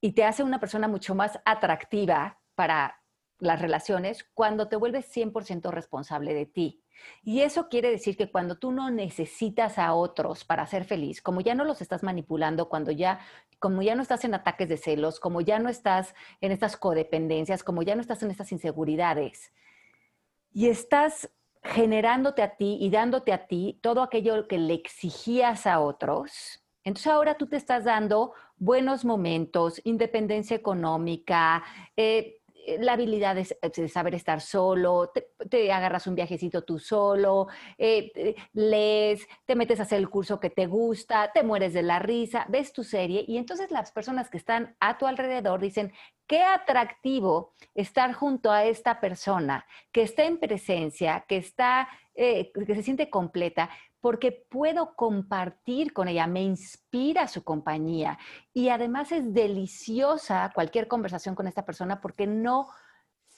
y 0.00 0.12
te 0.12 0.24
hace 0.24 0.42
una 0.42 0.58
persona 0.58 0.88
mucho 0.88 1.14
más 1.14 1.38
atractiva 1.44 2.40
para 2.54 2.99
las 3.40 3.60
relaciones 3.60 4.24
cuando 4.34 4.68
te 4.68 4.76
vuelves 4.76 5.14
100% 5.14 5.70
responsable 5.70 6.34
de 6.34 6.46
ti. 6.46 6.82
Y 7.22 7.40
eso 7.40 7.68
quiere 7.68 7.90
decir 7.90 8.16
que 8.16 8.30
cuando 8.30 8.56
tú 8.56 8.72
no 8.72 8.90
necesitas 8.90 9.78
a 9.78 9.94
otros 9.94 10.44
para 10.44 10.66
ser 10.66 10.84
feliz, 10.84 11.22
como 11.22 11.40
ya 11.40 11.54
no 11.54 11.64
los 11.64 11.80
estás 11.80 12.02
manipulando, 12.02 12.68
cuando 12.68 12.90
ya, 12.90 13.20
como 13.58 13.82
ya 13.82 13.94
no 13.94 14.02
estás 14.02 14.24
en 14.24 14.34
ataques 14.34 14.68
de 14.68 14.76
celos, 14.76 15.20
como 15.20 15.40
ya 15.40 15.58
no 15.58 15.68
estás 15.68 16.14
en 16.40 16.52
estas 16.52 16.76
codependencias, 16.76 17.62
como 17.62 17.82
ya 17.82 17.94
no 17.94 18.00
estás 18.00 18.22
en 18.22 18.30
estas 18.30 18.52
inseguridades, 18.52 19.52
y 20.52 20.68
estás 20.68 21.30
generándote 21.62 22.42
a 22.42 22.56
ti 22.56 22.78
y 22.80 22.90
dándote 22.90 23.32
a 23.32 23.46
ti 23.46 23.78
todo 23.82 24.02
aquello 24.02 24.48
que 24.48 24.58
le 24.58 24.74
exigías 24.74 25.66
a 25.66 25.80
otros, 25.80 26.60
entonces 26.82 27.12
ahora 27.12 27.36
tú 27.36 27.46
te 27.46 27.56
estás 27.56 27.84
dando 27.84 28.32
buenos 28.56 29.04
momentos, 29.04 29.80
independencia 29.84 30.56
económica, 30.56 31.62
eh, 31.96 32.39
la 32.80 32.92
habilidad 32.92 33.36
de, 33.36 33.88
saber 33.88 34.14
estar 34.14 34.40
solo, 34.40 35.10
te, 35.50 35.72
agarras 35.72 36.06
un 36.06 36.14
viajecito 36.14 36.62
tú 36.62 36.78
solo, 36.78 37.48
eh, 37.78 38.34
lees, 38.52 39.26
te 39.46 39.54
metes 39.54 39.80
a 39.80 39.84
hacer 39.84 39.98
el 39.98 40.08
curso 40.08 40.40
que 40.40 40.50
te 40.50 40.66
gusta, 40.66 41.32
te 41.32 41.42
mueres 41.42 41.72
de 41.72 41.82
la 41.82 41.98
risa, 41.98 42.46
ves 42.48 42.72
tu 42.72 42.84
serie 42.84 43.24
y 43.26 43.38
entonces 43.38 43.70
las 43.70 43.92
personas 43.92 44.30
que 44.30 44.38
están 44.38 44.76
a 44.80 44.98
tu 44.98 45.06
alrededor 45.06 45.60
dicen, 45.60 45.92
qué 46.26 46.42
atractivo 46.42 47.54
estar 47.74 48.12
junto 48.12 48.52
a 48.52 48.64
esta 48.64 49.00
persona 49.00 49.66
que 49.90 50.02
está 50.02 50.24
en 50.24 50.38
presencia, 50.38 51.24
que 51.28 51.36
está, 51.36 51.88
eh, 52.14 52.52
que 52.52 52.74
se 52.74 52.82
siente 52.82 53.10
completa, 53.10 53.68
porque 54.00 54.46
puedo 54.50 54.94
compartir 54.96 55.92
con 55.92 56.08
ella, 56.08 56.26
me 56.26 56.42
inspira 56.42 57.28
su 57.28 57.44
compañía. 57.44 58.18
Y 58.52 58.70
además 58.70 59.12
es 59.12 59.32
deliciosa 59.32 60.50
cualquier 60.54 60.88
conversación 60.88 61.34
con 61.34 61.46
esta 61.46 61.64
persona 61.64 62.00
porque 62.00 62.26
no 62.26 62.68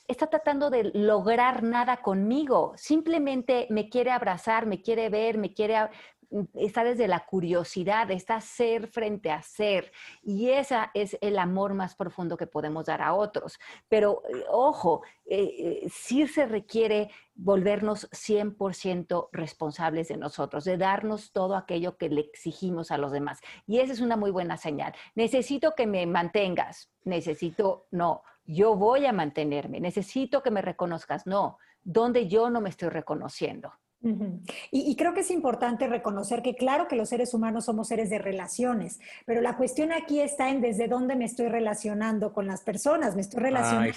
está 0.09 0.27
tratando 0.29 0.71
de 0.71 0.91
lograr 0.95 1.63
nada 1.63 1.99
conmigo, 1.99 2.73
simplemente 2.77 3.67
me 3.71 3.89
quiere 3.89 4.11
abrazar, 4.11 4.67
me 4.67 4.83
quiere 4.83 5.09
ver, 5.09 5.39
me 5.39 5.55
quiere 5.55 5.89
está 6.55 6.85
desde 6.85 7.09
la 7.09 7.25
curiosidad, 7.27 8.11
está 8.11 8.41
ser 8.41 8.87
frente 8.89 9.31
a 9.31 9.43
ser. 9.43 9.93
Y 10.23 10.51
ese 10.51 10.77
es 10.95 11.17
el 11.21 11.39
amor 11.39 11.75
más 11.75 11.95
profundo 11.95 12.37
que 12.37 12.47
podemos 12.47 12.87
dar 12.87 13.03
a 13.03 13.15
otros. 13.15 13.59
Pero 13.89 14.23
eh, 14.29 14.45
ojo, 14.51 15.03
eh, 15.27 15.83
eh, 15.85 15.89
sí 15.91 16.27
se 16.27 16.47
requiere 16.47 17.11
volvernos 17.35 18.11
100% 18.11 19.29
responsables 19.33 20.09
de 20.09 20.17
nosotros, 20.17 20.65
de 20.65 20.77
darnos 20.77 21.33
todo 21.33 21.57
aquello 21.57 21.97
que 21.97 22.09
le 22.09 22.23
exigimos 22.23 22.91
a 22.91 22.99
los 22.99 23.13
demás. 23.13 23.41
Y 23.67 23.81
esa 23.81 23.93
es 23.93 24.01
una 24.01 24.17
muy 24.17 24.31
buena 24.31 24.57
señal. 24.57 24.95
Necesito 25.15 25.75
que 25.75 25.87
me 25.87 26.07
mantengas, 26.07 26.91
necesito, 27.05 27.87
no, 27.91 28.23
yo 28.45 28.75
voy 28.75 29.07
a 29.07 29.13
mantenerme, 29.13 29.81
necesito 29.81 30.43
que 30.43 30.51
me 30.51 30.63
reconozcas, 30.63 31.27
no, 31.27 31.59
donde 31.83 32.29
yo 32.29 32.51
no 32.51 32.61
me 32.61 32.69
estoy 32.69 32.89
reconociendo 32.89 33.73
y, 34.71 34.97
creo 34.97 35.15
que 35.15 35.21
es 35.21 35.31
importante 35.31 35.87
reconocer 35.87 36.43
que 36.43 36.55
claro 36.55 36.89
que 36.89 36.97
los 36.97 37.09
seres 37.09 37.35
humanos 37.35 37.67
somos 37.67 37.89
seres 37.89 38.11
de 38.11 38.19
relaciones, 38.19 38.99
pero 39.27 39.41
la 39.41 39.57
cuestión 39.57 39.93
aquí 39.93 40.21
está 40.21 40.51
en 40.51 40.61
desde 40.61 40.89
dónde 40.89 41.15
me 41.15 41.25
estoy 41.25 41.49
relacionando 41.49 42.33
con 42.33 42.47
las 42.47 42.63
personas. 42.63 43.15
Me 43.15 43.21
estoy 43.21 43.41
relacionando 43.41 43.95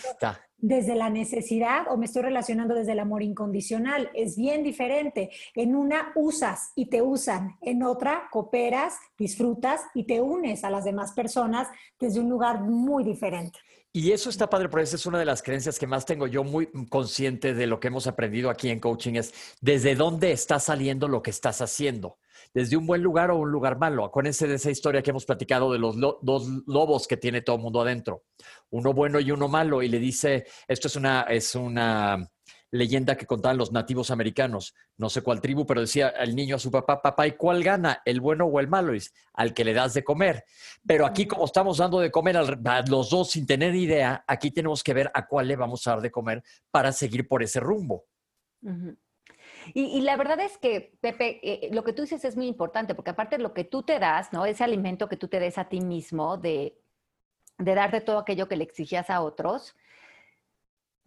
desde 0.58 0.96
la 0.96 1.10
necesidad 1.10 1.86
o 1.90 1.98
me 1.98 2.06
estoy 2.06 2.24
relacionando 2.24 2.76
desde 2.76 2.94
el 2.94 3.00
amor 3.00 3.24
incondicional. 3.24 4.10
Es 4.14 4.38
bien 4.38 4.64
diferente. 4.64 5.30
En 5.54 5.76
una 5.76 6.12
usas 6.16 6.72
y 6.76 6.88
te 6.88 7.02
usan, 7.02 7.58
en 7.62 7.84
otra 7.84 8.28
cooperas, 8.32 8.98
disfrutas 9.18 9.82
y 9.94 10.04
te 10.06 10.22
unes 10.22 10.64
a 10.64 10.70
las 10.70 10.86
demás 10.86 11.14
personas 11.14 11.68
desde 12.00 12.20
un 12.20 12.30
lugar 12.30 12.62
muy 12.62 13.04
diferente. 13.04 13.60
Y 13.96 14.12
eso 14.12 14.30
está 14.30 14.50
padre, 14.50 14.68
porque 14.68 14.84
esa 14.84 14.98
es 14.98 15.06
una 15.06 15.20
de 15.20 15.24
las 15.24 15.42
creencias 15.42 15.80
que 15.80 15.88
más 15.88 16.06
tengo 16.06 16.28
yo 16.28 16.44
muy 16.44 16.70
consciente 16.90 17.54
de 17.54 17.66
lo 17.66 17.80
que 17.80 17.88
hemos 17.88 18.08
aprendido 18.08 18.50
aquí 18.50 18.70
en 18.70 18.82
coaching, 18.82 19.14
es 19.14 19.34
desde 19.62 19.96
dónde 19.96 20.34
está 20.34 20.60
saliendo 20.60 21.08
lo 21.08 21.22
que 21.22 21.30
estás 21.30 21.62
haciendo. 21.62 22.18
Desde 22.54 22.76
un 22.76 22.86
buen 22.86 23.02
lugar 23.02 23.32
o 23.32 23.38
un 23.38 23.50
lugar 23.50 23.80
malo. 23.80 24.04
Acuérdense 24.04 24.50
de 24.50 24.56
esa 24.56 24.70
historia 24.70 25.02
que 25.02 25.12
hemos 25.12 25.24
platicado 25.24 25.72
de 25.72 25.80
los 25.80 25.96
dos 25.98 26.46
lobos 26.68 27.08
que 27.08 27.16
tiene 27.16 27.42
todo 27.42 27.56
el 27.56 27.62
mundo 27.62 27.80
adentro. 27.80 28.24
Uno 28.70 28.92
bueno 28.92 29.18
y 29.22 29.32
uno 29.32 29.48
malo. 29.48 29.82
Y 29.82 29.88
le 29.88 30.00
dice, 30.00 30.46
esto 30.68 30.90
es 30.90 30.98
una, 30.98 31.22
es 31.22 31.56
una 31.56 32.30
leyenda 32.78 33.16
que 33.18 33.26
contaban 33.26 33.58
los 33.58 33.72
nativos 33.72 34.12
americanos, 34.12 34.76
no 34.98 35.10
sé 35.10 35.22
cuál 35.22 35.42
tribu, 35.42 35.66
pero 35.66 35.82
decía 35.82 36.10
el 36.10 36.36
niño 36.36 36.56
a 36.56 36.60
su 36.60 36.72
papá, 36.72 37.02
papá, 37.02 37.28
¿y 37.28 37.34
cuál 37.34 37.64
gana, 37.64 38.02
el 38.06 38.22
bueno 38.22 38.46
o 38.46 38.60
el 38.60 38.68
malo? 38.68 38.94
Es 38.94 39.14
al 39.34 39.54
que 39.54 39.66
le 39.66 39.74
das 39.74 39.94
de 39.94 40.04
comer. 40.04 40.46
Pero 40.86 41.06
aquí 41.06 41.26
como 41.26 41.46
estamos 41.46 41.78
dando 41.78 42.00
de 42.00 42.12
comer 42.12 42.38
a 42.38 42.82
los 42.88 43.10
dos 43.10 43.32
sin 43.32 43.46
tener 43.46 43.76
idea, 43.76 44.24
aquí 44.28 44.52
tenemos 44.52 44.84
que 44.84 44.94
ver 44.94 45.12
a 45.14 45.26
cuál 45.26 45.48
le 45.48 45.56
vamos 45.56 45.86
a 45.88 45.92
dar 45.92 46.02
de 46.02 46.12
comer 46.12 46.44
para 46.72 46.92
seguir 46.92 47.28
por 47.28 47.44
ese 47.44 47.60
rumbo. 47.60 48.06
Y, 49.74 50.02
la 50.02 50.16
verdad 50.18 50.40
es 50.40 50.58
que, 50.58 50.98
Pepe, 51.02 51.40
eh, 51.44 51.70
lo 51.72 51.84
que 51.84 51.94
tú 51.94 52.04
dices 52.04 52.24
es 52.26 52.36
muy 52.36 52.48
importante, 52.48 52.94
porque 52.94 53.12
aparte 53.12 53.38
de 53.38 53.44
lo 53.44 53.54
que 53.54 53.64
tú 53.64 53.84
te 53.84 54.00
das, 54.00 54.32
¿no? 54.32 54.46
Ese 54.46 54.64
alimento 54.64 55.08
que 55.10 55.18
tú 55.18 55.28
te 55.28 55.40
des 55.40 55.58
a 55.58 55.70
ti 55.70 55.82
mismo, 55.82 56.38
de, 56.38 56.78
de 57.58 57.76
darte 57.76 58.02
todo 58.02 58.20
aquello 58.20 58.48
que 58.48 58.58
le 58.58 58.64
exigías 58.64 59.10
a 59.10 59.22
otros, 59.22 59.76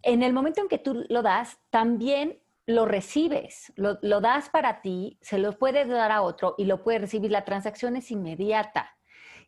en 0.03 0.23
el 0.23 0.33
momento 0.33 0.61
en 0.61 0.67
que 0.67 0.77
tú 0.77 1.05
lo 1.09 1.21
das, 1.21 1.59
también 1.69 2.39
lo 2.65 2.85
recibes, 2.85 3.73
lo, 3.75 4.21
das 4.21 4.49
para 4.49 4.81
ti, 4.81 5.17
se 5.21 5.39
lo 5.39 5.57
puedes 5.57 5.87
dar 5.87 6.11
a 6.11 6.21
otro 6.21 6.53
y 6.57 6.65
lo 6.65 6.83
puedes 6.83 7.01
recibir. 7.01 7.31
La 7.31 7.43
transacción 7.43 7.95
es 7.95 8.11
inmediata. 8.11 8.95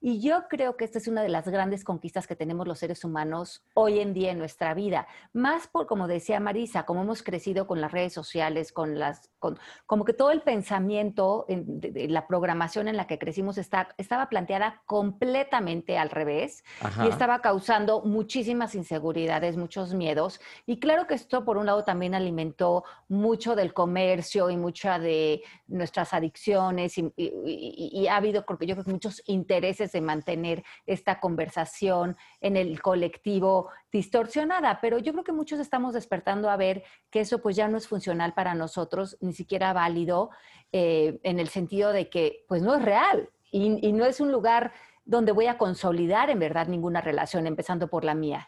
Y 0.04 0.20
yo 0.20 0.48
creo 0.50 0.76
que 0.78 0.84
esta 0.84 0.98
es 0.98 1.08
una 1.08 1.22
de 1.22 1.30
las 1.30 1.48
grandes 1.48 1.84
conquistas 1.84 2.26
que 2.26 2.36
tenemos 2.36 2.68
los 2.68 2.80
seres 2.80 3.06
humanos 3.06 3.64
hoy 3.76 4.00
en 4.00 4.16
día 4.16 4.32
en 4.32 4.40
nuestra 4.40 4.74
vida. 4.74 5.08
Más 5.32 5.68
por, 5.68 5.86
como 5.86 6.08
decía 6.08 6.40
Marisa, 6.40 6.88
como 6.88 7.04
hemos 7.04 7.22
crecido 7.22 7.68
con 7.68 7.80
las 7.80 7.92
redes 7.92 8.12
sociales, 8.12 8.72
con 8.72 8.98
las, 8.98 9.30
con, 9.38 9.60
como 9.86 10.04
que 10.04 10.14
todo 10.14 10.32
el 10.32 10.42
pensamiento, 10.42 11.46
de, 11.48 12.08
la 12.10 12.26
programación 12.26 12.88
en 12.88 12.98
la 12.98 13.06
que 13.06 13.20
crecimos 13.20 13.60
está, 13.60 13.90
estaba 14.00 14.28
planteada 14.28 14.82
completamente 14.88 16.00
al 16.00 16.10
revés 16.10 16.64
y 17.04 17.08
estaba 17.08 17.42
causando 17.42 18.02
muchísimas 18.02 18.74
inseguridades, 18.74 19.56
muchos 19.56 19.94
miedos. 19.94 20.42
Y 20.66 20.80
claro 20.80 21.06
que 21.06 21.14
esto, 21.14 21.46
por 21.46 21.58
un 21.58 21.68
lado, 21.68 21.84
también 21.84 22.16
alimentó 22.16 22.86
mucho 23.08 23.56
del 23.56 23.72
comercio 23.72 24.50
y 24.50 24.58
mucha 24.58 24.98
de 24.98 25.44
nuestras 25.68 26.12
adicciones 26.14 26.98
y, 26.98 28.08
ha 28.08 28.16
habido, 28.16 28.46
porque 28.46 28.66
yo 28.66 28.74
creo 28.74 28.86
que 28.86 28.92
muchos 28.92 29.22
intereses 29.28 29.91
de 29.92 30.02
mantener 30.02 30.64
esta 30.86 31.20
conversación 31.20 32.18
en 32.40 32.58
el 32.58 32.82
colectivo 32.82 33.70
distorsionada, 33.92 34.80
pero 34.82 34.98
yo 34.98 35.12
creo 35.14 35.24
que 35.24 35.32
muchos 35.32 35.60
estamos 35.60 35.94
despertando 35.94 36.50
a 36.50 36.58
ver 36.58 36.84
que 37.10 37.22
eso 37.22 37.42
pues 37.42 37.56
ya 37.56 37.68
no 37.68 37.78
es 37.78 37.88
funcional 37.88 38.34
para 38.34 38.54
nosotros, 38.54 39.18
ni 39.22 39.34
siquiera 39.34 39.74
válido, 39.74 40.30
eh, 40.72 41.20
en 41.24 41.40
el 41.40 41.50
sentido 41.50 41.92
de 41.92 42.10
que 42.10 42.46
pues 42.48 42.62
no 42.62 42.76
es 42.76 42.82
real 42.84 43.30
y, 43.52 43.86
y 43.88 43.92
no 43.94 44.06
es 44.06 44.20
un 44.20 44.32
lugar 44.32 44.72
donde 45.04 45.32
voy 45.32 45.48
a 45.48 45.58
consolidar 45.58 46.30
en 46.30 46.40
verdad 46.40 46.68
ninguna 46.68 47.02
relación, 47.02 47.48
empezando 47.48 47.88
por 47.88 48.06
la 48.06 48.16
mía. 48.16 48.48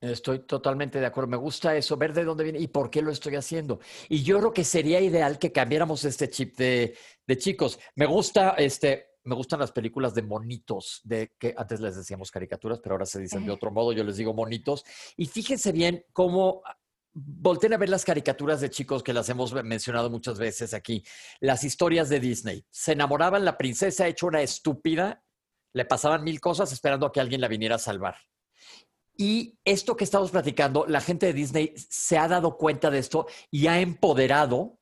Estoy 0.00 0.40
totalmente 0.40 1.00
de 1.00 1.06
acuerdo. 1.06 1.28
Me 1.28 1.36
gusta 1.36 1.74
eso, 1.74 1.96
ver 1.96 2.12
de 2.12 2.24
dónde 2.24 2.44
viene 2.44 2.58
y 2.58 2.68
por 2.68 2.90
qué 2.90 3.00
lo 3.00 3.10
estoy 3.10 3.36
haciendo. 3.36 3.80
Y 4.08 4.22
yo 4.22 4.38
creo 4.38 4.52
que 4.52 4.64
sería 4.64 5.00
ideal 5.00 5.38
que 5.38 5.52
cambiáramos 5.52 6.04
este 6.04 6.28
chip 6.28 6.56
de, 6.56 6.96
chicos. 7.38 7.78
Me 7.94 8.04
gusta, 8.06 8.50
este, 8.58 9.15
me 9.26 9.34
gustan 9.34 9.60
las 9.60 9.72
películas 9.72 10.14
de 10.14 10.22
monitos, 10.22 11.00
de 11.04 11.32
que 11.38 11.54
antes 11.56 11.80
les 11.80 11.96
decíamos 11.96 12.30
caricaturas, 12.30 12.80
pero 12.80 12.94
ahora 12.94 13.06
se 13.06 13.20
dicen 13.20 13.44
de 13.44 13.52
otro 13.52 13.70
modo. 13.70 13.92
Yo 13.92 14.04
les 14.04 14.16
digo 14.16 14.32
monitos. 14.32 14.84
Y 15.16 15.26
fíjense 15.26 15.72
bien 15.72 16.04
cómo 16.12 16.62
volteen 17.12 17.72
a 17.72 17.78
ver 17.78 17.88
las 17.88 18.04
caricaturas 18.04 18.60
de 18.60 18.70
chicos 18.70 19.02
que 19.02 19.12
las 19.12 19.28
hemos 19.28 19.52
mencionado 19.64 20.10
muchas 20.10 20.38
veces 20.38 20.74
aquí. 20.74 21.02
Las 21.40 21.64
historias 21.64 22.08
de 22.08 22.20
Disney. 22.20 22.64
Se 22.70 22.92
enamoraban 22.92 23.44
la 23.44 23.56
princesa 23.56 24.06
hecho 24.06 24.26
una 24.26 24.42
estúpida, 24.42 25.24
le 25.72 25.84
pasaban 25.84 26.24
mil 26.24 26.40
cosas 26.40 26.72
esperando 26.72 27.06
a 27.06 27.12
que 27.12 27.20
alguien 27.20 27.40
la 27.40 27.48
viniera 27.48 27.76
a 27.76 27.78
salvar. 27.78 28.16
Y 29.16 29.58
esto 29.64 29.96
que 29.96 30.04
estamos 30.04 30.30
platicando, 30.30 30.84
la 30.86 31.00
gente 31.00 31.26
de 31.26 31.32
Disney 31.32 31.74
se 31.76 32.18
ha 32.18 32.28
dado 32.28 32.58
cuenta 32.58 32.90
de 32.90 32.98
esto 32.98 33.26
y 33.50 33.66
ha 33.66 33.80
empoderado 33.80 34.78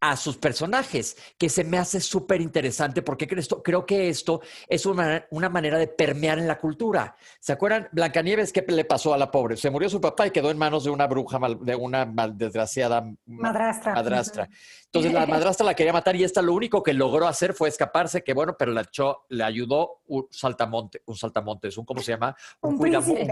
a 0.00 0.16
sus 0.16 0.38
personajes, 0.38 1.16
que 1.36 1.48
se 1.48 1.62
me 1.62 1.78
hace 1.78 2.00
súper 2.00 2.40
interesante 2.40 3.02
porque 3.02 3.28
creo 3.28 3.84
que 3.84 4.08
esto 4.08 4.40
es 4.68 4.86
una, 4.86 5.26
manera 5.50 5.78
de 5.78 5.88
permear 5.88 6.38
en 6.38 6.48
la 6.48 6.58
cultura. 6.58 7.14
¿Se 7.38 7.52
acuerdan? 7.52 7.88
Blancanieves, 7.92 8.52
¿qué 8.52 8.64
le 8.66 8.84
pasó 8.84 9.12
a 9.12 9.18
la 9.18 9.30
pobre? 9.30 9.56
Se 9.56 9.70
murió 9.70 9.90
su 9.90 10.00
papá 10.00 10.26
y 10.26 10.30
quedó 10.30 10.50
en 10.50 10.58
manos 10.58 10.84
de 10.84 10.90
una 10.90 11.06
bruja, 11.06 11.38
de 11.60 11.76
una 11.76 12.06
mal 12.06 12.36
desgraciada 12.36 13.12
madrastra. 13.26 13.94
madrastra. 13.94 14.48
Entonces 14.92 15.12
la 15.12 15.24
madrastra 15.26 15.64
la 15.64 15.74
quería 15.74 15.92
matar 15.92 16.16
y 16.16 16.24
esta 16.24 16.42
lo 16.42 16.52
único 16.52 16.82
que 16.82 16.92
logró 16.92 17.28
hacer 17.28 17.54
fue 17.54 17.68
escaparse, 17.68 18.24
que 18.24 18.34
bueno, 18.34 18.56
pero 18.58 18.72
la 18.72 18.82
echó, 18.82 19.24
le 19.28 19.44
ayudó 19.44 20.00
un 20.06 20.26
saltamonte, 20.30 21.02
un 21.06 21.16
saltamontes, 21.16 21.78
un 21.78 21.84
¿cómo 21.84 22.00
se 22.00 22.12
llama? 22.12 22.34
Un, 22.60 22.74
un 22.74 22.78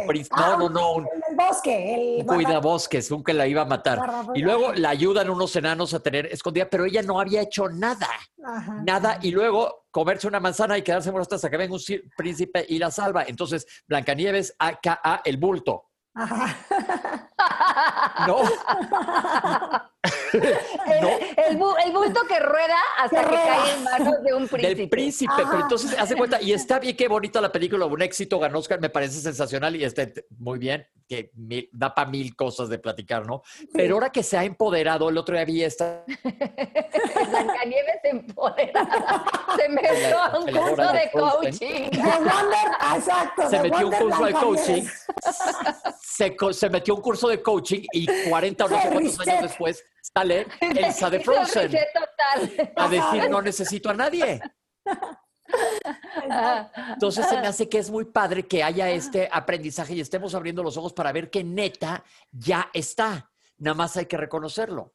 príncipe. 0.06 0.36
no, 0.36 0.59
no, 0.59 0.68
no. 0.68 0.92
Un, 0.94 1.09
el 1.28 1.36
bosque. 1.36 2.20
El 2.20 2.20
un 2.20 2.26
cuidabosques, 2.26 3.11
un 3.11 3.24
que 3.24 3.34
la 3.34 3.46
iba 3.46 3.62
a 3.62 3.64
matar. 3.64 4.00
Y 4.34 4.42
luego 4.42 4.72
la 4.72 4.90
ayudan 4.90 5.30
unos 5.30 5.54
enanos 5.56 5.94
a 5.94 6.00
tener 6.00 6.26
escondida, 6.26 6.68
pero 6.70 6.84
ella 6.84 7.02
no 7.02 7.20
había 7.20 7.42
hecho 7.42 7.68
nada. 7.68 8.09
nada. 8.84 9.18
Y 9.22 9.32
luego 9.32 9.86
comerse 9.90 10.28
una 10.28 10.38
manzana 10.38 10.78
y 10.78 10.82
quedarse 10.82 11.11
muerta 11.11 11.34
hasta 11.36 11.50
que 11.50 11.56
venga 11.56 11.74
un 11.74 11.80
príncipe 12.16 12.64
y 12.68 12.78
la 12.78 12.92
salva. 12.92 13.24
Entonces, 13.26 13.66
Blancanieves, 13.88 14.54
acá 14.59 15.00
el 15.24 15.36
bulto. 15.38 15.86
Ajá. 16.14 16.56
No. 18.26 18.38
el, 21.48 21.56
bulto 21.56 22.20
que 22.26 22.38
rueda 22.40 22.76
hasta 22.98 23.24
que, 23.24 23.34
cae 23.34 23.74
en 23.74 23.84
manos 23.84 24.22
de 24.22 24.34
un 24.34 24.48
príncipe. 24.48 24.74
Del 24.74 24.88
príncipe, 24.88 25.32
pero 25.36 25.62
entonces 25.62 25.98
hace 25.98 26.16
cuenta, 26.16 26.40
y 26.40 26.52
está 26.52 26.78
bien, 26.78 26.96
qué 26.96 27.08
bonita 27.08 27.40
la 27.40 27.52
película, 27.52 27.86
un 27.86 28.02
éxito, 28.02 28.38
ganó 28.38 28.58
Oscar, 28.58 28.80
me 28.80 28.90
parece 28.90 29.20
sensacional 29.20 29.76
y 29.76 29.84
está 29.84 30.08
muy 30.38 30.58
bien, 30.58 30.86
que 31.08 31.30
da 31.72 31.94
para 31.94 32.10
mil 32.10 32.36
cosas 32.36 32.68
de 32.68 32.78
platicar, 32.78 33.26
¿no? 33.26 33.42
Pero 33.72 33.94
ahora 33.94 34.10
que 34.10 34.22
se 34.22 34.36
ha 34.36 34.44
empoderado, 34.44 35.08
el 35.08 35.16
otro 35.16 35.34
día 35.34 35.44
vi 35.44 35.64
esta. 35.64 36.04
Blancanieves 36.22 38.00
empoderada. 38.04 39.24
Se 39.56 39.68
metió 39.68 40.22
a 40.22 40.38
un 40.38 40.46
curso 40.46 40.92
de 40.92 41.10
coaching. 41.10 41.90
Se 43.48 43.60
metió 43.60 43.88
un 43.88 43.92
curso 43.92 44.24
de 44.24 44.32
coaching. 44.32 44.84
Se, 46.02 46.36
se 46.52 46.70
metió 46.70 46.94
un 46.94 47.00
curso 47.00 47.28
de 47.28 47.42
coaching 47.42 47.82
y 47.92 48.06
40 48.28 48.64
o 48.64 48.68
no 48.68 48.82
sé 48.82 48.88
cuántos 48.88 49.20
años 49.20 49.42
después 49.42 49.84
sale 50.18 50.46
Elsa 50.60 51.10
de 51.10 51.20
Frozen 51.24 51.70
a 52.76 52.88
decir 52.88 53.30
no 53.30 53.40
necesito 53.50 53.90
a 53.90 53.94
nadie. 53.94 54.40
Entonces 56.92 57.26
se 57.26 57.40
me 57.40 57.46
hace 57.46 57.68
que 57.68 57.78
es 57.78 57.90
muy 57.90 58.04
padre 58.04 58.46
que 58.46 58.62
haya 58.62 58.90
este 58.90 59.28
aprendizaje 59.30 59.94
y 59.94 60.00
estemos 60.00 60.34
abriendo 60.34 60.62
los 60.62 60.76
ojos 60.76 60.92
para 60.92 61.12
ver 61.12 61.30
que 61.30 61.44
neta 61.44 62.04
ya 62.30 62.70
está. 62.72 63.30
Nada 63.58 63.74
más 63.74 63.96
hay 63.96 64.06
que 64.06 64.16
reconocerlo. 64.16 64.94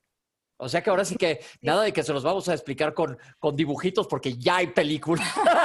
O 0.57 0.69
sea 0.69 0.81
que 0.81 0.89
ahora 0.89 1.03
sí 1.03 1.15
que 1.15 1.43
nada 1.61 1.83
de 1.83 1.91
que 1.91 2.03
se 2.03 2.13
los 2.13 2.23
vamos 2.23 2.47
a 2.47 2.53
explicar 2.53 2.93
con, 2.93 3.17
con 3.39 3.55
dibujitos 3.55 4.07
porque 4.07 4.37
ya 4.37 4.57
hay 4.57 4.67
película 4.67 5.23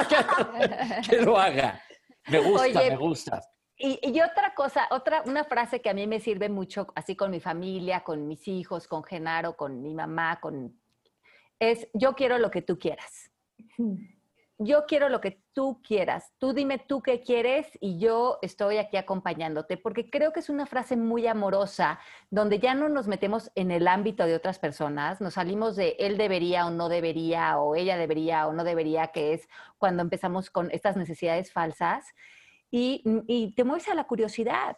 que, 1.09 1.21
lo 1.21 1.37
haga. 1.37 1.81
Me 2.27 2.39
gusta, 2.39 2.79
me 2.81 2.97
gusta. 2.97 3.41
Y, 3.81 4.19
otra 4.19 4.53
cosa, 4.55 4.87
otra, 4.91 5.23
una 5.25 5.45
frase 5.45 5.79
que 5.79 5.89
a 5.89 5.93
mí 5.93 6.05
me 6.05 6.19
sirve 6.19 6.49
mucho, 6.49 6.87
así 6.95 7.15
con 7.15 7.31
mi 7.31 7.39
familia, 7.39 8.01
con 8.01 8.27
mis 8.27 8.45
hijos, 8.49 8.89
con 8.89 9.05
Genaro, 9.05 9.55
con 9.55 9.81
mi 9.81 9.93
mamá, 9.93 10.41
con, 10.41 10.77
es 11.59 11.87
yo 11.93 12.13
quiero 12.13 12.37
lo 12.39 12.51
que 12.51 12.61
tú 12.61 12.77
quieras. 12.77 13.31
Yo 14.57 14.85
quiero 14.85 15.07
lo 15.07 15.21
que 15.21 15.41
tú 15.53 15.81
quieras. 15.81 16.33
Tú 16.39 16.51
dime 16.51 16.77
tú 16.77 17.01
qué 17.01 17.21
quieres 17.21 17.69
y 17.79 17.97
yo 17.99 18.39
estoy 18.41 18.79
aquí 18.79 18.97
acompañándote, 18.97 19.77
porque 19.77 20.09
creo 20.09 20.33
que 20.33 20.41
es 20.41 20.49
una 20.49 20.65
frase 20.65 20.97
muy 20.97 21.25
amorosa, 21.27 22.01
donde 22.29 22.59
ya 22.59 22.73
no 22.73 22.89
nos 22.89 23.07
metemos 23.07 23.49
en 23.55 23.71
el 23.71 23.87
ámbito 23.87 24.25
de 24.25 24.35
otras 24.35 24.59
personas, 24.59 25.21
nos 25.21 25.35
salimos 25.35 25.77
de 25.77 25.95
él 25.99 26.17
debería 26.17 26.67
o 26.67 26.71
no 26.71 26.89
debería, 26.89 27.57
o 27.59 27.75
ella 27.75 27.95
debería 27.95 28.45
o 28.47 28.51
no 28.51 28.65
debería, 28.65 29.07
que 29.07 29.31
es 29.31 29.47
cuando 29.77 30.03
empezamos 30.03 30.49
con 30.49 30.69
estas 30.71 30.97
necesidades 30.97 31.53
falsas 31.53 32.13
y, 32.71 33.53
te 33.55 33.63
mueves 33.63 33.87
a 33.87 33.95
la 33.95 34.05
curiosidad. 34.05 34.77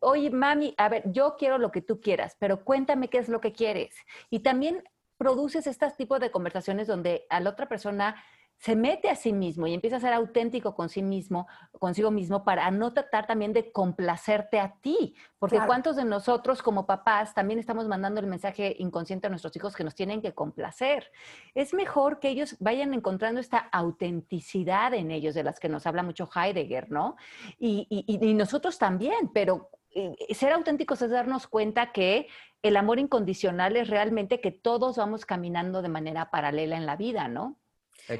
Oye, 0.00 0.30
mami, 0.30 0.74
a 0.76 0.88
ver, 0.88 1.10
yo 1.12 1.36
quiero 1.38 1.58
lo 1.58 1.70
que 1.70 1.80
tú 1.80 2.00
quieras, 2.00 2.36
pero 2.38 2.64
cuéntame 2.64 3.08
qué 3.08 3.18
es 3.18 3.28
lo 3.28 3.40
que 3.40 3.52
quieres. 3.52 3.94
Y 4.30 4.40
también 4.40 4.82
produces 5.16 5.66
estos 5.66 5.96
tipos 5.96 6.20
de 6.20 6.30
conversaciones 6.30 6.86
donde 6.86 7.26
a 7.30 7.40
la 7.40 7.50
otra 7.50 7.68
persona 7.68 8.22
se 8.58 8.74
mete 8.74 9.08
a 9.10 9.16
sí 9.16 9.32
mismo 9.32 9.66
y 9.66 9.74
empieza 9.74 9.96
a 9.96 10.00
ser 10.00 10.12
auténtico 10.12 10.74
con 10.74 10.88
sí 10.88 11.02
mismo, 11.02 11.46
consigo 11.78 12.10
mismo, 12.10 12.44
para 12.44 12.70
no 12.70 12.92
tratar 12.92 13.26
también 13.26 13.52
de 13.52 13.70
complacerte 13.70 14.58
a 14.58 14.76
ti. 14.80 15.14
Porque 15.38 15.60
cuántos 15.66 15.96
de 15.96 16.04
nosotros 16.04 16.62
como 16.62 16.86
papás 16.86 17.34
también 17.34 17.58
estamos 17.58 17.86
mandando 17.86 18.20
el 18.20 18.26
mensaje 18.26 18.74
inconsciente 18.78 19.26
a 19.26 19.30
nuestros 19.30 19.54
hijos 19.56 19.76
que 19.76 19.84
nos 19.84 19.94
tienen 19.94 20.22
que 20.22 20.34
complacer. 20.34 21.10
Es 21.54 21.74
mejor 21.74 22.18
que 22.18 22.28
ellos 22.28 22.56
vayan 22.58 22.94
encontrando 22.94 23.40
esta 23.40 23.58
autenticidad 23.58 24.94
en 24.94 25.10
ellos, 25.10 25.34
de 25.34 25.44
las 25.44 25.60
que 25.60 25.68
nos 25.68 25.86
habla 25.86 26.02
mucho 26.02 26.28
Heidegger, 26.34 26.90
¿no? 26.90 27.16
Y, 27.58 27.86
y 27.88 28.34
nosotros 28.34 28.78
también, 28.78 29.30
pero 29.32 29.70
eh, 29.98 30.34
ser 30.34 30.52
auténticos 30.52 31.00
es 31.00 31.10
darnos 31.10 31.46
cuenta 31.46 31.90
que 31.90 32.28
el 32.62 32.76
amor 32.76 32.98
incondicional 32.98 33.76
es 33.76 33.88
realmente 33.88 34.42
que 34.42 34.50
todos 34.50 34.98
vamos 34.98 35.24
caminando 35.24 35.80
de 35.80 35.88
manera 35.88 36.30
paralela 36.30 36.76
en 36.76 36.84
la 36.84 36.96
vida, 36.96 37.28
¿no? 37.28 37.58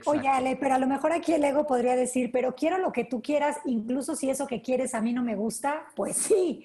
Oye, 0.05 0.28
Ale, 0.28 0.57
pero 0.57 0.74
a 0.74 0.78
lo 0.78 0.87
mejor 0.87 1.12
aquí 1.12 1.32
el 1.32 1.45
ego 1.45 1.66
podría 1.66 1.97
decir, 1.97 2.30
pero 2.32 2.55
quiero 2.55 2.78
lo 2.78 2.93
que 2.93 3.05
tú 3.05 3.22
quieras, 3.22 3.59
incluso 3.64 4.16
si 4.16 4.30
eso 4.30 4.47
que 4.47 4.62
quieres 4.62 4.95
a 4.95 5.01
mí 5.01 5.12
no 5.12 5.22
me 5.22 5.37
gusta, 5.37 5.87
pues 5.95 6.16
sí. 6.16 6.64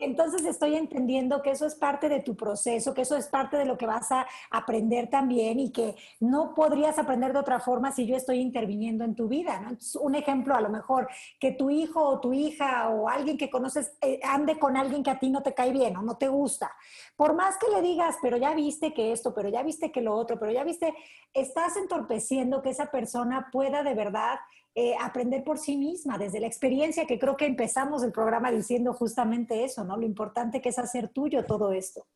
Entonces 0.00 0.44
estoy 0.44 0.76
entendiendo 0.76 1.42
que 1.42 1.50
eso 1.50 1.66
es 1.66 1.74
parte 1.74 2.08
de 2.08 2.20
tu 2.20 2.34
proceso, 2.34 2.94
que 2.94 3.02
eso 3.02 3.16
es 3.16 3.28
parte 3.28 3.56
de 3.56 3.64
lo 3.64 3.76
que 3.76 3.86
vas 3.86 4.10
a 4.12 4.26
aprender 4.50 5.08
también 5.08 5.60
y 5.60 5.70
que 5.70 5.94
no 6.18 6.54
podrías 6.54 6.98
aprender 6.98 7.32
de 7.32 7.38
otra 7.38 7.60
forma 7.60 7.92
si 7.92 8.06
yo 8.06 8.16
estoy 8.16 8.40
interviniendo 8.40 9.04
en 9.04 9.14
tu 9.14 9.28
vida. 9.28 9.60
¿no? 9.60 9.76
un 10.00 10.14
ejemplo, 10.14 10.54
a 10.54 10.60
lo 10.60 10.70
mejor, 10.70 11.08
que 11.38 11.52
tu 11.52 11.70
hijo 11.70 12.02
o 12.02 12.20
tu 12.20 12.32
hija 12.32 12.88
o 12.88 13.08
alguien 13.08 13.36
que 13.36 13.50
conoces 13.50 13.92
eh, 14.00 14.20
ande 14.24 14.58
con 14.58 14.76
alguien 14.76 15.02
que 15.02 15.10
a 15.10 15.18
ti 15.18 15.30
no 15.30 15.42
te 15.42 15.54
cae 15.54 15.72
bien 15.72 15.96
o 15.96 16.02
no 16.02 16.16
te 16.16 16.28
gusta. 16.28 16.72
Por 17.16 17.34
más 17.34 17.56
que 17.58 17.68
le 17.68 17.82
digas, 17.82 18.16
pero 18.22 18.36
ya 18.36 18.54
viste 18.54 18.92
que 18.94 19.12
esto, 19.12 19.34
pero 19.34 19.48
ya 19.48 19.62
viste 19.62 19.92
que 19.92 20.00
lo 20.00 20.14
otro, 20.14 20.38
pero 20.38 20.52
ya 20.52 20.64
viste, 20.64 20.94
estás 21.34 21.76
entorpeciendo 21.76 22.62
que 22.62 22.70
esa 22.70 22.90
persona 22.90 23.48
pueda 23.52 23.82
de 23.82 23.94
verdad 23.94 24.38
eh, 24.74 24.94
aprender 25.00 25.42
por 25.42 25.58
sí 25.58 25.76
misma, 25.76 26.16
desde 26.16 26.40
la 26.40 26.46
experiencia, 26.46 27.06
que 27.06 27.18
creo 27.18 27.36
que 27.36 27.46
empezamos 27.46 28.02
el 28.02 28.12
programa 28.12 28.52
diciendo 28.52 28.92
justamente 28.92 29.64
eso, 29.64 29.84
¿no? 29.84 29.96
Lo 29.96 30.06
importante 30.06 30.60
que 30.60 30.68
es 30.68 30.78
hacer 30.78 31.08
tuyo 31.08 31.44
todo 31.44 31.72
esto. 31.72 32.06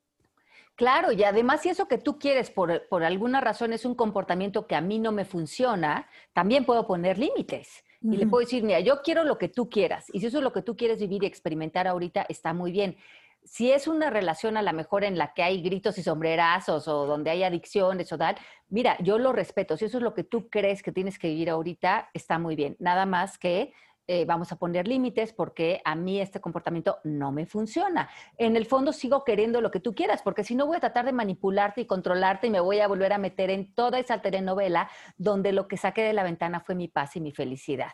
Claro, 0.76 1.12
y 1.12 1.22
además 1.22 1.62
si 1.62 1.68
eso 1.68 1.86
que 1.86 1.98
tú 1.98 2.18
quieres 2.18 2.50
por, 2.50 2.88
por, 2.88 3.04
alguna 3.04 3.40
razón 3.40 3.72
es 3.72 3.84
un 3.84 3.94
comportamiento 3.94 4.66
que 4.66 4.74
a 4.74 4.80
mí 4.80 4.98
no 4.98 5.12
me 5.12 5.24
funciona, 5.24 6.08
también 6.32 6.64
puedo 6.64 6.86
poner 6.86 7.18
límites. 7.18 7.84
Y 8.02 8.18
le 8.18 8.26
puedo 8.26 8.44
decir, 8.44 8.62
mira, 8.62 8.80
yo 8.80 9.00
quiero 9.00 9.24
lo 9.24 9.38
que 9.38 9.48
tú 9.48 9.70
quieras. 9.70 10.04
Y 10.12 10.20
si 10.20 10.26
eso 10.26 10.36
es 10.36 10.44
lo 10.44 10.52
que 10.52 10.60
tú 10.60 10.76
quieres 10.76 10.98
vivir 10.98 11.24
y 11.24 11.26
experimentar 11.26 11.88
ahorita, 11.88 12.26
está 12.28 12.52
muy 12.52 12.70
bien. 12.70 12.98
Si 13.44 13.70
es 13.70 13.86
una 13.86 14.10
relación 14.10 14.56
a 14.56 14.62
lo 14.62 14.72
mejor 14.72 15.04
en 15.04 15.18
la 15.18 15.34
que 15.34 15.42
hay 15.42 15.62
gritos 15.62 15.98
y 15.98 16.02
sombrerazos 16.02 16.88
o 16.88 17.06
donde 17.06 17.30
hay 17.30 17.42
adicciones 17.42 18.10
o 18.12 18.18
tal, 18.18 18.36
mira, 18.68 18.96
yo 19.00 19.18
lo 19.18 19.32
respeto. 19.32 19.76
Si 19.76 19.84
eso 19.84 19.98
es 19.98 20.02
lo 20.02 20.14
que 20.14 20.24
tú 20.24 20.48
crees 20.48 20.82
que 20.82 20.92
tienes 20.92 21.18
que 21.18 21.28
vivir 21.28 21.50
ahorita, 21.50 22.10
está 22.14 22.38
muy 22.38 22.56
bien. 22.56 22.76
Nada 22.78 23.04
más 23.04 23.38
que 23.38 23.72
eh, 24.06 24.26
vamos 24.26 24.52
a 24.52 24.56
poner 24.56 24.86
límites 24.86 25.32
porque 25.32 25.80
a 25.84 25.94
mí 25.94 26.20
este 26.20 26.40
comportamiento 26.40 26.98
no 27.04 27.32
me 27.32 27.46
funciona. 27.46 28.10
En 28.36 28.56
el 28.56 28.66
fondo 28.66 28.92
sigo 28.92 29.24
queriendo 29.24 29.62
lo 29.62 29.70
que 29.70 29.80
tú 29.80 29.94
quieras, 29.94 30.20
porque 30.22 30.44
si 30.44 30.54
no 30.54 30.66
voy 30.66 30.76
a 30.76 30.80
tratar 30.80 31.06
de 31.06 31.12
manipularte 31.12 31.80
y 31.80 31.86
controlarte 31.86 32.48
y 32.48 32.50
me 32.50 32.60
voy 32.60 32.80
a 32.80 32.88
volver 32.88 33.14
a 33.14 33.18
meter 33.18 33.48
en 33.50 33.74
toda 33.74 33.98
esa 33.98 34.20
telenovela 34.20 34.90
donde 35.16 35.52
lo 35.52 35.68
que 35.68 35.78
saqué 35.78 36.02
de 36.02 36.12
la 36.12 36.22
ventana 36.22 36.60
fue 36.60 36.74
mi 36.74 36.88
paz 36.88 37.16
y 37.16 37.20
mi 37.20 37.32
felicidad. 37.32 37.92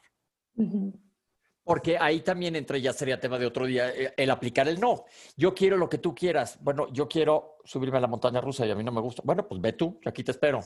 Porque 1.62 1.98
ahí 1.98 2.20
también 2.20 2.56
entre 2.56 2.80
ya 2.80 2.92
sería 2.92 3.20
tema 3.20 3.38
de 3.38 3.46
otro 3.46 3.66
día, 3.66 3.90
eh, 3.90 4.12
el 4.16 4.30
aplicar 4.30 4.66
el 4.66 4.80
no. 4.80 5.04
Yo 5.36 5.54
quiero 5.54 5.76
lo 5.76 5.88
que 5.88 5.98
tú 5.98 6.14
quieras. 6.14 6.58
Bueno, 6.60 6.88
yo 6.92 7.08
quiero 7.08 7.58
subirme 7.64 7.98
a 7.98 8.00
la 8.00 8.06
montaña 8.06 8.40
rusa 8.40 8.66
y 8.66 8.70
a 8.70 8.74
mí 8.74 8.82
no 8.82 8.92
me 8.92 9.00
gusta. 9.00 9.22
Bueno, 9.24 9.46
pues 9.46 9.60
ve 9.60 9.74
tú, 9.74 10.00
aquí 10.04 10.24
te 10.24 10.32
espero. 10.32 10.60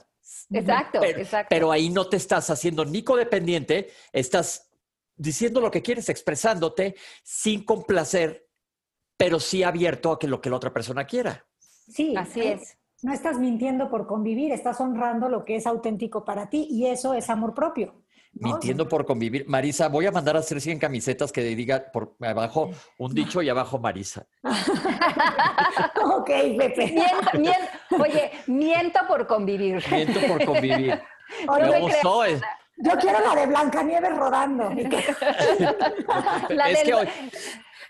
Exacto, 0.50 1.00
pero, 1.00 1.18
exacto. 1.18 1.48
Pero 1.50 1.72
ahí 1.72 1.90
no 1.90 2.08
te 2.08 2.16
estás 2.16 2.48
haciendo 2.50 2.84
ni 2.84 3.02
codependiente, 3.02 3.90
estás 4.12 4.70
diciendo 5.16 5.60
lo 5.60 5.70
que 5.70 5.82
quieres, 5.82 6.08
expresándote 6.08 6.94
sin 7.22 7.64
complacer, 7.64 8.48
pero 9.16 9.40
sí 9.40 9.62
abierto 9.62 10.12
a 10.12 10.18
que 10.18 10.28
lo 10.28 10.40
que 10.40 10.50
la 10.50 10.56
otra 10.56 10.72
persona 10.72 11.06
quiera. 11.06 11.46
Sí, 11.60 12.14
así 12.16 12.40
es. 12.40 12.78
No 13.02 13.12
estás 13.12 13.38
mintiendo 13.38 13.90
por 13.90 14.06
convivir, 14.06 14.52
estás 14.52 14.80
honrando 14.80 15.28
lo 15.28 15.44
que 15.44 15.56
es 15.56 15.66
auténtico 15.66 16.24
para 16.24 16.48
ti 16.48 16.66
y 16.70 16.86
eso 16.86 17.12
es 17.12 17.28
amor 17.28 17.52
propio. 17.54 18.03
Mintiendo 18.34 18.88
por 18.88 19.06
convivir. 19.06 19.44
Marisa, 19.48 19.88
voy 19.88 20.06
a 20.06 20.12
mandar 20.12 20.36
a 20.36 20.40
hacer 20.40 20.60
100 20.60 20.78
camisetas 20.78 21.30
que 21.32 21.42
diga 21.42 21.92
por 21.92 22.16
abajo 22.20 22.70
un 22.98 23.14
dicho 23.14 23.42
y 23.42 23.48
abajo 23.48 23.78
Marisa. 23.78 24.26
ok, 26.04 26.30
Pepe. 26.58 26.94
oye, 27.90 28.30
miento 28.46 29.00
por 29.06 29.26
convivir. 29.26 29.82
Miento 29.90 30.20
por 30.26 30.44
convivir. 30.44 31.00
Me 31.60 31.80
gustó. 31.80 32.24
Yo 32.76 32.92
quiero 33.00 33.20
la 33.20 33.40
de 33.40 33.46
Blancanieves 33.46 34.16
rodando. 34.16 34.70
la 36.48 36.70
es 36.70 36.82
que 36.82 36.94
hoy... 36.94 37.08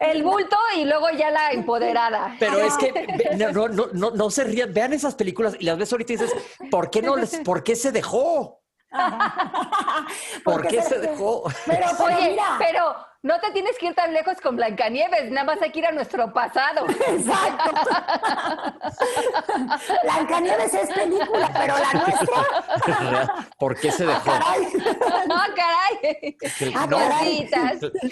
El 0.00 0.22
bulto 0.22 0.56
y 0.76 0.84
luego 0.84 1.08
ya 1.16 1.30
la 1.30 1.52
empoderada. 1.52 2.36
Pero 2.38 2.58
es 2.58 2.76
que 2.76 3.36
no, 3.36 3.68
no, 3.68 3.86
no, 3.92 4.10
no, 4.10 4.30
se 4.30 4.44
rían, 4.44 4.74
vean 4.74 4.92
esas 4.92 5.14
películas 5.14 5.56
y 5.58 5.64
las 5.64 5.78
ves 5.78 5.92
ahorita 5.92 6.12
y 6.12 6.16
dices, 6.16 6.34
¿por 6.70 6.90
qué 6.90 7.00
no 7.00 7.16
les, 7.16 7.38
por 7.38 7.62
qué 7.62 7.76
se 7.76 7.92
dejó? 7.92 8.63
¿Por 10.44 10.66
qué 10.66 10.82
se 10.82 10.98
dejó? 10.98 11.44
Pero, 11.66 11.86
Oye, 12.04 12.36
pero 12.58 12.96
no 13.24 13.40
te 13.40 13.50
tienes 13.52 13.78
que 13.78 13.86
ir 13.86 13.94
tan 13.94 14.12
lejos 14.12 14.38
con 14.42 14.54
Blancanieves, 14.54 15.30
nada 15.30 15.46
más 15.46 15.62
hay 15.62 15.72
que 15.72 15.78
ir 15.78 15.86
a 15.86 15.92
nuestro 15.92 16.30
pasado. 16.34 16.84
Exacto. 17.08 17.72
Blancanieves 20.02 20.74
es 20.74 20.92
película, 20.92 21.50
pero 21.54 21.74
la 21.78 21.90
nuestra. 22.04 23.48
¿Por 23.58 23.80
qué 23.80 23.90
se 23.90 24.04
dejó? 24.04 24.30
No, 25.26 25.36
caray. 25.56 26.36
Ah, 26.74 26.86
no, 26.86 26.98
caray. 26.98 27.48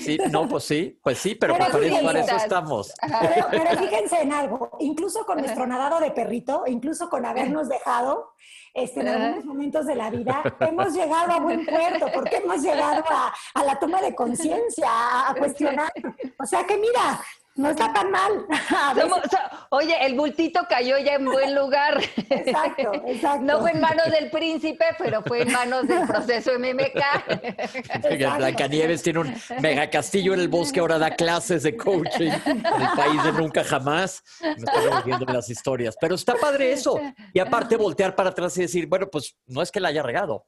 Sí, 0.01 0.16
no, 0.30 0.49
pues 0.49 0.64
sí, 0.64 0.99
pues 1.03 1.18
sí, 1.18 1.35
pero, 1.35 1.59
Pero 1.59 1.66
para, 1.66 1.78
eso, 1.78 1.78
fíjense. 1.78 2.07
para 2.07 2.20
eso 2.20 2.37
estamos. 2.37 2.95
Pero, 3.20 3.49
pero 3.51 3.70
fíjense 3.78 4.22
en 4.22 4.33
algo, 4.33 4.78
incluso 4.80 5.26
con 5.26 5.41
nuestro 5.41 5.66
nadado 5.66 6.01
de 6.01 6.12
perrito, 6.12 6.64
incluso 6.66 7.11
con 7.11 7.26
habernos 7.26 7.68
dejado, 7.68 8.33
este, 8.75 9.01
en 9.01 9.09
algunos 9.09 9.45
momentos 9.45 9.87
de 9.87 9.95
la 9.95 10.11
vida, 10.11 10.43
hemos 10.61 10.95
llegado 10.95 11.33
a 11.33 11.41
buen 11.41 11.64
puerto, 11.66 12.07
porque 12.14 12.37
hemos 12.37 12.62
llegado 12.62 13.05
a, 13.09 13.33
a 13.55 13.64
la 13.64 13.79
toma 13.79 14.01
de 14.01 14.14
conciencia, 14.14 14.89
a, 14.89 15.31
a 15.31 15.35
cuestionar. 15.35 15.93
O 16.39 16.47
sea 16.47 16.64
que 16.64 16.77
mira, 16.77 17.20
no 17.55 17.71
está 17.71 17.93
tan 17.93 18.11
mal. 18.11 18.47
Somos- 18.97 19.21
so- 19.31 19.67
oye, 19.71 19.95
el 20.07 20.15
bultito 20.15 20.61
cayó 20.69 20.99
ya 20.99 21.15
en 21.15 21.25
buen 21.27 21.55
lugar. 21.55 22.01
Exacto, 22.31 22.93
exacto. 23.07 23.45
No 23.45 23.61
fue 23.61 23.73
en 23.73 23.81
manos 23.81 24.11
del 24.11 24.31
príncipe, 24.31 24.85
pero 24.99 25.23
fue 25.23 25.43
en 25.43 25.53
manos 25.53 25.87
del 25.87 26.07
proceso 26.07 26.53
MMK. 26.59 27.03
Exacto. 27.43 28.09
Blancanieves 28.37 29.03
tiene 29.03 29.19
un 29.21 29.35
mega 29.61 29.89
castillo 29.91 30.35
en 30.35 30.41
el 30.41 30.49
bosque, 30.49 30.81
ahora 30.81 30.99
da 30.99 31.11
clases 31.15 31.63
de 31.63 31.77
coaching 31.77 32.31
en 32.47 32.65
el 32.65 32.89
país 32.97 33.23
de 33.25 33.33
nunca 33.33 33.63
jamás. 33.65 34.23
Me 34.41 34.51
estoy 34.53 34.89
volviendo 34.91 35.27
las 35.27 35.49
historias. 35.51 35.97
Pero 36.01 36.15
está 36.15 36.35
padre 36.35 36.73
eso. 36.73 36.99
Y 37.33 37.39
aparte 37.39 37.77
voltear 37.77 38.15
para 38.15 38.31
atrás 38.31 38.57
y 38.59 38.63
decir, 38.63 38.87
bueno, 38.87 39.09
pues 39.11 39.37
no 39.47 39.63
es 39.63 39.71
que 39.71 39.81
la 39.81 39.89
haya 39.89 40.03
regado. 40.03 40.47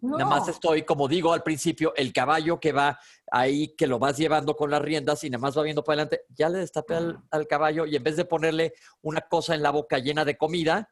No. 0.00 0.16
Nada 0.16 0.30
más 0.30 0.48
estoy, 0.48 0.82
como 0.82 1.08
digo 1.08 1.32
al 1.32 1.42
principio, 1.42 1.92
el 1.96 2.12
caballo 2.12 2.58
que 2.58 2.72
va 2.72 2.98
ahí, 3.30 3.74
que 3.76 3.86
lo 3.86 3.98
vas 3.98 4.16
llevando 4.16 4.56
con 4.56 4.70
las 4.70 4.80
riendas 4.80 5.22
y 5.24 5.30
nada 5.30 5.42
más 5.42 5.56
va 5.56 5.62
viendo 5.62 5.84
para 5.84 6.02
adelante, 6.02 6.24
ya 6.30 6.48
le 6.48 6.58
destapé 6.58 6.94
al, 6.94 7.22
al 7.30 7.46
caballo 7.46 7.84
y 7.86 7.96
en 7.96 8.02
vez 8.02 8.16
de 8.16 8.24
ponerle 8.24 8.72
una 9.02 9.20
cosa 9.20 9.54
en 9.54 9.62
la 9.62 9.70
boca 9.70 9.98
llena 9.98 10.24
de 10.24 10.36
comida, 10.36 10.88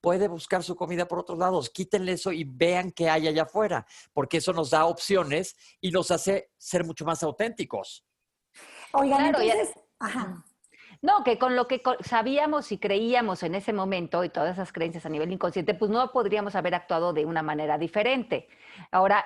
puede 0.00 0.28
buscar 0.28 0.62
su 0.62 0.76
comida 0.76 1.08
por 1.08 1.18
otros 1.18 1.38
lados. 1.38 1.68
Quítenle 1.68 2.12
eso 2.12 2.32
y 2.32 2.44
vean 2.44 2.92
qué 2.92 3.10
hay 3.10 3.28
allá 3.28 3.42
afuera, 3.42 3.86
porque 4.12 4.36
eso 4.36 4.52
nos 4.52 4.70
da 4.70 4.86
opciones 4.86 5.56
y 5.80 5.90
nos 5.90 6.10
hace 6.10 6.52
ser 6.56 6.84
mucho 6.84 7.04
más 7.04 7.22
auténticos. 7.22 8.04
Oigan, 8.92 9.32
Claro, 9.32 9.40
entonces, 9.40 9.74
ajá. 9.98 10.44
No, 11.02 11.22
que 11.24 11.38
con 11.38 11.56
lo 11.56 11.68
que 11.68 11.82
sabíamos 12.00 12.72
y 12.72 12.78
creíamos 12.78 13.42
en 13.42 13.54
ese 13.54 13.72
momento 13.72 14.24
y 14.24 14.28
todas 14.28 14.54
esas 14.54 14.72
creencias 14.72 15.06
a 15.06 15.08
nivel 15.08 15.32
inconsciente, 15.32 15.74
pues 15.74 15.90
no 15.90 16.10
podríamos 16.12 16.54
haber 16.54 16.74
actuado 16.74 17.12
de 17.12 17.24
una 17.24 17.42
manera 17.42 17.78
diferente. 17.78 18.48
Ahora 18.90 19.24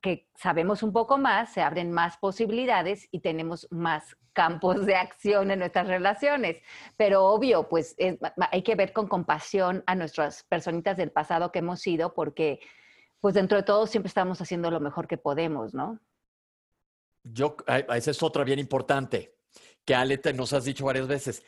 que 0.00 0.28
sabemos 0.36 0.82
un 0.84 0.92
poco 0.92 1.18
más, 1.18 1.52
se 1.52 1.60
abren 1.60 1.90
más 1.90 2.18
posibilidades 2.18 3.08
y 3.10 3.20
tenemos 3.20 3.66
más 3.70 4.16
campos 4.32 4.86
de 4.86 4.94
acción 4.94 5.50
en 5.50 5.58
nuestras 5.58 5.88
relaciones. 5.88 6.62
Pero 6.96 7.24
obvio, 7.24 7.68
pues 7.68 7.96
es- 7.98 8.16
hay 8.52 8.62
que 8.62 8.76
ver 8.76 8.92
con 8.92 9.08
compasión 9.08 9.82
a 9.86 9.96
nuestras 9.96 10.44
personitas 10.44 10.96
del 10.96 11.10
pasado 11.10 11.50
que 11.50 11.58
hemos 11.58 11.80
sido, 11.80 12.14
porque 12.14 12.60
pues 13.20 13.34
dentro 13.34 13.56
de 13.56 13.64
todo 13.64 13.88
siempre 13.88 14.06
estamos 14.08 14.40
haciendo 14.40 14.70
lo 14.70 14.78
mejor 14.78 15.08
que 15.08 15.18
podemos, 15.18 15.74
¿no? 15.74 15.98
Yo, 17.24 17.56
esa 17.66 18.10
es 18.12 18.22
otra 18.22 18.44
bien 18.44 18.60
importante, 18.60 19.37
que 19.88 19.94
Ale 19.94 20.18
te- 20.18 20.34
nos 20.34 20.52
has 20.52 20.64
dicho 20.64 20.84
varias 20.84 21.08
veces. 21.08 21.42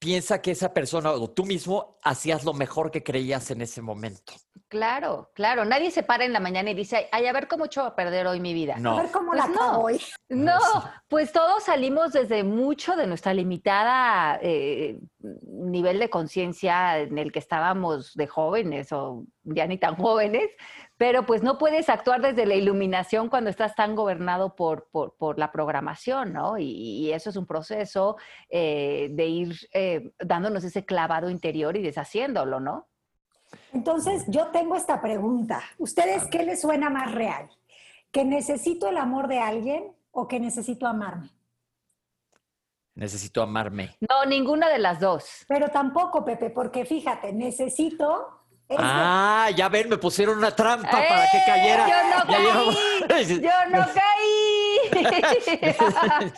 Piensa 0.00 0.42
que 0.42 0.50
esa 0.50 0.74
persona 0.74 1.12
o 1.12 1.30
tú 1.30 1.44
mismo 1.44 1.96
hacías 2.02 2.42
lo 2.42 2.52
mejor 2.54 2.90
que 2.90 3.04
creías 3.04 3.52
en 3.52 3.60
ese 3.62 3.80
momento. 3.80 4.32
Claro, 4.66 5.30
claro. 5.32 5.64
Nadie 5.64 5.92
se 5.92 6.02
para 6.02 6.24
en 6.24 6.32
la 6.32 6.40
mañana 6.40 6.70
y 6.70 6.74
dice, 6.74 7.08
ay, 7.12 7.26
a 7.26 7.32
ver 7.32 7.46
cómo 7.46 7.66
echo 7.66 7.82
a 7.82 7.94
perder 7.94 8.26
hoy 8.26 8.40
mi 8.40 8.52
vida. 8.52 8.74
A 8.74 8.78
No. 8.80 8.96
ver 8.96 9.12
cómo 9.12 9.28
Pues 9.30 9.38
la 9.42 9.46
no. 9.46 9.80
hoy. 9.80 10.00
No, 10.28 10.58
Sí. 10.58 10.78
pues 11.06 11.30
todos 11.30 11.62
salimos 11.62 12.12
desde 12.12 12.42
mucho 12.42 12.96
de 12.96 13.06
nuestra 13.06 13.32
limitada 13.32 14.40
eh, 14.42 14.98
nivel 15.44 16.00
de 16.00 16.10
conciencia 16.10 16.98
en 16.98 17.16
el 17.18 17.30
que 17.30 17.38
estábamos 17.38 18.14
de 18.14 18.26
jóvenes 18.26 18.90
o 18.90 19.22
ya 19.44 19.68
ni 19.68 19.78
tan 19.78 19.94
jóvenes, 19.94 20.50
pero 21.02 21.26
pues 21.26 21.42
no 21.42 21.58
puedes 21.58 21.88
actuar 21.88 22.22
desde 22.22 22.46
la 22.46 22.54
iluminación 22.54 23.28
cuando 23.28 23.50
estás 23.50 23.74
tan 23.74 23.96
gobernado 23.96 24.54
por, 24.54 24.86
por, 24.92 25.16
por 25.16 25.36
la 25.36 25.50
programación, 25.50 26.32
¿no? 26.32 26.58
Y, 26.58 26.66
y 26.66 27.12
eso 27.12 27.28
es 27.28 27.34
un 27.34 27.44
proceso 27.44 28.16
eh, 28.48 29.08
de 29.10 29.26
ir 29.26 29.56
eh, 29.72 30.12
dándonos 30.20 30.62
ese 30.62 30.84
clavado 30.84 31.28
interior 31.28 31.76
y 31.76 31.82
deshaciéndolo, 31.82 32.60
¿no? 32.60 32.86
Entonces, 33.72 34.26
yo 34.28 34.52
tengo 34.52 34.76
esta 34.76 35.02
pregunta. 35.02 35.60
¿Ustedes 35.76 36.28
qué 36.28 36.44
les 36.44 36.60
suena 36.60 36.88
más 36.88 37.12
real? 37.12 37.50
¿Que 38.12 38.24
necesito 38.24 38.86
el 38.86 38.96
amor 38.96 39.26
de 39.26 39.40
alguien 39.40 39.96
o 40.12 40.28
que 40.28 40.38
necesito 40.38 40.86
amarme? 40.86 41.30
Necesito 42.94 43.42
amarme. 43.42 43.96
No, 44.08 44.24
ninguna 44.24 44.68
de 44.68 44.78
las 44.78 45.00
dos. 45.00 45.46
Pero 45.48 45.68
tampoco, 45.70 46.24
Pepe, 46.24 46.50
porque 46.50 46.84
fíjate, 46.84 47.32
necesito... 47.32 48.38
Ah, 48.78 49.50
ya 49.54 49.68
ven, 49.68 49.88
me 49.88 49.98
pusieron 49.98 50.38
una 50.38 50.54
trampa 50.54 50.90
para 50.90 51.30
que 51.30 51.38
¡Eh! 51.38 51.42
cayera. 51.46 51.88
Yo 51.88 51.96
no 52.16 53.06
caí. 53.06 53.40
Yo 53.42 53.50
no 53.70 53.86
caí. 53.92 54.32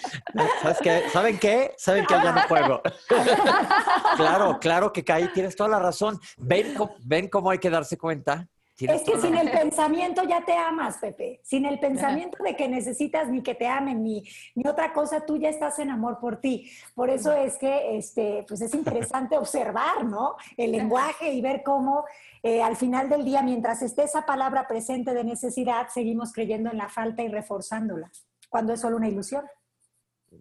¿Sabes 0.62 0.78
qué? 0.82 1.04
¿Saben 1.12 1.38
qué? 1.38 1.74
¿Saben 1.76 2.06
que 2.06 2.14
ya 2.14 2.32
no 2.32 2.42
juego? 2.42 2.82
claro, 4.16 4.58
claro 4.60 4.92
que 4.92 5.04
caí, 5.04 5.28
tienes 5.28 5.56
toda 5.56 5.70
la 5.70 5.78
razón. 5.78 6.20
¿Ven, 6.36 6.74
ven 7.04 7.28
cómo 7.28 7.50
hay 7.50 7.58
que 7.58 7.70
darse 7.70 7.96
cuenta? 7.98 8.46
Tienes 8.76 9.02
Es 9.02 9.08
que 9.08 9.20
sin 9.20 9.36
el 9.36 9.50
pensamiento 9.52 10.24
ya 10.24 10.44
te 10.44 10.52
amas, 10.52 10.98
Pepe. 10.98 11.40
Sin 11.44 11.64
el 11.64 11.78
pensamiento 11.78 12.42
de 12.42 12.56
que 12.56 12.68
necesitas 12.68 13.28
ni 13.28 13.40
que 13.40 13.54
te 13.54 13.68
amen 13.68 14.02
ni, 14.02 14.24
ni 14.56 14.68
otra 14.68 14.92
cosa, 14.92 15.24
tú 15.24 15.36
ya 15.36 15.48
estás 15.48 15.78
en 15.78 15.90
amor 15.90 16.18
por 16.18 16.40
ti. 16.40 16.70
Por 16.94 17.08
eso 17.08 17.32
es 17.32 17.56
que 17.56 17.96
este, 17.96 18.44
pues 18.48 18.60
es 18.62 18.74
interesante 18.74 19.38
observar, 19.38 20.04
¿no? 20.04 20.34
El 20.56 20.72
lenguaje 20.72 21.32
y 21.32 21.40
ver 21.40 21.62
cómo 21.62 22.04
eh, 22.42 22.62
al 22.62 22.76
final 22.76 23.08
del 23.08 23.24
día, 23.24 23.42
mientras 23.42 23.80
esté 23.80 24.02
esa 24.02 24.26
palabra 24.26 24.66
presente 24.66 25.14
de 25.14 25.22
necesidad, 25.22 25.86
seguimos 25.94 26.32
creyendo 26.32 26.68
en 26.70 26.78
la 26.78 26.88
falta 26.88 27.22
y 27.22 27.28
reforzándola, 27.28 28.10
cuando 28.48 28.72
es 28.72 28.80
solo 28.80 28.96
una 28.96 29.08
ilusión. 29.08 29.44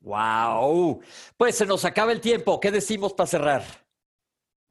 ¡Wow! 0.01 1.01
Pues 1.38 1.55
se 1.55 1.67
nos 1.67 1.86
acaba 1.86 2.11
el 2.11 2.19
tiempo. 2.19 2.59
¿Qué 2.59 2.71
decimos 2.71 3.13
para 3.13 3.27
cerrar? 3.27 3.82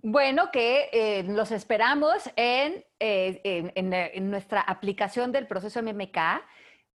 Bueno, 0.05 0.50
que 0.50 0.88
eh, 0.92 1.22
los 1.22 1.53
esperamos 1.53 2.28
eh, 2.34 2.84
en, 2.98 3.72
en, 3.76 4.30
nuestra 4.30 4.61
aplicación 4.61 5.30
del 5.30 5.46
proceso 5.46 5.80
MMK. 5.80 6.18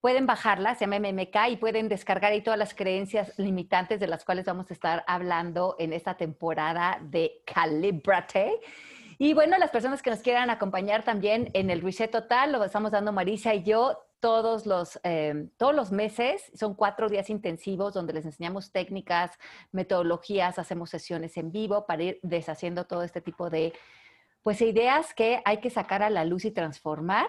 Pueden 0.01 0.27
bajarla, 0.27 0.75
se 0.75 0.87
llama 0.87 0.99
MMK, 0.99 1.37
y 1.51 1.57
pueden 1.59 1.89
descargar 1.89 2.33
ahí 2.33 2.41
todas 2.41 2.59
las 2.59 2.75
creencias 2.75 3.39
limitantes 3.39 4.01
de 4.01 4.07
las 4.07 4.25
cuales 4.25 4.47
vamos 4.47 4.71
a 4.71 4.75
estar 4.75 5.05
hablando 5.07 5.77
en 5.79 5.93
esta 5.93 6.17
temporada 6.17 6.99
de 7.03 7.43
Calibrate. 7.45 8.59
Y 9.19 9.35
bueno, 9.35 9.59
las 9.59 9.71
personas 9.71 10.03
que 10.03 10.11
nos 10.11 10.21
quieran 10.21 10.49
acompañar 10.49 11.05
también 11.05 11.51
en 11.53 11.69
el 11.69 11.83
Reset 11.83 12.11
Total, 12.11 12.53
lo 12.53 12.65
estamos 12.65 12.91
dando 12.91 13.13
Marisa 13.13 13.55
y 13.55 13.63
yo 13.65 13.99
todos 14.25 14.64
los, 14.64 14.99
eh, 15.03 15.49
todos 15.59 15.75
los 15.75 15.93
meses. 15.93 16.51
Son 16.55 16.72
cuatro 16.75 17.11
días 17.11 17.29
intensivos 17.29 17.93
donde 17.93 18.14
les 18.14 18.25
enseñamos 18.25 18.72
técnicas, 18.72 19.39
metodologías, 19.70 20.59
hacemos 20.59 20.89
sesiones 20.89 21.37
en 21.37 21.53
vivo 21.53 21.85
para 21.85 22.05
ir 22.05 22.20
deshaciendo 22.22 22.87
todo 22.87 23.03
este 23.03 23.20
tipo 23.20 23.51
de 23.51 23.75
pues, 24.43 24.62
ideas 24.62 25.12
que 25.12 25.43
hay 25.45 25.59
que 25.59 25.68
sacar 25.68 26.03
a 26.03 26.09
la 26.09 26.25
luz 26.25 26.47
y 26.47 26.53
transformar. 26.53 27.27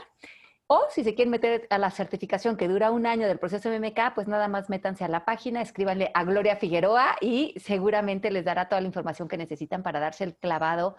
O 0.67 0.85
si 0.89 1.03
se 1.03 1.15
quieren 1.15 1.31
meter 1.31 1.67
a 1.69 1.77
la 1.79 1.91
certificación 1.91 2.55
que 2.55 2.69
dura 2.69 2.91
un 2.91 3.05
año 3.05 3.27
del 3.27 3.39
proceso 3.39 3.69
MMK, 3.69 4.15
pues 4.15 4.29
nada 4.29 4.47
más 4.47 4.69
métanse 4.69 5.03
a 5.03 5.09
la 5.09 5.25
página, 5.25 5.61
escríbanle 5.61 6.11
a 6.13 6.23
Gloria 6.23 6.55
Figueroa 6.55 7.17
y 7.19 7.55
seguramente 7.57 8.31
les 8.31 8.45
dará 8.45 8.69
toda 8.69 8.79
la 8.79 8.87
información 8.87 9.27
que 9.27 9.35
necesitan 9.35 9.83
para 9.83 9.99
darse 9.99 10.23
el 10.23 10.37
clavado 10.37 10.95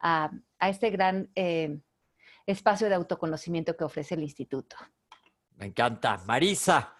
a, 0.00 0.32
este 0.60 0.90
gran 0.90 1.30
eh, 1.36 1.78
espacio 2.46 2.88
de 2.88 2.96
autoconocimiento 2.96 3.76
que 3.76 3.84
ofrece 3.84 4.16
el 4.16 4.24
instituto. 4.24 4.74
Me 5.56 5.66
encanta. 5.66 6.18
Marisa. 6.26 6.92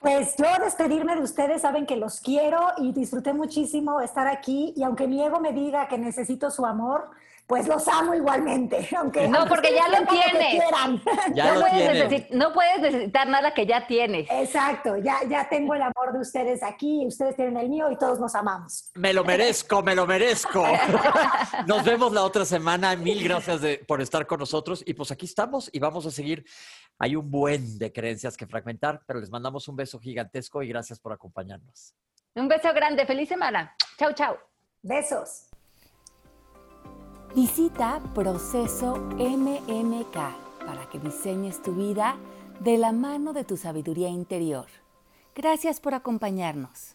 Pues 0.00 0.34
yo 0.36 0.44
despedirme 0.62 1.14
de 1.16 1.22
ustedes, 1.22 1.62
saben 1.62 1.86
que 1.86 1.96
los 1.96 2.20
quiero 2.20 2.60
y 2.76 2.92
disfruté 2.92 3.32
muchísimo 3.32 4.02
estar 4.02 4.26
aquí 4.26 4.74
y 4.76 4.82
aunque 4.82 5.06
mi 5.06 5.22
ego 5.24 5.40
me 5.40 5.54
diga 5.54 5.88
que 5.88 5.96
necesito 5.96 6.50
su 6.50 6.66
amor, 6.66 7.10
pues 7.46 7.68
los 7.68 7.86
amo 7.88 8.14
igualmente. 8.14 8.88
Aunque, 8.96 9.28
no, 9.28 9.46
porque 9.46 9.74
ya 9.74 9.88
lo 9.88 10.06
tienes. 10.06 10.64
Ya 11.34 11.54
no, 11.54 11.60
puedes 11.60 12.30
no 12.30 12.52
puedes 12.52 12.80
necesitar 12.80 13.28
nada 13.28 13.52
que 13.54 13.66
ya 13.66 13.86
tienes. 13.86 14.28
Exacto, 14.30 14.96
ya, 14.98 15.22
ya 15.28 15.48
tengo 15.48 15.74
el 15.74 15.82
amor 15.82 16.12
de 16.12 16.20
ustedes 16.20 16.62
aquí, 16.62 17.04
ustedes 17.06 17.36
tienen 17.36 17.56
el 17.56 17.68
mío 17.68 17.90
y 17.90 17.96
todos 17.96 18.20
nos 18.20 18.34
amamos. 18.34 18.90
Me 18.94 19.12
lo 19.12 19.24
merezco, 19.24 19.82
me 19.82 19.94
lo 19.94 20.06
merezco. 20.06 20.64
Nos 21.66 21.84
vemos 21.84 22.12
la 22.12 22.22
otra 22.22 22.44
semana. 22.44 22.94
Mil 22.96 23.22
gracias 23.22 23.60
por 23.86 24.00
estar 24.00 24.26
con 24.26 24.40
nosotros. 24.40 24.82
Y 24.86 24.94
pues 24.94 25.10
aquí 25.10 25.26
estamos 25.26 25.70
y 25.72 25.78
vamos 25.78 26.06
a 26.06 26.10
seguir. 26.10 26.44
Hay 26.98 27.16
un 27.16 27.30
buen 27.30 27.78
de 27.78 27.92
creencias 27.92 28.36
que 28.36 28.46
fragmentar, 28.46 29.02
pero 29.06 29.20
les 29.20 29.30
mandamos 29.30 29.66
un 29.68 29.76
beso 29.76 29.98
gigantesco 29.98 30.62
y 30.62 30.68
gracias 30.68 31.00
por 31.00 31.12
acompañarnos. 31.12 31.94
Un 32.34 32.48
beso 32.48 32.72
grande. 32.72 33.06
Feliz 33.06 33.28
semana. 33.28 33.74
Chau, 33.98 34.12
chau. 34.12 34.36
Besos. 34.82 35.53
Visita 37.34 38.00
Proceso 38.14 38.94
MMK 39.18 40.14
para 40.64 40.88
que 40.88 41.00
diseñes 41.00 41.60
tu 41.60 41.74
vida 41.74 42.14
de 42.60 42.78
la 42.78 42.92
mano 42.92 43.32
de 43.32 43.42
tu 43.42 43.56
sabiduría 43.56 44.08
interior. 44.08 44.66
Gracias 45.34 45.80
por 45.80 45.94
acompañarnos. 45.94 46.94